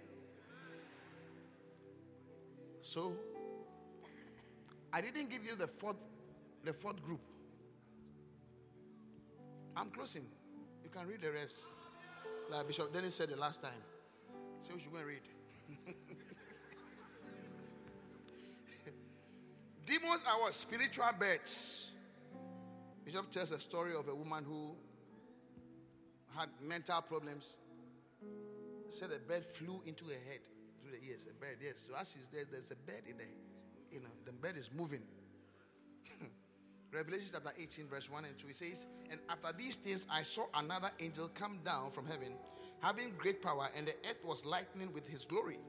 So, 2.81 3.13
I 4.93 5.01
didn't 5.01 5.29
give 5.29 5.43
you 5.45 5.55
the 5.55 5.67
fourth, 5.67 5.97
the 6.63 6.73
fourth 6.73 7.03
group. 7.03 7.21
I'm 9.75 9.89
closing. 9.89 10.25
You 10.83 10.89
can 10.89 11.07
read 11.07 11.21
the 11.21 11.31
rest. 11.31 11.65
Like 12.49 12.67
Bishop 12.67 12.93
Dennis 12.93 13.15
said 13.15 13.29
the 13.29 13.35
last 13.35 13.61
time. 13.61 13.81
So 14.61 14.73
we 14.73 14.81
should 14.81 14.91
go 14.91 14.97
and 14.97 15.07
read. 15.07 15.21
Demons 19.85 20.21
are 20.27 20.41
what? 20.41 20.53
Spiritual 20.53 21.05
birds. 21.19 21.85
Bishop 23.05 23.29
tells 23.31 23.51
a 23.51 23.59
story 23.59 23.95
of 23.95 24.07
a 24.07 24.15
woman 24.15 24.43
who 24.43 24.75
had 26.35 26.49
mental 26.61 27.01
problems. 27.01 27.57
Said 28.89 29.09
a 29.15 29.19
bird 29.19 29.45
flew 29.45 29.81
into 29.85 30.05
her 30.05 30.11
head, 30.11 30.39
through 30.81 30.91
the 30.91 31.05
ears. 31.07 31.27
A 31.29 31.33
bird, 31.33 31.57
yes. 31.61 31.87
So 31.87 31.95
as 31.99 32.11
she's 32.11 32.27
there, 32.31 32.45
there's 32.49 32.71
a 32.71 32.75
bird 32.75 33.03
in 33.09 33.17
there. 33.17 33.27
You 33.91 33.99
know, 33.99 34.09
the 34.25 34.31
bed 34.31 34.55
is 34.57 34.69
moving. 34.75 35.03
Revelation 36.93 37.27
chapter 37.31 37.53
18, 37.57 37.87
verse 37.87 38.09
1 38.09 38.25
and 38.25 38.37
2, 38.37 38.47
it 38.49 38.55
says, 38.55 38.85
And 39.09 39.19
after 39.29 39.55
these 39.57 39.75
things 39.75 40.05
I 40.11 40.23
saw 40.23 40.45
another 40.53 40.91
angel 40.99 41.29
come 41.33 41.59
down 41.63 41.91
from 41.91 42.05
heaven, 42.05 42.33
having 42.81 43.13
great 43.17 43.41
power, 43.41 43.69
and 43.75 43.87
the 43.87 43.93
earth 44.09 44.23
was 44.25 44.45
lightning 44.45 44.91
with 44.93 45.07
his 45.07 45.25
glory. 45.25 45.59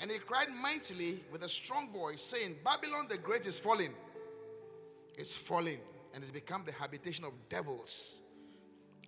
And 0.00 0.10
he 0.10 0.18
cried 0.18 0.48
mightily 0.50 1.20
with 1.30 1.44
a 1.44 1.48
strong 1.48 1.92
voice, 1.92 2.22
saying, 2.22 2.56
Babylon 2.64 3.06
the 3.08 3.18
Great 3.18 3.46
is 3.46 3.58
falling. 3.58 3.94
It's 5.16 5.36
falling, 5.36 5.78
and 6.14 6.22
it's 6.22 6.32
become 6.32 6.64
the 6.64 6.72
habitation 6.72 7.24
of 7.24 7.32
devils, 7.48 8.20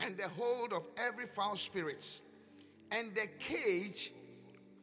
and 0.01 0.17
the 0.17 0.29
hold 0.29 0.73
of 0.73 0.87
every 0.97 1.27
foul 1.27 1.57
spirit, 1.57 2.21
and 2.91 3.15
the 3.15 3.27
cage 3.39 4.13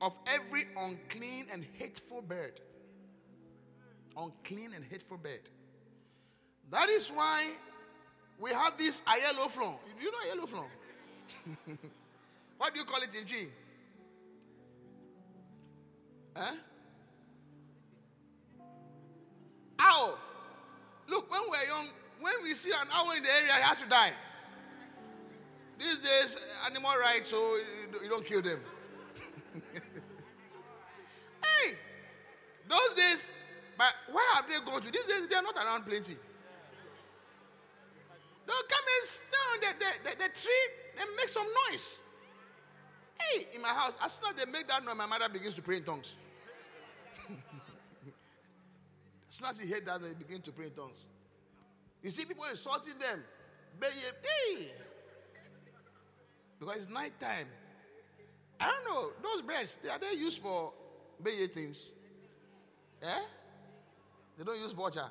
of 0.01 0.17
every 0.25 0.67
unclean 0.77 1.47
and 1.51 1.65
hateful 1.77 2.21
bird. 2.21 2.59
Unclean 4.17 4.73
and 4.75 4.83
hateful 4.83 5.17
bed. 5.17 5.39
That 6.69 6.89
is 6.89 7.09
why 7.09 7.51
we 8.39 8.51
have 8.51 8.77
this 8.77 9.03
ayellow 9.07 9.49
flow. 9.49 9.79
Do 9.97 10.03
you 10.03 10.11
know 10.11 10.17
ayellow 10.29 10.47
flow? 10.47 10.65
what 12.57 12.73
do 12.73 12.79
you 12.79 12.85
call 12.85 13.01
it 13.01 13.13
in 13.15 13.25
Twi? 13.25 13.47
Huh? 16.35 16.55
Owl. 19.79 20.17
Look, 21.07 21.29
when 21.29 21.41
we're 21.49 21.65
young, 21.65 21.87
when 22.21 22.33
we 22.43 22.53
see 22.55 22.71
an 22.71 22.87
owl 22.93 23.11
in 23.11 23.23
the 23.23 23.29
area, 23.29 23.53
he 23.53 23.61
has 23.61 23.81
to 23.81 23.89
die. 23.89 24.11
These 25.77 25.99
days, 25.99 26.37
animal 26.65 26.91
rights, 26.99 27.29
so 27.29 27.57
you 28.01 28.07
don't 28.07 28.25
kill 28.25 28.41
them. 28.41 28.59
hey, 31.43 31.73
those 32.69 32.93
days, 32.95 33.27
but 33.81 34.13
where 34.13 34.35
have 34.35 34.47
they 34.47 34.59
gone 34.63 34.79
to? 34.79 34.91
These 34.91 35.05
days, 35.05 35.27
they 35.27 35.35
are 35.35 35.41
not 35.41 35.55
around 35.55 35.87
plenty. 35.87 36.15
They'll 38.45 38.67
come 38.69 38.85
and 38.99 39.07
stand 39.09 39.49
on 39.53 39.59
the, 39.59 39.73
the, 39.79 39.91
the, 40.03 40.15
the 40.17 40.39
tree 40.39 40.67
and 40.99 41.09
make 41.17 41.29
some 41.29 41.47
noise. 41.71 42.01
Hey, 43.19 43.47
in 43.55 43.61
my 43.61 43.69
house, 43.69 43.93
as 44.03 44.11
soon 44.13 44.29
as 44.29 44.35
they 44.35 44.51
make 44.51 44.67
that 44.67 44.85
noise, 44.85 44.95
my 44.95 45.07
mother 45.07 45.27
begins 45.29 45.55
to 45.55 45.63
pray 45.63 45.77
in 45.77 45.83
tongues. 45.83 46.15
as 47.27 47.35
soon 49.35 49.49
as 49.49 49.59
he 49.59 49.67
heard 49.67 49.83
that, 49.87 49.99
they 49.99 50.13
begin 50.13 50.41
to 50.41 50.51
pray 50.51 50.67
in 50.67 50.73
tongues. 50.73 51.07
You 52.03 52.11
see 52.11 52.25
people 52.25 52.45
insulting 52.51 52.99
them. 52.99 53.23
Hey. 53.81 54.73
Because 56.59 56.75
it's 56.75 56.89
night 56.89 57.19
time. 57.19 57.47
I 58.59 58.65
don't 58.67 58.93
know. 58.93 59.11
Those 59.23 59.41
birds, 59.41 59.77
they 59.77 59.89
are 59.89 59.97
they 59.97 60.13
used 60.13 60.39
for 60.39 60.71
baby 61.23 61.51
things? 61.51 61.89
Eh? 63.01 63.21
They 64.41 64.45
don't 64.45 64.59
use 64.59 64.71
vulture. 64.71 65.05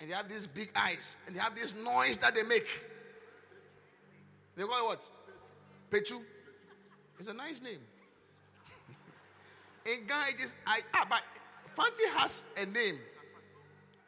and 0.00 0.08
they 0.08 0.14
have 0.14 0.26
these 0.26 0.46
big 0.46 0.70
eyes, 0.74 1.18
and 1.26 1.36
they 1.36 1.40
have 1.40 1.54
this 1.54 1.74
noise 1.76 2.16
that 2.16 2.34
they 2.34 2.42
make. 2.42 2.66
They 4.56 4.62
call 4.62 4.78
it 4.78 4.88
what? 4.88 5.10
Petu. 5.90 6.22
It's 7.18 7.28
a 7.28 7.34
nice 7.34 7.60
name. 7.60 7.80
in 9.84 10.06
Ghana, 10.06 10.24
it 10.30 10.40
is 10.42 10.54
I. 10.66 10.80
Ah, 10.94 11.06
but 11.10 11.22
Fanti 11.76 12.04
has 12.16 12.42
a 12.56 12.64
name. 12.64 12.98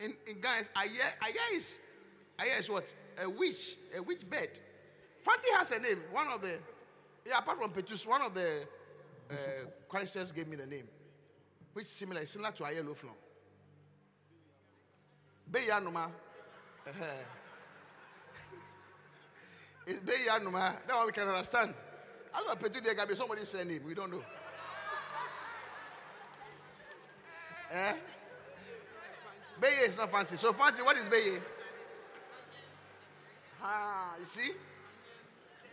In 0.00 0.14
in 0.26 0.40
Ghana, 0.40 0.56
it's 0.58 0.70
Aya. 0.74 0.88
Aya 1.22 1.54
is 1.54 1.80
Aya 2.40 2.60
is 2.60 2.70
what? 2.70 2.94
A 3.22 3.28
witch. 3.28 3.76
A 3.94 4.02
witch 4.02 4.22
bed. 4.30 4.58
Fanti 5.20 5.48
has 5.58 5.70
a 5.72 5.78
name. 5.78 5.98
One 6.12 6.28
of 6.28 6.40
the 6.40 6.54
yeah, 7.26 7.40
apart 7.40 7.58
from 7.58 7.72
Petus, 7.72 8.06
one 8.06 8.22
of 8.22 8.32
the 8.32 8.62
uh, 9.30 9.34
choristers 9.90 10.32
gave 10.32 10.48
me 10.48 10.56
the 10.56 10.66
name, 10.66 10.88
which 11.72 11.84
is 11.84 11.90
similar, 11.90 12.24
similar 12.26 12.52
to 12.52 12.64
Aya 12.64 12.82
Loflon. 12.82 13.14
Beyanuma. 15.50 16.08
It's 19.86 20.00
Beyanuma. 20.00 20.76
That 20.86 20.96
one 20.96 21.06
we 21.06 21.12
can 21.12 21.28
understand. 21.28 21.74
As 22.34 22.42
for 22.42 22.56
Petu, 22.56 22.82
there 22.82 22.94
can 22.94 23.08
be 23.08 23.14
somebody's 23.14 23.48
surname. 23.48 23.82
We 23.86 23.94
don't 23.94 24.10
know. 24.10 24.22
Eh? 27.74 27.94
Beye 29.58 29.84
is 29.86 29.96
not 29.96 30.12
Fanti. 30.12 30.36
So 30.36 30.52
Fanti, 30.52 30.82
what 30.82 30.94
is 30.98 31.08
Beye? 31.08 31.38
Ah, 33.62 34.14
you 34.20 34.26
see? 34.26 34.50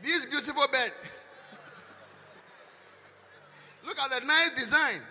This 0.01 0.25
beautiful 0.25 0.65
bed. 0.71 0.93
Look 3.85 3.99
at 3.99 4.21
the 4.21 4.25
nice 4.25 4.55
design. 4.55 5.01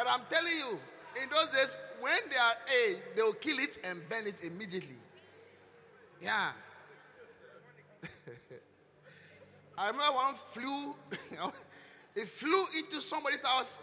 But 0.00 0.08
I'm 0.10 0.22
telling 0.30 0.56
you, 0.56 0.78
in 1.22 1.28
those 1.28 1.48
days, 1.48 1.76
when 2.00 2.16
they 2.30 2.36
are 2.36 2.54
A, 2.74 2.96
they 3.14 3.20
will 3.20 3.34
kill 3.34 3.58
it 3.58 3.76
and 3.84 4.00
burn 4.08 4.26
it 4.26 4.42
immediately. 4.42 4.96
Yeah. 6.22 6.52
I 9.76 9.88
remember 9.88 10.14
one 10.14 10.36
flew, 10.52 10.94
it 12.16 12.28
flew 12.28 12.64
into 12.78 13.02
somebody's 13.02 13.44
house. 13.44 13.78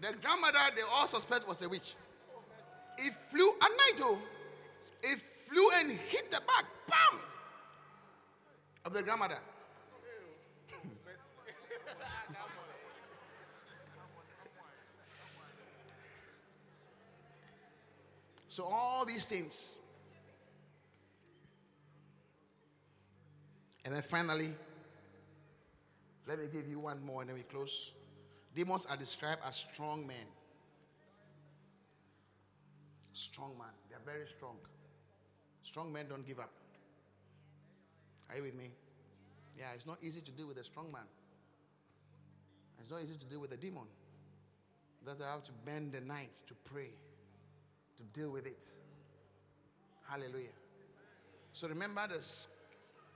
The 0.00 0.12
grandmother, 0.22 0.60
they 0.76 0.82
all 0.82 1.08
suspect 1.08 1.48
was 1.48 1.60
a 1.62 1.68
witch. 1.68 1.96
It 2.98 3.12
flew 3.28 3.50
at 3.60 3.70
night 3.70 3.94
though. 3.98 4.18
It 5.02 5.18
flew 5.48 5.68
and 5.80 5.90
hit 5.90 6.30
the 6.30 6.40
back, 6.46 6.66
bam, 6.86 7.18
of 8.84 8.92
the 8.92 9.02
grandmother. 9.02 9.38
So 18.52 18.64
all 18.64 19.06
these 19.06 19.24
things. 19.24 19.78
And 23.86 23.94
then 23.94 24.02
finally, 24.02 24.52
let 26.28 26.38
me 26.38 26.48
give 26.52 26.68
you 26.68 26.78
one 26.78 27.02
more 27.02 27.22
and 27.22 27.30
then 27.30 27.36
we 27.38 27.44
close. 27.44 27.92
Demons 28.54 28.84
are 28.90 28.96
described 28.98 29.40
as 29.48 29.56
strong 29.56 30.06
men. 30.06 30.26
Strong 33.14 33.56
man. 33.56 33.72
They 33.88 33.96
are 33.96 34.04
very 34.04 34.28
strong. 34.28 34.56
Strong 35.62 35.90
men 35.90 36.08
don't 36.10 36.26
give 36.26 36.38
up. 36.38 36.52
Are 38.28 38.36
you 38.36 38.42
with 38.42 38.54
me? 38.54 38.68
Yeah, 39.58 39.68
it's 39.74 39.86
not 39.86 39.96
easy 40.02 40.20
to 40.20 40.30
deal 40.30 40.46
with 40.46 40.58
a 40.58 40.64
strong 40.64 40.92
man. 40.92 41.08
It's 42.82 42.90
not 42.90 43.00
easy 43.02 43.14
to 43.14 43.24
deal 43.24 43.40
with 43.40 43.52
a 43.52 43.56
demon. 43.56 43.86
That 45.06 45.16
I 45.26 45.32
have 45.32 45.42
to 45.44 45.52
bend 45.64 45.92
the 45.92 46.02
night 46.02 46.42
to 46.48 46.54
pray, 46.70 46.90
to 48.02 48.20
deal 48.20 48.30
with 48.30 48.46
it. 48.46 48.62
Hallelujah. 50.08 50.48
So 51.52 51.68
remember 51.68 52.08
this 52.08 52.48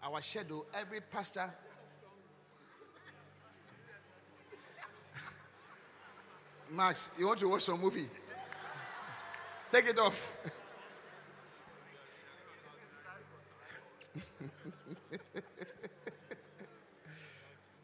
our 0.02 0.20
schedule, 0.22 0.66
every 0.74 1.00
pastor 1.00 1.50
Max, 6.70 7.10
you 7.18 7.26
want 7.26 7.40
to 7.40 7.48
watch 7.48 7.62
some 7.62 7.80
movie? 7.80 8.08
Take 9.72 9.86
it 9.86 9.98
off. 9.98 10.32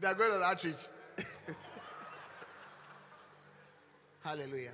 they 0.00 0.08
are 0.08 0.14
going 0.14 0.32
on 0.32 0.42
outreach. 0.42 0.86
Hallelujah. 4.22 4.72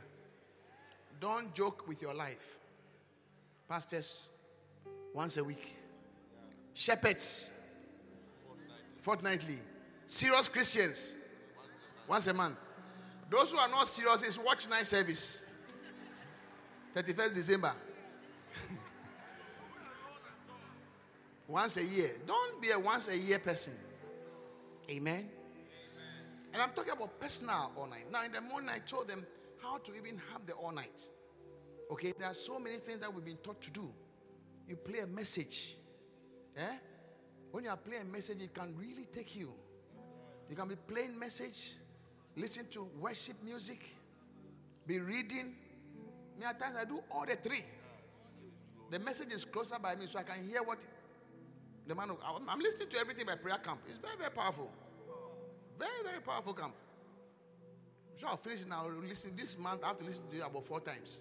Don't 1.21 1.53
joke 1.55 1.87
with 1.89 2.01
your 2.01 2.15
life. 2.15 2.59
Pastors, 3.69 4.31
once 5.13 5.37
a 5.37 5.45
week. 5.45 5.77
Shepherds, 6.75 7.51
fortnightly. 9.01 9.59
Serious 10.07 10.49
Christians, 10.49 11.15
once 12.07 12.29
a 12.29 12.35
month. 12.35 12.57
Those 13.31 13.53
who 13.53 13.59
are 13.59 13.69
not 13.69 13.89
serious 13.89 14.23
is 14.23 14.39
watch 14.39 14.69
night 14.69 14.87
service. 14.87 15.45
31st 16.97 17.35
December. 17.35 17.73
once 21.49 21.77
a 21.77 21.85
year. 21.85 22.13
Don't 22.27 22.63
be 22.63 22.71
a 22.71 22.79
once 22.79 23.09
a 23.09 23.19
year 23.19 23.39
person. 23.39 23.75
Amen. 24.91 25.15
Amen. 25.15 25.29
And 26.55 26.63
I'm 26.63 26.71
talking 26.71 26.93
about 26.93 27.21
personal 27.21 27.71
all 27.77 27.87
night. 27.87 28.11
Now, 28.11 28.25
in 28.25 28.33
the 28.33 28.41
morning, 28.41 28.71
I 28.71 28.79
told 28.79 29.09
them 29.09 29.27
how 29.69 29.79
to 29.79 29.95
even 29.95 30.21
have 30.33 30.47
the 30.47 30.55
all 30.55 30.73
night. 30.73 31.03
Okay, 31.91 32.13
there 32.19 32.29
are 32.29 32.35
so 32.35 32.59
many 32.59 32.77
things 32.79 33.01
that 33.01 33.13
we've 33.13 33.25
been 33.25 33.37
taught 33.39 33.61
to 33.63 33.71
do. 33.71 33.91
You 34.67 34.77
play 34.77 35.01
a 35.01 35.07
message. 35.07 35.77
Eh? 36.57 36.77
When 37.51 37.65
you 37.65 37.71
are 37.71 37.77
playing 37.77 38.03
a 38.03 38.13
message, 38.13 38.41
it 38.43 38.55
can 38.55 38.75
really 38.77 39.07
take 39.13 39.35
you. 39.37 39.53
You 40.51 40.57
can 40.57 40.69
be 40.69 40.77
playing 40.77 41.19
message, 41.19 41.75
listen 42.35 42.67
to 42.71 42.89
worship 42.99 43.37
music, 43.45 43.81
be 44.87 44.99
reading. 44.99 45.55
Me 46.39 46.45
at 46.47 46.59
times 46.59 46.77
I 46.81 46.85
do 46.85 47.03
all 47.11 47.27
the 47.27 47.37
three. 47.37 47.65
The 48.91 48.99
message 48.99 49.33
is 49.33 49.45
closer 49.45 49.77
by 49.79 49.95
me, 49.97 50.07
so 50.07 50.19
I 50.19 50.23
can 50.23 50.47
hear 50.49 50.63
what 50.63 50.79
the 51.87 51.95
man. 51.95 52.11
I'm 52.49 52.61
listening 52.61 52.89
to 52.89 52.99
everything 52.99 53.27
by 53.27 53.35
prayer 53.35 53.59
camp. 53.59 53.81
It's 53.89 53.99
very 53.99 54.17
very 54.17 54.31
powerful, 54.31 54.71
very 55.79 56.03
very 56.03 56.21
powerful 56.21 56.55
camp. 56.55 56.75
So 58.19 58.27
I'll 58.27 58.37
finish 58.37 58.67
now. 58.69 58.85
Listen 59.07 59.33
this 59.37 59.57
month. 59.57 59.85
I 59.85 59.89
have 59.89 59.99
to 59.99 60.05
listen 60.05 60.25
to 60.29 60.37
you 60.37 60.43
about 60.43 60.65
four 60.65 60.81
times. 60.81 61.21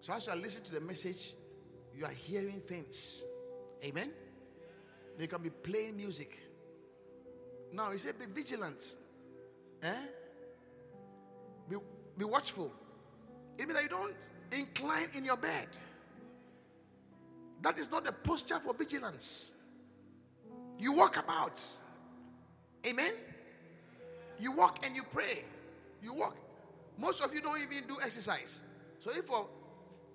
So 0.00 0.12
as 0.12 0.28
I 0.28 0.36
listen 0.36 0.62
to 0.62 0.72
the 0.72 0.80
message, 0.80 1.34
you 1.92 2.04
are 2.04 2.12
hearing 2.12 2.60
things. 2.60 3.24
Amen. 3.84 4.12
They 5.18 5.26
can 5.26 5.42
be 5.42 5.50
playing 5.50 5.96
music. 5.96 6.38
Now 7.72 7.90
he 7.90 7.98
said, 7.98 8.16
be 8.16 8.26
vigilant. 8.26 8.94
Eh? 9.82 9.92
Be, 11.68 11.76
be 12.16 12.24
watchful. 12.24 12.72
It 13.58 13.66
means 13.66 13.74
that 13.74 13.82
you 13.82 13.88
don't 13.88 14.14
incline 14.52 15.08
in 15.14 15.24
your 15.24 15.36
bed. 15.36 15.66
That 17.62 17.76
is 17.76 17.90
not 17.90 18.04
the 18.04 18.12
posture 18.12 18.60
for 18.60 18.72
vigilance. 18.72 19.50
You 20.78 20.92
walk 20.92 21.16
about. 21.16 21.60
Amen. 22.86 23.14
You 24.38 24.52
walk 24.52 24.86
and 24.86 24.94
you 24.94 25.02
pray. 25.12 25.42
You 26.06 26.14
walk. 26.14 26.36
Most 26.96 27.20
of 27.20 27.34
you 27.34 27.40
don't 27.40 27.60
even 27.60 27.88
do 27.88 27.98
exercise. 28.00 28.62
So 29.00 29.10
if 29.10 29.24
for 29.24 29.48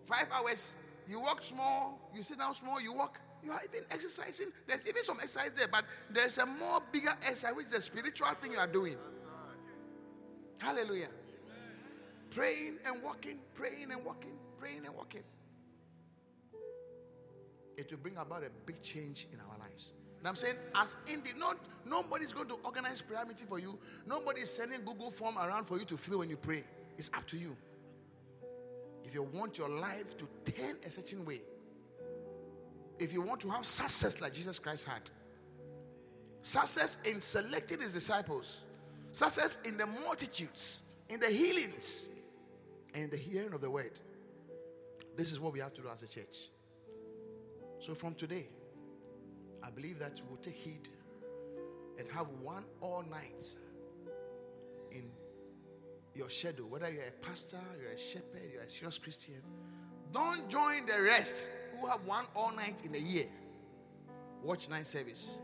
five 0.06 0.28
hours 0.32 0.74
you 1.06 1.20
walk 1.20 1.44
small, 1.44 2.00
you 2.16 2.24
sit 2.24 2.38
down 2.38 2.56
small, 2.56 2.80
you 2.80 2.94
walk, 2.94 3.20
you 3.44 3.52
are 3.52 3.60
even 3.70 3.86
exercising. 3.92 4.48
There's 4.68 4.88
even 4.88 5.04
some 5.04 5.18
exercise 5.22 5.52
there, 5.54 5.68
but 5.68 5.84
there's 6.10 6.38
a 6.38 6.46
more 6.46 6.82
bigger 6.94 7.12
exercise, 7.22 7.54
which 7.58 7.68
is 7.68 7.74
a 7.74 7.82
spiritual 7.82 8.30
thing 8.40 8.54
you 8.54 8.58
are 8.58 8.68
doing. 8.68 8.96
Hallelujah. 10.60 11.10
Praying 12.30 12.78
and 12.86 13.04
walking, 13.04 13.40
praying 13.54 13.92
and 13.92 14.06
walking, 14.06 14.38
praying 14.58 14.86
and 14.86 14.96
walking. 14.96 15.24
it 17.82 17.92
will 17.92 17.98
bring 17.98 18.18
about 18.18 18.44
a 18.44 18.50
big 18.66 18.82
change 18.82 19.28
in 19.34 19.40
our 19.40 19.58
lives. 19.60 19.92
I'm 20.28 20.36
saying, 20.36 20.56
as 20.76 20.96
indeed, 21.08 21.36
not 21.38 21.58
nobody's 21.86 22.32
going 22.32 22.48
to 22.50 22.56
organize 22.64 23.02
prayer 23.02 23.26
meeting 23.26 23.48
for 23.48 23.60
you. 23.60 23.78
Nobody's 24.06 24.50
sending 24.50 24.82
Google 24.86 25.10
form 25.10 25.38
around 25.38 25.66
for 25.66 25.80
you 25.80 25.86
to 25.86 25.98
fill 25.98 26.20
when 26.20 26.30
you 26.30 26.38
pray. 26.38 26.64
It's 26.98 27.10
up 27.14 27.26
to 27.28 27.38
you. 27.38 27.56
If 29.04 29.16
you 29.16 29.24
want 29.24 29.58
your 29.58 29.70
life 29.70 30.16
to 30.18 30.52
turn 30.52 30.78
a 30.86 30.92
certain 30.92 31.26
way, 31.26 31.42
if 33.00 33.12
you 33.12 33.22
want 33.22 33.42
to 33.42 33.50
have 33.50 33.66
success 33.66 34.22
like 34.22 34.34
Jesus 34.34 34.60
Christ 34.60 34.88
had, 34.88 35.10
success 36.44 36.98
in 37.04 37.20
selecting 37.20 37.82
his 37.82 37.92
disciples, 37.92 38.62
success 39.12 39.58
in 39.66 39.76
the 39.76 39.88
multitudes, 39.88 40.84
in 41.10 41.20
the 41.20 41.28
healings, 41.28 42.08
and 42.94 43.06
in 43.06 43.10
the 43.10 43.18
hearing 43.18 43.54
of 43.54 43.62
the 43.62 43.70
word. 43.70 44.00
This 45.18 45.32
is 45.32 45.40
what 45.40 45.54
we 45.54 45.60
have 45.60 45.74
to 45.74 45.82
do 45.82 45.90
as 45.90 46.04
a 46.04 46.08
church. 46.08 46.50
So 47.80 47.96
from 47.96 48.14
today, 48.14 48.48
I 49.64 49.70
believe 49.70 50.00
that 50.00 50.22
we'll 50.28 50.38
take 50.38 50.56
heed 50.56 50.90
and 51.98 52.08
have 52.10 52.28
one 52.42 52.64
all 52.82 53.04
night 53.10 53.56
in 54.92 55.10
your 56.16 56.30
shadow, 56.30 56.64
whether 56.64 56.92
you're 56.92 57.04
a 57.04 57.26
pastor, 57.26 57.60
you're 57.82 57.92
a 57.92 57.98
shepherd, 57.98 58.50
you're 58.52 58.64
a 58.64 58.70
serious 58.70 58.98
Christian. 58.98 59.42
Don't 60.12 60.50
join 60.50 60.86
the 60.86 61.02
rest 61.02 61.50
who 61.80 61.88
have 61.88 62.06
one 62.06 62.26
all 62.36 62.52
night 62.52 62.82
in 62.84 62.94
a 62.96 62.98
year. 62.98 63.28
Watch 64.44 64.70
night 64.70 64.88
service. 64.88 65.38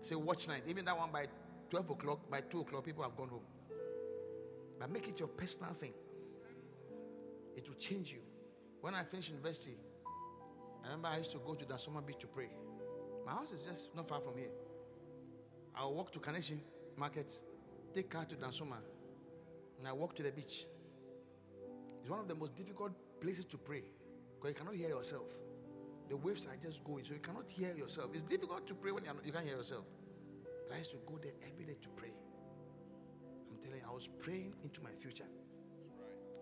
Say 0.00 0.14
watch 0.14 0.48
night. 0.48 0.62
Even 0.66 0.84
that 0.86 0.96
one 0.96 1.10
by 1.12 1.26
12 1.70 1.90
o'clock, 1.90 2.30
by 2.30 2.40
2 2.40 2.60
o'clock, 2.60 2.84
people 2.84 3.02
have 3.02 3.16
gone 3.16 3.28
home. 3.28 3.42
But 4.78 4.90
make 4.90 5.08
it 5.08 5.18
your 5.18 5.28
personal 5.28 5.72
thing. 5.74 5.92
It 7.56 7.68
will 7.68 7.76
change 7.76 8.10
you. 8.10 8.20
When 8.80 8.94
I 8.94 9.02
finished 9.02 9.30
university, 9.30 9.76
I 10.84 10.86
remember 10.86 11.08
I 11.08 11.18
used 11.18 11.32
to 11.32 11.38
go 11.38 11.54
to 11.54 11.64
Dansoman 11.64 12.06
Beach 12.06 12.18
to 12.20 12.26
pray. 12.28 12.48
My 13.28 13.34
house 13.34 13.50
is 13.50 13.60
just 13.60 13.94
not 13.94 14.08
far 14.08 14.20
from 14.20 14.38
here. 14.38 14.48
I'll 15.76 15.92
walk 15.92 16.10
to 16.12 16.18
Kaneshie 16.18 16.60
Market, 16.96 17.34
take 17.92 18.08
car 18.08 18.24
to 18.24 18.34
Dansoman, 18.34 18.80
and 19.78 19.86
I 19.86 19.92
walk 19.92 20.16
to 20.16 20.22
the 20.22 20.32
beach. 20.32 20.64
It's 22.00 22.08
one 22.08 22.20
of 22.20 22.26
the 22.26 22.34
most 22.34 22.54
difficult 22.54 22.92
places 23.20 23.44
to 23.46 23.58
pray 23.58 23.82
because 24.34 24.48
you 24.48 24.54
cannot 24.54 24.74
hear 24.76 24.88
yourself. 24.88 25.26
The 26.08 26.16
waves 26.16 26.46
are 26.46 26.56
just 26.56 26.82
going, 26.84 27.04
so 27.04 27.12
you 27.12 27.20
cannot 27.20 27.50
hear 27.50 27.74
yourself. 27.76 28.12
It's 28.14 28.22
difficult 28.22 28.66
to 28.66 28.74
pray 28.74 28.92
when 28.92 29.04
not, 29.04 29.16
you 29.22 29.30
can't 29.30 29.44
hear 29.44 29.58
yourself. 29.58 29.84
But 30.66 30.76
I 30.76 30.78
used 30.78 30.92
to 30.92 30.96
go 31.06 31.18
there 31.22 31.32
every 31.52 31.66
day 31.66 31.76
to 31.82 31.88
pray. 31.90 32.12
I'm 33.50 33.58
telling 33.58 33.80
you, 33.80 33.86
I 33.86 33.92
was 33.92 34.08
praying 34.20 34.54
into 34.64 34.80
my 34.80 34.92
future. 34.98 35.28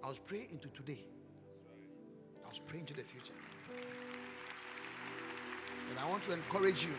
I 0.04 0.06
was 0.06 0.20
praying 0.20 0.50
into 0.52 0.68
today. 0.68 1.04
I 2.44 2.48
was 2.48 2.60
praying 2.60 2.86
to 2.86 2.94
the 2.94 3.02
future. 3.02 3.34
And 5.90 5.98
I 5.98 6.08
want 6.08 6.22
to 6.24 6.32
encourage 6.32 6.84
you. 6.84 6.92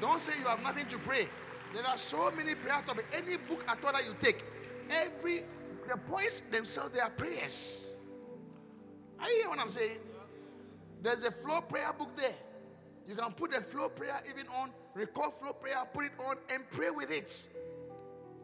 Don't 0.00 0.20
say 0.20 0.32
you 0.38 0.46
have 0.46 0.62
nothing 0.62 0.86
to 0.86 0.98
pray. 0.98 1.28
There 1.74 1.86
are 1.86 1.98
so 1.98 2.30
many 2.30 2.54
prayer 2.54 2.82
topics. 2.86 3.06
Any 3.16 3.36
book 3.36 3.64
at 3.68 3.84
all 3.84 3.92
that 3.92 4.04
you 4.04 4.14
take, 4.20 4.44
every 4.90 5.44
the 5.88 5.96
points 5.96 6.40
themselves, 6.40 6.92
they 6.92 7.00
are 7.00 7.10
prayers. 7.10 7.86
Are 9.20 9.28
you 9.30 9.36
hear 9.36 9.48
what 9.48 9.60
I'm 9.60 9.70
saying? 9.70 9.98
There's 11.02 11.24
a 11.24 11.30
flow 11.30 11.60
prayer 11.60 11.92
book 11.92 12.16
there. 12.16 12.34
You 13.08 13.14
can 13.14 13.32
put 13.32 13.52
the 13.52 13.60
flow 13.60 13.88
prayer 13.88 14.20
even 14.28 14.46
on, 14.48 14.70
record 14.94 15.32
flow 15.34 15.52
prayer, 15.52 15.76
put 15.92 16.06
it 16.06 16.12
on, 16.26 16.36
and 16.52 16.68
pray 16.70 16.90
with 16.90 17.10
it. 17.12 17.48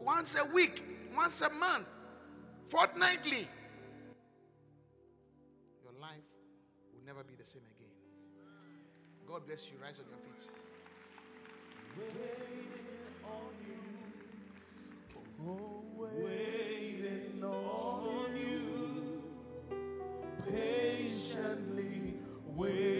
Once 0.01 0.37
a 0.37 0.45
week, 0.55 0.83
once 1.17 1.43
a 1.43 1.51
month, 1.51 1.87
fortnightly. 2.69 3.49
Your 5.83 6.01
life 6.01 6.23
will 6.95 7.05
never 7.05 7.25
be 7.25 7.35
the 7.35 7.45
same 7.45 7.63
again. 7.63 7.72
God 9.27 9.47
bless 9.47 9.71
you. 9.71 9.79
Rise 9.83 10.01
on 10.01 10.07
your 10.11 10.19
feet. 10.19 10.51
waiting 16.25 17.43
on 17.45 18.37
you, 18.37 19.23
patiently 20.47 22.15
waiting 22.55 22.92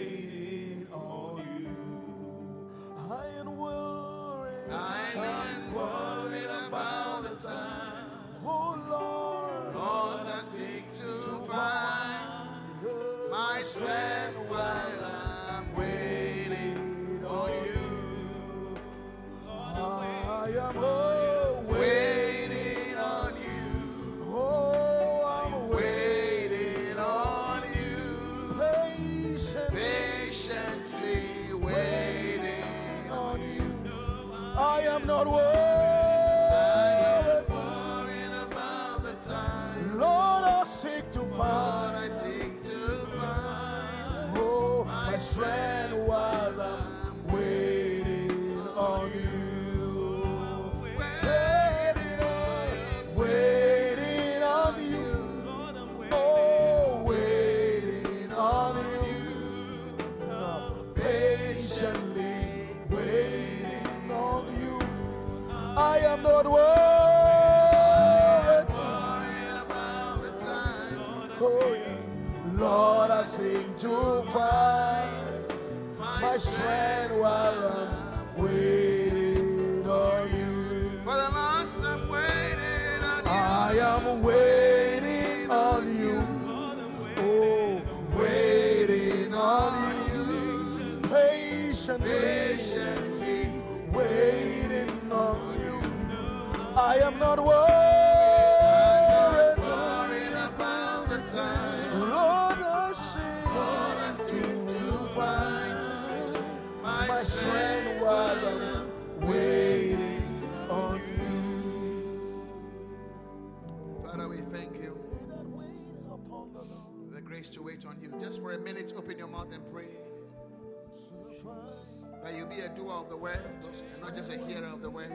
of 123.03 123.09
the 123.09 123.17
word 123.17 123.39
and 123.45 123.63
not 124.01 124.15
just 124.15 124.31
a 124.31 124.37
hearer 124.37 124.67
of 124.67 124.81
the 124.81 124.89
word. 124.89 125.11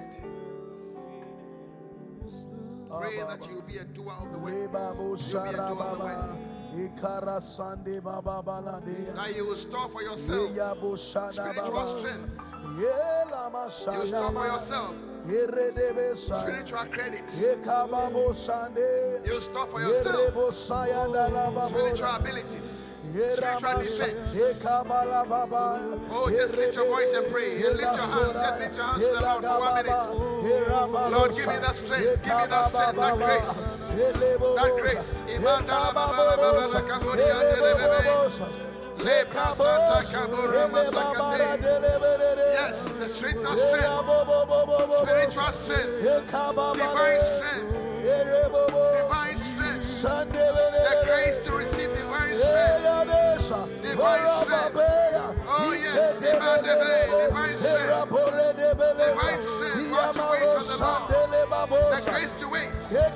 Pray 2.91 3.19
that 3.19 3.47
you 3.49 3.55
will 3.57 3.63
be 3.63 3.79
a 3.79 3.85
doer 3.85 4.13
of 4.21 4.33
the 4.33 4.39
word. 4.39 4.53
You'll 4.53 5.43
be 5.45 5.49
a 5.51 5.53
doer 5.53 5.83
of 5.83 5.99
the 5.99 6.05
word. 6.05 6.39
That 9.15 9.33
you 9.35 9.47
will 9.47 9.57
store 9.57 9.89
for 9.89 10.03
yourself 10.03 10.51
spiritual 10.53 11.87
strength. 11.87 12.39
You 12.77 12.93
will 13.53 13.71
store 13.71 14.33
for 14.33 14.47
yourself 14.47 14.95
spiritual 16.15 16.85
credit. 16.91 17.31
You 19.27 19.33
will 19.33 19.41
store 19.41 19.67
for 19.67 19.81
yourself 19.81 20.17
spiritual 21.69 22.15
abilities, 22.15 22.88
spiritual 23.33 23.79
defense. 23.79 24.63
Oh, 26.11 26.31
just 26.31 26.57
lift 26.57 26.75
your 26.77 26.87
voice 26.87 27.13
and 27.13 27.27
pray. 27.33 27.59
Lift 27.63 27.81
your 27.81 27.91
hands. 27.91 28.13
Just 28.35 28.59
lift 28.61 28.77
your 28.77 28.87
hands 28.87 29.03
to 29.03 29.09
the 29.15 29.21
Lord 29.23 29.43
for 29.45 29.59
one 29.61 29.75
minute. 29.77 31.11
Lord, 31.13 31.31
give 31.35 31.47
me 31.47 31.59
that 31.59 31.75
strength. 31.75 32.23
Give 32.25 32.37
me 32.37 32.47
that 32.49 32.65
strength, 32.65 32.97
that 32.97 33.17
grace. 33.17 33.89
That 34.57 34.71
grace. 34.81 35.23
Yes, 42.51 42.89
the 42.99 43.09
strength 43.09 43.45
of 43.45 43.57
strength. 43.59 43.87
Spiritual 45.03 45.53
strength. 45.53 46.03
Divine 46.75 47.21
strength. 47.23 47.67
Divine 48.99 49.39
strength. 49.39 49.85
The 50.89 51.03
grace 51.07 51.39
to 51.39 51.53
receive 51.53 51.88
divine 53.49 54.29
strength. 54.43 54.75
Divine 54.75 55.01
strength. 55.09 55.41
Oh, 55.49 55.73
yes. 55.73 56.19
Divine, 56.19 56.65
divine 56.65 57.57
strength. 57.57 57.89
Divine 58.29 59.43
strength. 59.43 59.91
Once 59.91 60.17
you 60.17 60.23
wait 60.31 60.43
the 60.45 60.61
The 61.89 62.11
grace 62.11 62.35
to 62.35 62.47
wait. 62.49 62.69
The 62.89 63.09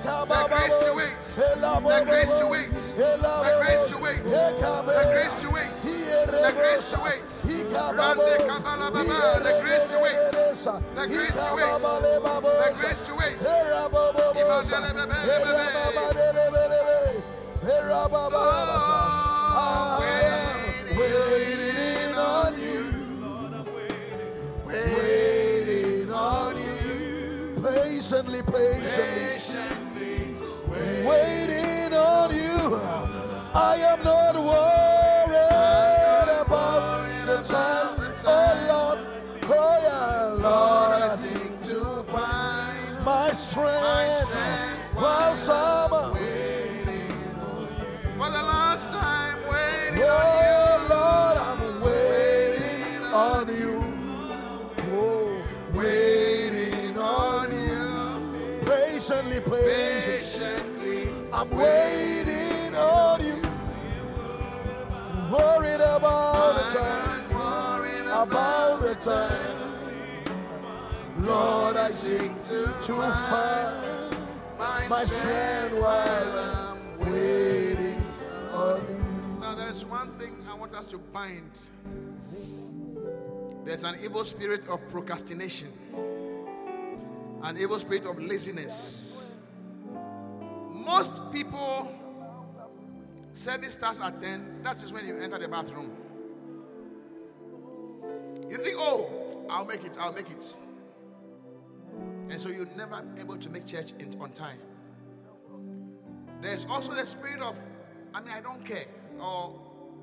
grace 0.49 0.73
to 0.83 0.93
wait. 0.95 1.11
The 1.13 2.01
grace 2.07 2.33
to 2.33 2.47
wait. 2.47 2.73
The 2.73 3.51
grace 3.61 3.87
to 3.91 3.97
wait. 3.99 4.25
The 4.25 5.01
grace 5.13 5.37
to 5.43 5.49
wait. 5.51 5.71
The 6.33 6.53
grace 6.57 6.91
to 6.91 6.99
wait. 7.01 7.23
Rande 7.73 8.35
kabala 8.49 8.89
baba. 8.93 9.17
The 9.43 9.53
grace 9.61 9.87
to 9.87 9.99
wait. 10.01 10.17
The 10.97 11.05
grace 11.07 11.37
to 11.37 11.51
wait. 11.55 11.77
The 11.83 12.73
grace 12.81 13.03
to 13.07 13.13
wait. 13.15 13.37
Imandele 14.33 14.91
bebe 14.97 15.53
bebe. 16.53 17.23
Oh, 19.55 19.92
patiently, 28.13 28.43
patiently, 28.43 30.37
waiting 31.05 31.95
on 31.95 32.31
you. 32.35 32.81
I 33.55 33.77
am 33.91 34.03
not 34.05 34.35
worried 34.35 35.33
about 36.41 37.27
the 37.27 37.43
time, 37.43 38.15
oh 38.27 38.67
Lord, 38.69 38.99
oh 39.45 39.79
yeah, 39.83 40.25
Lord, 40.27 41.03
I 41.03 41.09
seek 41.15 41.63
to 41.63 42.03
find 42.05 43.05
my 43.05 43.31
strength 43.31 44.29
while 44.95 45.35
summer. 45.35 46.19
For 48.19 48.31
the 48.31 48.43
last 48.43 48.93
time, 48.93 49.39
waiting 49.51 50.03
Oh 50.05 50.09
Lord, 50.09 50.52
I'm 61.43 61.51
waiting 61.51 62.73
on 62.77 63.21
you. 63.21 63.43
Worried 65.29 65.81
about 65.81 66.55
the 66.55 66.63
time, 66.79 67.25
about 68.07 68.81
the 68.81 68.95
time. 68.95 69.57
Lord, 71.19 71.77
I 71.77 71.91
seek 71.91 72.41
to 72.45 72.69
find 72.87 74.15
my 74.89 75.05
strength. 75.05 75.75
while 75.81 76.39
I'm 76.39 76.99
waiting 77.01 78.01
on 78.53 78.81
you. 78.89 79.05
Now, 79.41 79.57
there's 79.57 79.85
one 79.85 80.17
thing 80.21 80.37
I 80.49 80.55
want 80.55 80.77
us 80.77 80.87
to 80.87 80.99
bind. 80.99 81.59
There's 83.65 83.83
an 83.83 83.97
evil 84.01 84.25
spirit 84.25 84.69
of 84.69 84.89
procrastination, 84.91 85.73
an 87.43 87.59
evil 87.59 87.81
spirit 87.81 88.07
of 88.07 88.23
laziness. 88.23 89.12
Most 90.85 91.33
people, 91.33 91.93
service 93.35 93.73
starts 93.75 94.01
at 94.01 94.21
10. 94.21 94.63
That 94.63 94.83
is 94.83 94.93
when 94.93 95.07
you 95.07 95.17
enter 95.17 95.39
the 95.39 95.49
bathroom. 95.49 95.91
You 98.51 98.59
think, 98.59 98.77
oh, 98.79 99.47
I'll 99.49 99.65
make 99.65 99.85
it, 99.85 99.97
I'll 99.99 100.13
make 100.13 100.31
it. 100.31 100.57
And 102.29 102.41
so 102.41 102.49
you're 102.49 102.67
never 102.77 103.03
able 103.19 103.37
to 103.39 103.51
make 103.51 103.67
church 103.67 103.93
in, 103.99 104.15
on 104.21 104.33
time. 104.33 104.59
There's 106.41 106.67
also 106.67 106.93
the 106.93 107.07
spirit 107.07 107.41
of, 107.41 107.57
I 108.13 108.21
mean, 108.21 108.31
I 108.31 108.41
don't 108.41 108.65
care, 108.65 108.85
or 109.21 109.59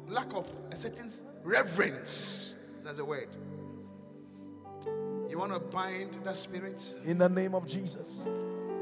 lack 0.07 0.33
of 0.33 0.47
a 0.71 0.75
certain 0.75 1.09
reverence. 1.43 2.53
That's 2.83 2.99
a 2.99 3.05
word. 3.05 3.29
You 5.29 5.37
want 5.37 5.53
to 5.53 5.59
bind 5.59 6.17
that 6.23 6.37
spirit, 6.37 6.95
In 7.03 7.17
the 7.17 7.29
name 7.29 7.53
of 7.53 7.67
Jesus. 7.67 8.27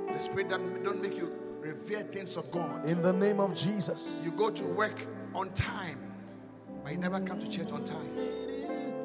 the 0.07 0.19
spirit 0.19 0.49
that 0.49 0.83
don't 0.83 1.01
make 1.01 1.17
you 1.17 1.33
revere 1.59 2.03
things 2.03 2.37
of 2.37 2.49
God. 2.51 2.85
In 2.85 3.01
the 3.01 3.13
name 3.13 3.39
of 3.39 3.53
Jesus. 3.53 4.21
You 4.23 4.31
go 4.31 4.49
to 4.49 4.63
work 4.63 4.99
on 5.33 5.51
time, 5.53 5.99
but 6.83 6.91
you 6.91 6.97
never 6.97 7.19
come 7.19 7.39
to 7.39 7.49
church 7.49 7.71
on 7.71 7.83
time. 7.85 8.09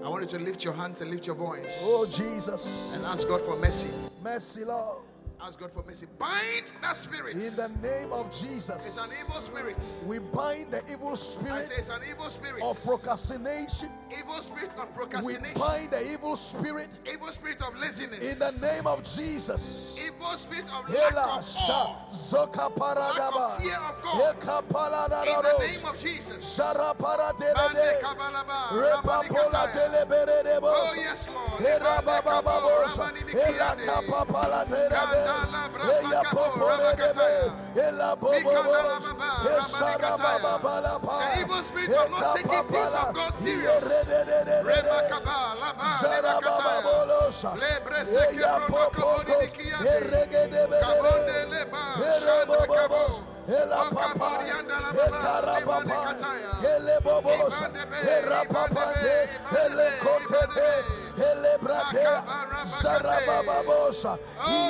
I 0.05 0.09
want 0.09 0.23
you 0.31 0.39
to 0.39 0.45
lift 0.45 0.65
your 0.65 0.73
hands 0.75 1.01
and 1.01 1.11
lift 1.11 1.27
your 1.27 1.37
voice 1.37 1.79
Oh, 1.83 2.07
Jesus. 2.11 2.93
and 2.95 3.05
ask 3.05 3.29
God 3.29 3.41
for 3.43 3.57
mercy. 3.57 3.89
Mercy, 4.23 4.65
Lord. 4.65 4.99
Ask 5.45 5.59
God 5.59 5.73
for 5.73 5.83
mercy. 5.83 6.07
Bind 6.21 6.71
that 6.83 6.95
spirit. 6.95 7.35
In 7.35 7.57
the 7.57 7.69
name 7.83 8.13
of 8.13 8.31
Jesus. 8.31 8.87
It's 8.87 8.97
an 8.97 9.11
evil 9.21 9.41
spirit. 9.41 9.77
We 10.07 10.21
bind 10.21 10.71
the 10.71 10.83
evil 10.89 11.17
spirit. 11.17 11.53
I 11.53 11.65
say 11.65 11.75
it's 11.79 11.89
an 11.89 12.03
evil 12.09 12.31
spirit. 12.31 12.63
of 12.63 12.81
procrastination. 12.85 13.89
Evil 14.17 14.41
spirit 14.41 14.71
of 14.79 14.95
procrastination. 14.95 15.53
We 15.55 15.61
bind 15.61 15.91
the 15.91 16.13
evil 16.13 16.37
spirit 16.37 16.91
Evil 17.13 17.27
spirit 17.29 17.61
of 17.61 17.77
laziness. 17.77 18.23
in 18.23 18.39
the 18.39 18.67
name 18.67 18.87
of 18.87 19.03
Jesus. 19.03 19.99
Evil 20.07 20.37
spirit 20.37 20.67
of 20.67 20.89
lack 20.89 21.13
of 21.13 21.19
awe. 21.19 21.97
Lack 22.39 23.35
of 23.35 23.63
fear 23.63 23.81
of 23.83 24.01
God. 24.01 25.27
In 25.27 25.43
the 25.43 25.59
name 25.67 25.85
of 25.89 25.99
Jesus. 25.99 26.57
Shara 26.57 26.97
Bande 26.97 27.03
paradelede. 27.03 28.01
kabalaba, 28.01 28.79
Repa 28.79 29.27
pola 29.27 29.51
rabanikataya. 29.51 29.75
delebere 29.75 30.61
Oh 30.63 30.95
yes, 30.97 31.29
Lord. 31.29 31.63
Hera 35.33 35.63
Bande 35.63 35.73
baba 35.73 35.73
kabo, 35.73 35.73
babosa. 35.73 35.73
rabanibikiyande. 35.73 35.73
Hela 35.73 35.73
kapa 35.73 35.73
paladere. 35.73 35.73
Kandala 35.73 35.73
brasa 35.73 36.09
Eya 36.09 36.23
popore 36.31 36.97
debe. 36.97 37.13
rabakataya. 37.13 37.53
Ela 37.77 38.17
bobo 38.17 38.39
Mikandala 38.39 38.95
bos. 38.95 39.05
baba, 39.09 39.31
Esara 39.49 39.97
rabanikataya. 39.99 40.43
baba 40.43 40.59
bala 40.63 40.99
pa. 40.99 41.19
The 41.19 41.41
evil 41.41 41.63
spirit 41.63 41.91
of 41.91 42.11
not 42.11 42.37
taking 42.37 42.65
things 42.69 42.95
of 42.95 43.15
God 43.15 43.33
serious. 43.35 44.09
Yere 44.09 44.63
Rebakaba, 44.63 45.39
laba, 45.61 45.87
Zara 46.01 46.41
baba 46.41 46.43
lebakataya. 46.43 46.83
bolosa. 46.83 47.51
Lebre 47.57 47.99
Eya 47.99 48.05
seke 48.05 48.67
popokos. 48.69 48.93
bronokobodibikiyande. 48.93 49.89
Erege 49.89 50.43
Kabonde 50.83 51.33
debere. 51.33 51.51
leba, 51.51 51.83
Hele 51.97 52.21
shanda 52.21 52.67
kabo. 52.67 53.23
Bobos. 53.47 53.63
Ela 53.63 53.91
papa. 53.91 54.11
Okaborianda 54.15 54.81
la 54.81 54.93
He 54.93 55.11
baba, 55.65 55.85
papa. 55.85 56.37
Hele 56.61 57.01
bobos. 57.03 57.55
Ibande 57.61 58.03
Hera 58.03 58.45
papa 58.49 58.95
de. 59.03 59.29
Hele 59.51 59.87
kotete. 60.01 60.85
Hele 61.17 61.59
bratea. 61.59 62.25
Makabarabakate. 62.25 63.27
Baba 63.27 63.63
bosa. 63.67 64.19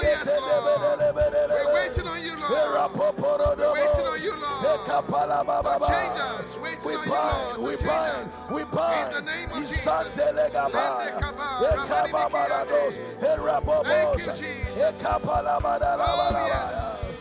Yete 0.03 0.37
Lord. 0.41 0.65
lebele 0.65 1.13
lebele 1.15 1.49
We're 1.65 1.75
waiting 1.75 2.09
on 2.09 2.23
you, 2.23 2.37
Lord. 2.37 2.53
Hera 2.53 2.89
poporo 2.89 3.57
We're 3.57 3.73
waiting 3.73 4.07
on 4.07 4.19
dobos. 4.19 4.25
you, 4.25 4.37
Lord. 4.37 4.63
He 4.63 4.91
kapala 4.91 5.47
baba 5.47 5.79
ba. 5.79 5.87
change 5.87 6.19
us. 6.19 6.59
Waiting 6.59 6.87
We 6.87 6.97
bind, 6.97 7.59
we 7.63 7.77
bind, 7.77 8.33
we 8.51 8.65
bind. 8.65 9.15
the 9.15 9.21
name 9.23 9.51
of 9.51 9.59
Isandele 9.59 10.49
Jesus. 10.49 10.51
gabaya. 10.51 11.13
Lende 11.13 11.21
kaba, 11.21 11.59
He 11.59 11.67
rabani 11.77 12.11
kababarados. 12.13 12.99
bikiyande. 12.99 13.21
He 13.21 13.37
rabobos. 13.37 13.85
Thank 13.85 14.19
you, 14.19 14.33
Jesus. 14.33 14.77
He 14.77 15.05
kapala 15.05 15.61
badala 15.61 16.05
Oh, 16.09 16.31
badala. 16.33 16.47
yes. 16.49 16.73
He 16.73 16.81
la 16.81 16.81
baba 16.83 17.12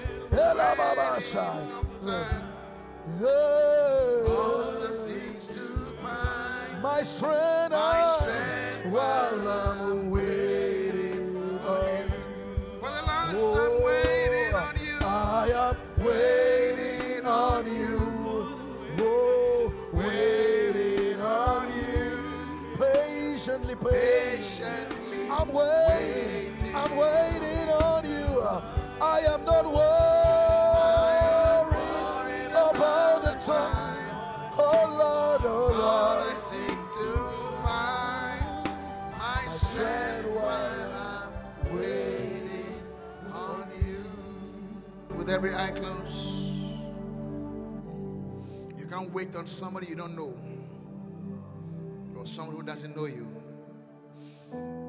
shai. 1.21 1.67
Time 2.01 2.43
Hey. 3.19 4.25
also 4.27 4.91
seeks 4.91 5.47
to 5.47 5.67
find 6.01 6.81
My 6.81 7.01
strength, 7.03 7.73
strength 7.73 8.85
while 8.85 9.49
I'm 9.49 10.09
waiting 10.09 11.59
on 11.67 12.09
For 12.79 12.89
the 12.89 13.03
last 13.05 13.31
time 13.31 13.37
oh, 13.37 13.81
waiting 13.85 14.55
on 14.55 14.75
you. 14.85 14.97
I 15.01 15.47
am 15.67 16.05
waiting 16.05 17.25
on 17.25 17.65
you. 17.65 17.99
Oh, 18.99 19.73
waiting 19.93 21.21
on 21.21 21.67
you. 21.67 22.77
Patiently, 22.79 23.75
patiently. 23.75 25.29
I'm 25.29 25.51
waiting. 25.53 26.51
Waiting. 26.51 26.75
I'm 26.75 26.95
waiting 26.95 27.69
on 27.69 28.03
you. 28.05 28.41
I 29.01 29.19
am 29.33 29.45
not 29.45 29.65
worried 29.65 30.01
every 45.43 45.55
eye 45.55 45.72
closed, 45.72 46.26
you 48.77 48.85
can't 48.88 49.11
wait 49.11 49.35
on 49.35 49.47
somebody 49.47 49.88
you 49.88 49.95
don't 49.95 50.15
know 50.15 50.38
or 52.15 52.27
someone 52.27 52.55
who 52.55 52.61
doesn't 52.61 52.95
know 52.95 53.07
you. 53.07 53.27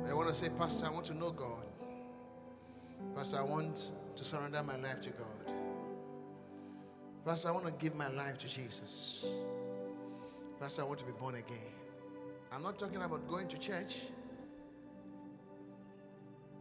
I 0.06 0.12
want 0.12 0.28
to 0.28 0.34
say, 0.34 0.50
Pastor, 0.50 0.84
I 0.84 0.90
want 0.90 1.06
to 1.06 1.14
know 1.14 1.30
God. 1.30 1.64
Pastor, 3.16 3.38
I 3.38 3.42
want 3.44 3.92
to 4.14 4.24
surrender 4.26 4.62
my 4.62 4.76
life 4.76 5.00
to 5.00 5.08
God. 5.08 5.54
Pastor, 7.24 7.48
I 7.48 7.52
want 7.52 7.64
to 7.64 7.72
give 7.72 7.94
my 7.94 8.08
life 8.08 8.36
to 8.36 8.46
Jesus. 8.46 9.24
Pastor, 10.60 10.82
I 10.82 10.84
want 10.84 10.98
to 10.98 11.06
be 11.06 11.12
born 11.12 11.36
again. 11.36 11.72
I'm 12.52 12.62
not 12.62 12.78
talking 12.78 13.00
about 13.00 13.26
going 13.26 13.48
to 13.48 13.56
church. 13.56 14.02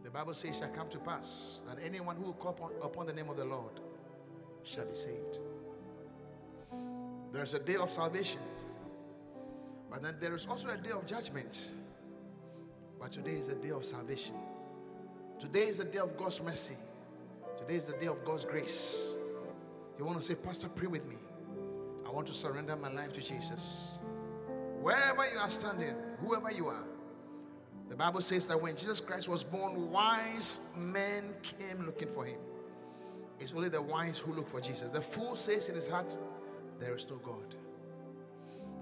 The 0.04 0.10
Bible 0.10 0.34
says, 0.34 0.58
shall 0.58 0.68
come 0.68 0.88
to 0.90 0.98
pass 0.98 1.60
that 1.68 1.78
anyone 1.82 2.16
who 2.16 2.24
will 2.24 2.32
call 2.32 2.50
upon, 2.50 2.70
upon 2.82 3.06
the 3.06 3.12
name 3.12 3.28
of 3.28 3.36
the 3.36 3.44
Lord 3.44 3.80
shall 4.64 4.84
be 4.84 4.94
saved. 4.94 5.38
There's 7.32 7.54
a 7.54 7.58
day 7.58 7.76
of 7.76 7.90
salvation, 7.90 8.40
but 9.90 10.02
then 10.02 10.16
there 10.20 10.34
is 10.34 10.46
also 10.46 10.68
a 10.68 10.76
day 10.76 10.90
of 10.90 11.06
judgment. 11.06 11.70
But 13.00 13.12
today 13.12 13.32
is 13.32 13.48
the 13.48 13.54
day 13.54 13.70
of 13.70 13.84
salvation. 13.84 14.34
Today 15.40 15.66
is 15.66 15.78
the 15.78 15.84
day 15.84 15.98
of 15.98 16.16
God's 16.16 16.42
mercy. 16.42 16.76
Today 17.58 17.74
is 17.74 17.86
the 17.86 17.96
day 17.96 18.06
of 18.06 18.24
God's 18.24 18.44
grace. 18.44 19.12
You 19.98 20.04
want 20.04 20.18
to 20.18 20.24
say, 20.24 20.34
Pastor, 20.34 20.68
pray 20.68 20.86
with 20.86 21.06
me. 21.06 21.16
I 22.06 22.10
want 22.10 22.26
to 22.28 22.34
surrender 22.34 22.76
my 22.76 22.90
life 22.92 23.12
to 23.14 23.20
Jesus. 23.20 23.92
Wherever 24.80 25.24
you 25.32 25.38
are 25.38 25.50
standing, 25.50 25.94
whoever 26.20 26.50
you 26.52 26.68
are, 26.68 26.84
the 27.88 27.96
Bible 27.96 28.20
says 28.20 28.46
that 28.46 28.60
when 28.60 28.76
Jesus 28.76 29.00
Christ 29.00 29.28
was 29.28 29.44
born, 29.44 29.90
wise 29.90 30.60
men 30.76 31.34
came 31.42 31.84
looking 31.84 32.08
for 32.08 32.24
him. 32.24 32.38
It's 33.38 33.52
only 33.52 33.68
the 33.68 33.82
wise 33.82 34.18
who 34.18 34.32
look 34.32 34.48
for 34.48 34.60
Jesus. 34.60 34.88
The 34.90 35.00
fool 35.00 35.34
says 35.36 35.68
in 35.68 35.74
his 35.74 35.88
heart, 35.88 36.16
There 36.78 36.94
is 36.94 37.06
no 37.10 37.16
God. 37.16 37.54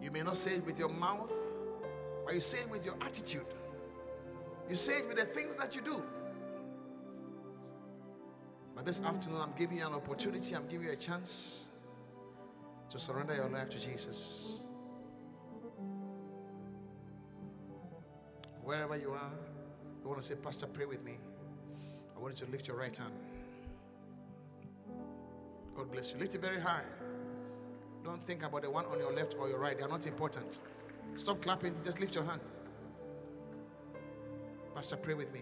You 0.03 0.11
may 0.11 0.23
not 0.23 0.37
say 0.37 0.53
it 0.53 0.65
with 0.65 0.79
your 0.79 0.89
mouth, 0.89 1.33
but 2.25 2.35
you 2.35 2.41
say 2.41 2.59
it 2.59 2.71
with 2.71 2.85
your 2.85 2.97
attitude. 3.01 3.47
You 4.69 4.75
say 4.75 4.99
it 4.99 5.09
with 5.09 5.17
the 5.17 5.25
things 5.25 5.57
that 5.57 5.75
you 5.75 5.83
do. 5.83 6.03
But 8.75 8.85
this 8.85 9.01
afternoon, 9.01 9.41
I'm 9.43 9.53
giving 9.59 9.79
you 9.79 9.87
an 9.87 9.95
opportunity, 9.95 10.55
I'm 10.55 10.67
giving 10.69 10.87
you 10.87 10.93
a 10.93 10.97
chance 10.97 11.65
to 12.91 12.99
surrender 12.99 13.35
your 13.35 13.49
life 13.49 13.71
to 13.71 13.81
Jesus. 13.81 14.61
Wherever 18.71 18.97
you 18.97 19.11
are, 19.11 19.33
you 20.01 20.09
want 20.09 20.21
to 20.21 20.25
say, 20.25 20.37
Pastor, 20.37 20.69
pray 20.69 20.85
with 20.87 21.05
me. 21.05 21.19
I 22.17 22.21
want 22.21 22.39
you 22.39 22.47
to 22.47 22.53
lift 22.53 22.69
your 22.69 22.77
right 22.77 22.97
hand. 22.97 23.13
God 25.75 25.91
bless 25.91 26.13
you. 26.13 26.21
Lift 26.21 26.37
it 26.37 26.41
very 26.41 26.61
high. 26.61 26.85
Don't 28.05 28.23
think 28.23 28.45
about 28.45 28.63
the 28.63 28.71
one 28.71 28.87
on 28.87 29.01
your 29.01 29.13
left 29.13 29.35
or 29.41 29.49
your 29.49 29.59
right, 29.59 29.77
they 29.77 29.83
are 29.83 29.89
not 29.89 30.07
important. 30.07 30.61
Stop 31.17 31.43
clapping, 31.43 31.75
just 31.83 31.99
lift 31.99 32.15
your 32.15 32.23
hand. 32.23 32.41
Pastor, 34.73 34.97
pray 34.97 35.15
with 35.15 35.33
me. 35.33 35.41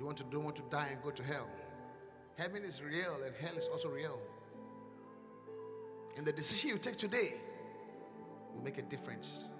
You 0.00 0.04
want 0.04 0.18
to 0.18 0.24
don't 0.24 0.42
want 0.42 0.56
to 0.56 0.62
die 0.68 0.88
and 0.90 1.00
go 1.00 1.12
to 1.12 1.22
hell. 1.22 1.48
Heaven 2.36 2.64
is 2.64 2.82
real 2.82 3.18
and 3.24 3.32
hell 3.36 3.56
is 3.56 3.68
also 3.68 3.88
real. 3.88 4.18
And 6.16 6.26
the 6.26 6.32
decision 6.32 6.70
you 6.70 6.78
take 6.78 6.96
today 6.96 7.34
will 8.54 8.62
make 8.62 8.78
a 8.78 8.82
difference. 8.82 9.50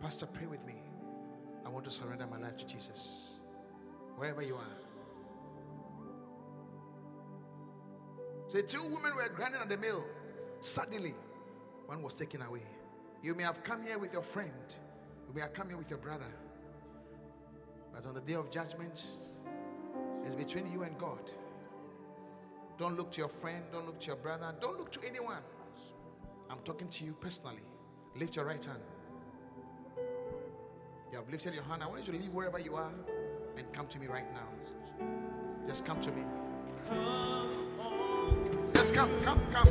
Pastor, 0.00 0.26
pray 0.26 0.46
with 0.46 0.64
me. 0.66 0.74
I 1.66 1.68
want 1.68 1.84
to 1.84 1.90
surrender 1.90 2.26
my 2.26 2.38
life 2.38 2.56
to 2.58 2.66
Jesus. 2.66 3.34
Wherever 4.16 4.42
you 4.42 4.54
are. 4.54 4.78
Say, 8.48 8.62
two 8.62 8.82
women 8.82 9.14
were 9.14 9.28
grinding 9.28 9.60
at 9.60 9.68
the 9.68 9.76
mill. 9.76 10.04
Suddenly, 10.60 11.14
one 11.86 12.02
was 12.02 12.14
taken 12.14 12.42
away. 12.42 12.62
You 13.22 13.34
may 13.34 13.42
have 13.42 13.62
come 13.62 13.82
here 13.82 13.98
with 13.98 14.12
your 14.12 14.22
friend, 14.22 14.50
you 15.26 15.34
may 15.34 15.40
have 15.40 15.52
come 15.52 15.68
here 15.68 15.76
with 15.76 15.90
your 15.90 15.98
brother. 15.98 16.32
But 17.92 18.06
on 18.06 18.14
the 18.14 18.20
day 18.20 18.34
of 18.34 18.50
judgment, 18.50 19.08
it's 20.24 20.34
between 20.34 20.70
you 20.72 20.82
and 20.82 20.96
God. 20.98 21.30
Don't 22.78 22.96
look 22.96 23.10
to 23.12 23.18
your 23.18 23.28
friend, 23.28 23.64
don't 23.72 23.86
look 23.86 23.98
to 24.00 24.06
your 24.06 24.16
brother, 24.16 24.54
don't 24.60 24.78
look 24.78 24.92
to 24.92 25.00
anyone. 25.06 25.42
I'm 26.48 26.60
talking 26.64 26.88
to 26.88 27.04
you 27.04 27.12
personally. 27.14 27.62
Lift 28.18 28.34
your 28.34 28.46
right 28.46 28.64
hand. 28.64 28.80
You 31.12 31.18
have 31.18 31.30
lifted 31.30 31.54
your 31.54 31.62
hand. 31.62 31.84
I 31.84 31.86
want 31.86 32.04
you 32.06 32.12
to 32.12 32.18
leave 32.18 32.34
wherever 32.34 32.58
you 32.58 32.74
are 32.74 32.90
and 33.56 33.72
come 33.72 33.86
to 33.86 33.98
me 34.00 34.08
right 34.08 34.26
now. 34.34 35.06
Just 35.68 35.84
come 35.84 36.00
to 36.00 36.10
me. 36.10 36.22
Just 38.74 38.92
come, 38.92 39.10
come, 39.22 39.40
come. 39.52 39.68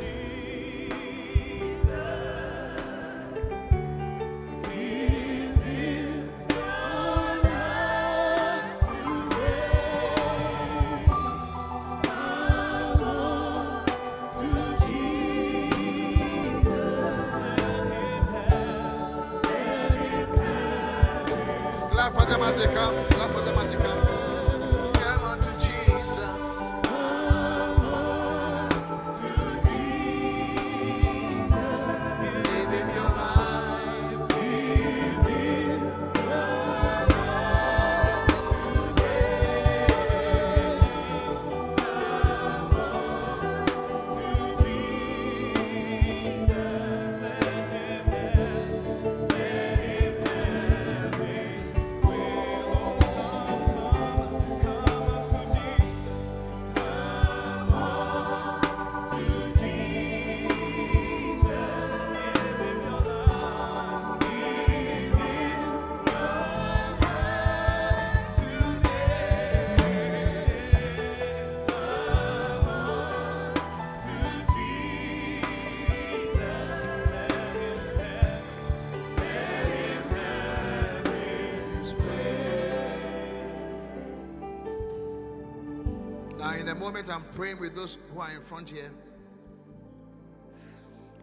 Moment 86.78 87.10
I'm 87.10 87.24
praying 87.34 87.60
with 87.60 87.74
those 87.74 87.98
who 88.12 88.20
are 88.20 88.30
in 88.30 88.42
front 88.42 88.70
here, 88.70 88.90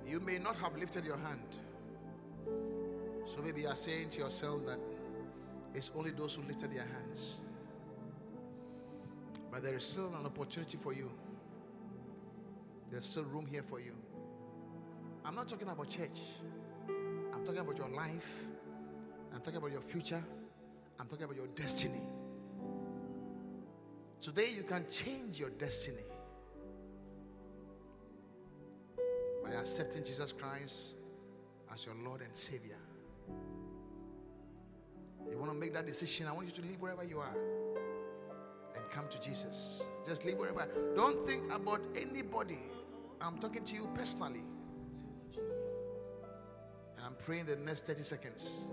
you 0.05 0.19
may 0.19 0.37
not 0.37 0.55
have 0.57 0.75
lifted 0.77 1.05
your 1.05 1.17
hand. 1.17 1.57
So 3.25 3.41
maybe 3.43 3.61
you 3.61 3.67
are 3.67 3.75
saying 3.75 4.09
to 4.11 4.19
yourself 4.19 4.65
that 4.67 4.79
it's 5.73 5.91
only 5.95 6.11
those 6.11 6.35
who 6.35 6.43
lifted 6.43 6.71
their 6.71 6.85
hands. 6.85 7.37
But 9.51 9.63
there 9.63 9.75
is 9.75 9.85
still 9.85 10.13
an 10.19 10.25
opportunity 10.25 10.77
for 10.77 10.93
you. 10.93 11.11
There's 12.91 13.05
still 13.05 13.23
room 13.23 13.45
here 13.45 13.63
for 13.63 13.79
you. 13.79 13.93
I'm 15.23 15.35
not 15.35 15.49
talking 15.49 15.67
about 15.67 15.89
church. 15.89 16.19
I'm 17.33 17.43
talking 17.45 17.61
about 17.61 17.77
your 17.77 17.89
life. 17.89 18.45
I'm 19.33 19.39
talking 19.39 19.57
about 19.57 19.71
your 19.71 19.81
future. 19.81 20.23
I'm 20.99 21.07
talking 21.07 21.23
about 21.23 21.35
your 21.35 21.47
destiny. 21.47 22.01
Today 24.21 24.49
you 24.55 24.63
can 24.63 24.85
change 24.91 25.39
your 25.39 25.49
destiny 25.51 26.03
by 29.43 29.51
accepting 29.51 30.03
Jesus 30.03 30.31
Christ 30.31 30.93
as 31.73 31.85
your 31.85 31.95
Lord 32.03 32.21
and 32.21 32.35
Savior. 32.35 32.77
You 35.29 35.37
want 35.37 35.51
to 35.51 35.57
make 35.57 35.73
that 35.73 35.85
decision? 35.85 36.27
I 36.27 36.31
want 36.31 36.47
you 36.47 36.53
to 36.53 36.61
leave 36.61 36.81
wherever 36.81 37.03
you 37.03 37.19
are 37.19 37.35
and 38.75 38.83
come 38.91 39.05
to 39.09 39.19
Jesus. 39.19 39.83
Just 40.07 40.25
leave 40.25 40.37
wherever. 40.37 40.67
Don't 40.95 41.27
think 41.27 41.51
about 41.51 41.85
anybody. 41.95 42.59
I'm 43.21 43.37
talking 43.39 43.63
to 43.63 43.75
you 43.75 43.87
personally. 43.95 44.43
And 46.95 47.05
I'm 47.05 47.15
praying 47.15 47.45
the 47.45 47.55
next 47.57 47.85
30 47.85 48.03
seconds. 48.03 48.65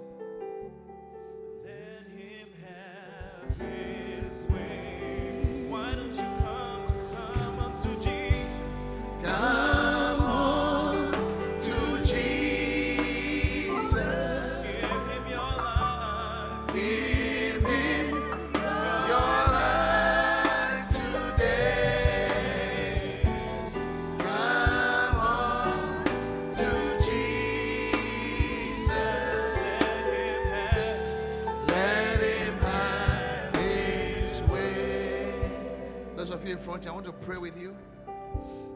Pray 37.23 37.37
with 37.37 37.61
you. 37.61 37.77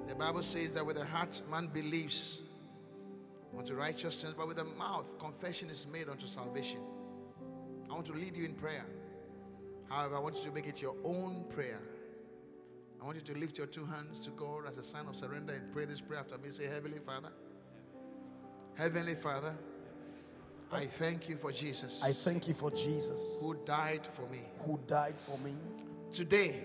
The 0.09 0.15
Bible 0.15 0.43
says 0.43 0.71
that 0.75 0.87
with 0.87 0.97
the 0.97 1.05
heart 1.05 1.41
man 1.51 1.67
believes 1.67 2.41
unto 3.59 3.75
righteousness, 3.75 4.35
but 4.37 4.47
with 4.47 4.57
the 4.57 4.65
mouth 4.65 5.19
confession 5.19 5.69
is 5.69 5.87
made 5.93 6.09
unto 6.09 6.27
salvation. 6.27 6.81
I 7.91 7.95
want 7.95 8.07
to 8.07 8.13
lead 8.13 8.37
you 8.37 8.45
in 8.45 8.55
prayer. 8.55 8.85
However, 9.89 10.17
I 10.17 10.19
want 10.21 10.37
you 10.37 10.45
to 10.45 10.51
make 10.53 10.67
it 10.67 10.81
your 10.81 10.95
own 11.05 11.45
prayer. 11.51 11.81
I 13.01 13.05
want 13.05 13.17
you 13.17 13.35
to 13.35 13.39
lift 13.39 13.59
your 13.59 13.67
two 13.67 13.85
hands 13.85 14.21
to 14.21 14.31
God 14.31 14.67
as 14.69 14.79
a 14.79 14.83
sign 14.83 15.07
of 15.09 15.17
surrender 15.17 15.53
and 15.53 15.73
pray 15.73 15.85
this 15.85 16.01
prayer 16.01 16.21
after 16.21 16.39
me. 16.39 16.51
Say, 16.51 16.67
Heavenly 16.67 16.99
Father, 16.99 17.29
Heavenly 18.75 19.15
Father, 19.15 19.55
I 20.73 20.87
thank 20.87 21.29
you 21.29 21.37
for 21.37 21.53
Jesus 21.53 22.03
I 22.03 22.13
thank 22.13 22.49
you 22.49 22.55
for 22.55 22.71
Jesus 22.73 23.39
who 23.41 23.57
died 23.65 24.07
for 24.07 24.23
me. 24.33 24.41
who 24.61 24.79
died 24.87 25.21
for 25.21 25.39
me. 25.39 25.53
Today, 26.13 26.61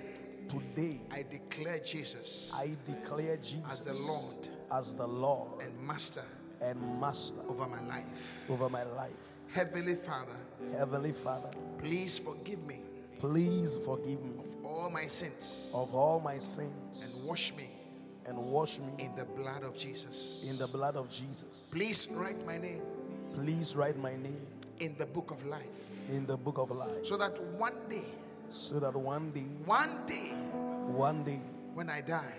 Today, 0.48 1.00
I 1.12 1.24
declare 1.30 1.80
Jesus 1.80 2.52
I 2.56 2.76
declare 2.86 3.38
Jesus 3.38 3.66
as 3.70 3.80
the 3.86 3.94
Lord 3.94 4.48
as 4.72 4.96
the 4.96 5.08
Lord 5.08 5.62
and 5.62 5.88
Master 5.88 6.24
and 6.62 6.80
Master 7.00 7.42
over 7.50 7.68
my 7.68 7.82
life. 7.82 8.50
over 8.50 8.70
my 8.70 8.84
life. 8.84 9.12
Heavenly 9.54 9.96
Father, 9.96 10.36
Heavenly 10.78 11.12
Father, 11.14 11.50
please 11.80 12.18
forgive 12.18 12.62
me 12.66 12.80
please 13.20 13.78
forgive 13.86 14.22
me 14.24 14.32
of 14.40 14.66
all 14.66 14.90
my 14.90 15.06
sins 15.08 15.72
of 15.74 15.94
all 15.94 16.20
my 16.20 16.38
sins 16.38 17.16
and 17.16 17.28
wash 17.28 17.54
me 17.56 17.70
and 18.26 18.38
wash 18.38 18.80
me 18.80 18.88
in 19.06 19.16
the 19.16 19.26
blood 19.26 19.64
of 19.64 19.76
Jesus. 19.78 20.44
in 20.48 20.58
the 20.58 20.68
blood 20.68 20.96
of 20.96 21.10
Jesus. 21.10 21.70
Please 21.72 22.08
write 22.12 22.46
my 22.46 22.58
name 22.58 22.82
Please 23.34 23.76
write 23.76 23.98
my 23.98 24.16
name 24.18 24.46
in 24.80 24.96
the 24.98 25.06
book 25.06 25.32
of 25.32 25.46
life 25.46 25.62
in 26.10 26.26
the 26.26 26.36
book 26.38 26.58
of 26.58 26.72
life 26.72 27.06
so 27.06 27.16
that 27.16 27.42
one 27.58 27.74
day, 27.90 28.04
so 28.52 28.80
that 28.80 28.96
one 28.96 29.32
day, 29.32 29.48
one 29.66 30.06
day, 30.06 30.32
one 30.88 31.24
day, 31.24 31.40
when 31.74 31.90
I 31.90 32.02
die, 32.02 32.34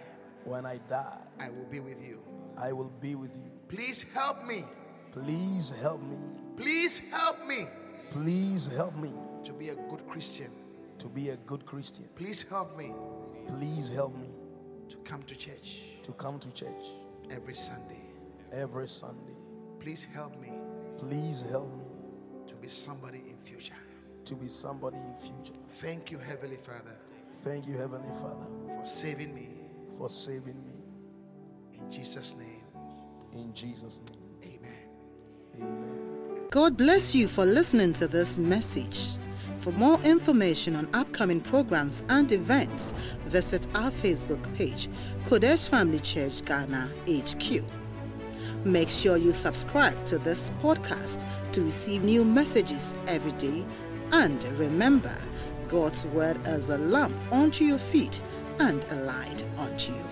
when 0.45 0.67
I 0.67 0.79
die, 0.89 1.19
I 1.41 1.49
will 1.51 1.65
be 1.71 1.81
with 1.81 2.03
you. 2.03 2.21
I 2.59 2.73
will 2.73 2.93
be 3.01 3.15
with 3.15 3.35
you. 3.37 3.51
Please 3.69 4.05
help 4.15 4.45
me. 4.47 4.65
Please 5.13 5.71
help 5.81 6.03
me. 6.03 6.17
Please 6.57 6.99
help 7.11 7.45
me 7.47 7.67
Please 8.11 8.67
help 8.67 8.95
me 8.97 9.11
to 9.45 9.53
be 9.55 9.71
a 9.71 9.75
good 9.75 10.07
Christian. 10.07 10.51
to 10.99 11.09
be 11.09 11.31
a 11.31 11.37
good 11.39 11.65
Christian. 11.65 12.07
Please 12.15 12.43
help 12.49 12.77
me 12.77 12.93
Please 13.49 13.89
help 13.93 14.15
me 14.15 14.29
to 14.91 14.97
come 14.99 15.23
to 15.25 15.35
church 15.35 15.81
to 16.03 16.13
come 16.13 16.39
to 16.39 16.51
church 16.53 16.87
every 17.31 17.55
Sunday. 17.55 18.03
every 18.53 18.87
Sunday. 18.87 19.37
Please 19.81 20.07
help 20.15 20.39
me 20.41 20.53
Please 20.99 21.43
help 21.51 21.73
me 21.75 21.85
to 22.47 22.55
be 22.57 22.69
somebody 22.69 23.19
in 23.31 23.37
future. 23.39 23.81
to 24.27 24.35
be 24.35 24.49
somebody 24.49 24.99
in 24.99 25.15
future. 25.17 25.59
Thank 25.77 26.11
you, 26.11 26.19
Heavenly 26.19 26.57
Father, 26.57 26.97
Thank 27.45 27.67
you, 27.67 27.77
Heavenly 27.77 28.09
Father, 28.21 28.47
for 28.79 28.87
saving 28.87 29.35
me. 29.35 29.49
for 29.99 30.09
saving 30.09 30.65
me. 30.65 30.75
In 31.73 31.91
Jesus' 31.91 32.35
name, 32.39 32.63
In 33.33 33.53
Jesus' 33.55 34.01
name, 34.11 34.59
amen. 34.61 35.67
amen. 35.67 36.49
God 36.51 36.77
bless 36.77 37.15
you 37.15 37.27
for 37.27 37.45
listening 37.45 37.93
to 37.95 38.07
this 38.07 38.39
message. 38.39 39.19
For 39.59 39.73
more 39.73 39.99
information 40.03 40.77
on 40.77 40.89
upcoming 40.95 41.41
programs 41.41 42.03
and 42.09 42.31
events, 42.33 42.93
visit 43.27 43.67
our 43.77 43.91
Facebook 43.91 44.43
page, 44.57 44.89
Qodesh 45.25 45.69
Family 45.69 46.01
Church 46.01 46.45
Ghana 46.45 46.91
HQ. 47.09 47.63
Make 48.65 48.89
sure 48.89 49.17
you 49.17 49.33
subscribe 49.33 50.05
to 50.07 50.19
this 50.19 50.51
podcast 50.61 51.27
to 51.53 51.63
receive 51.63 52.03
new 52.03 52.25
messages 52.25 52.95
every 53.09 53.33
day. 53.33 53.65
And 54.13 54.43
remember, 54.59 55.17
God's 55.73 56.05
word 56.09 56.39
as 56.45 56.69
a 56.69 56.77
lamp 56.77 57.19
unto 57.33 57.65
your 57.65 57.79
feet 57.79 58.21
and 58.59 58.85
a 58.91 58.97
light 58.97 59.43
unto 59.57 59.95
your. 59.95 60.12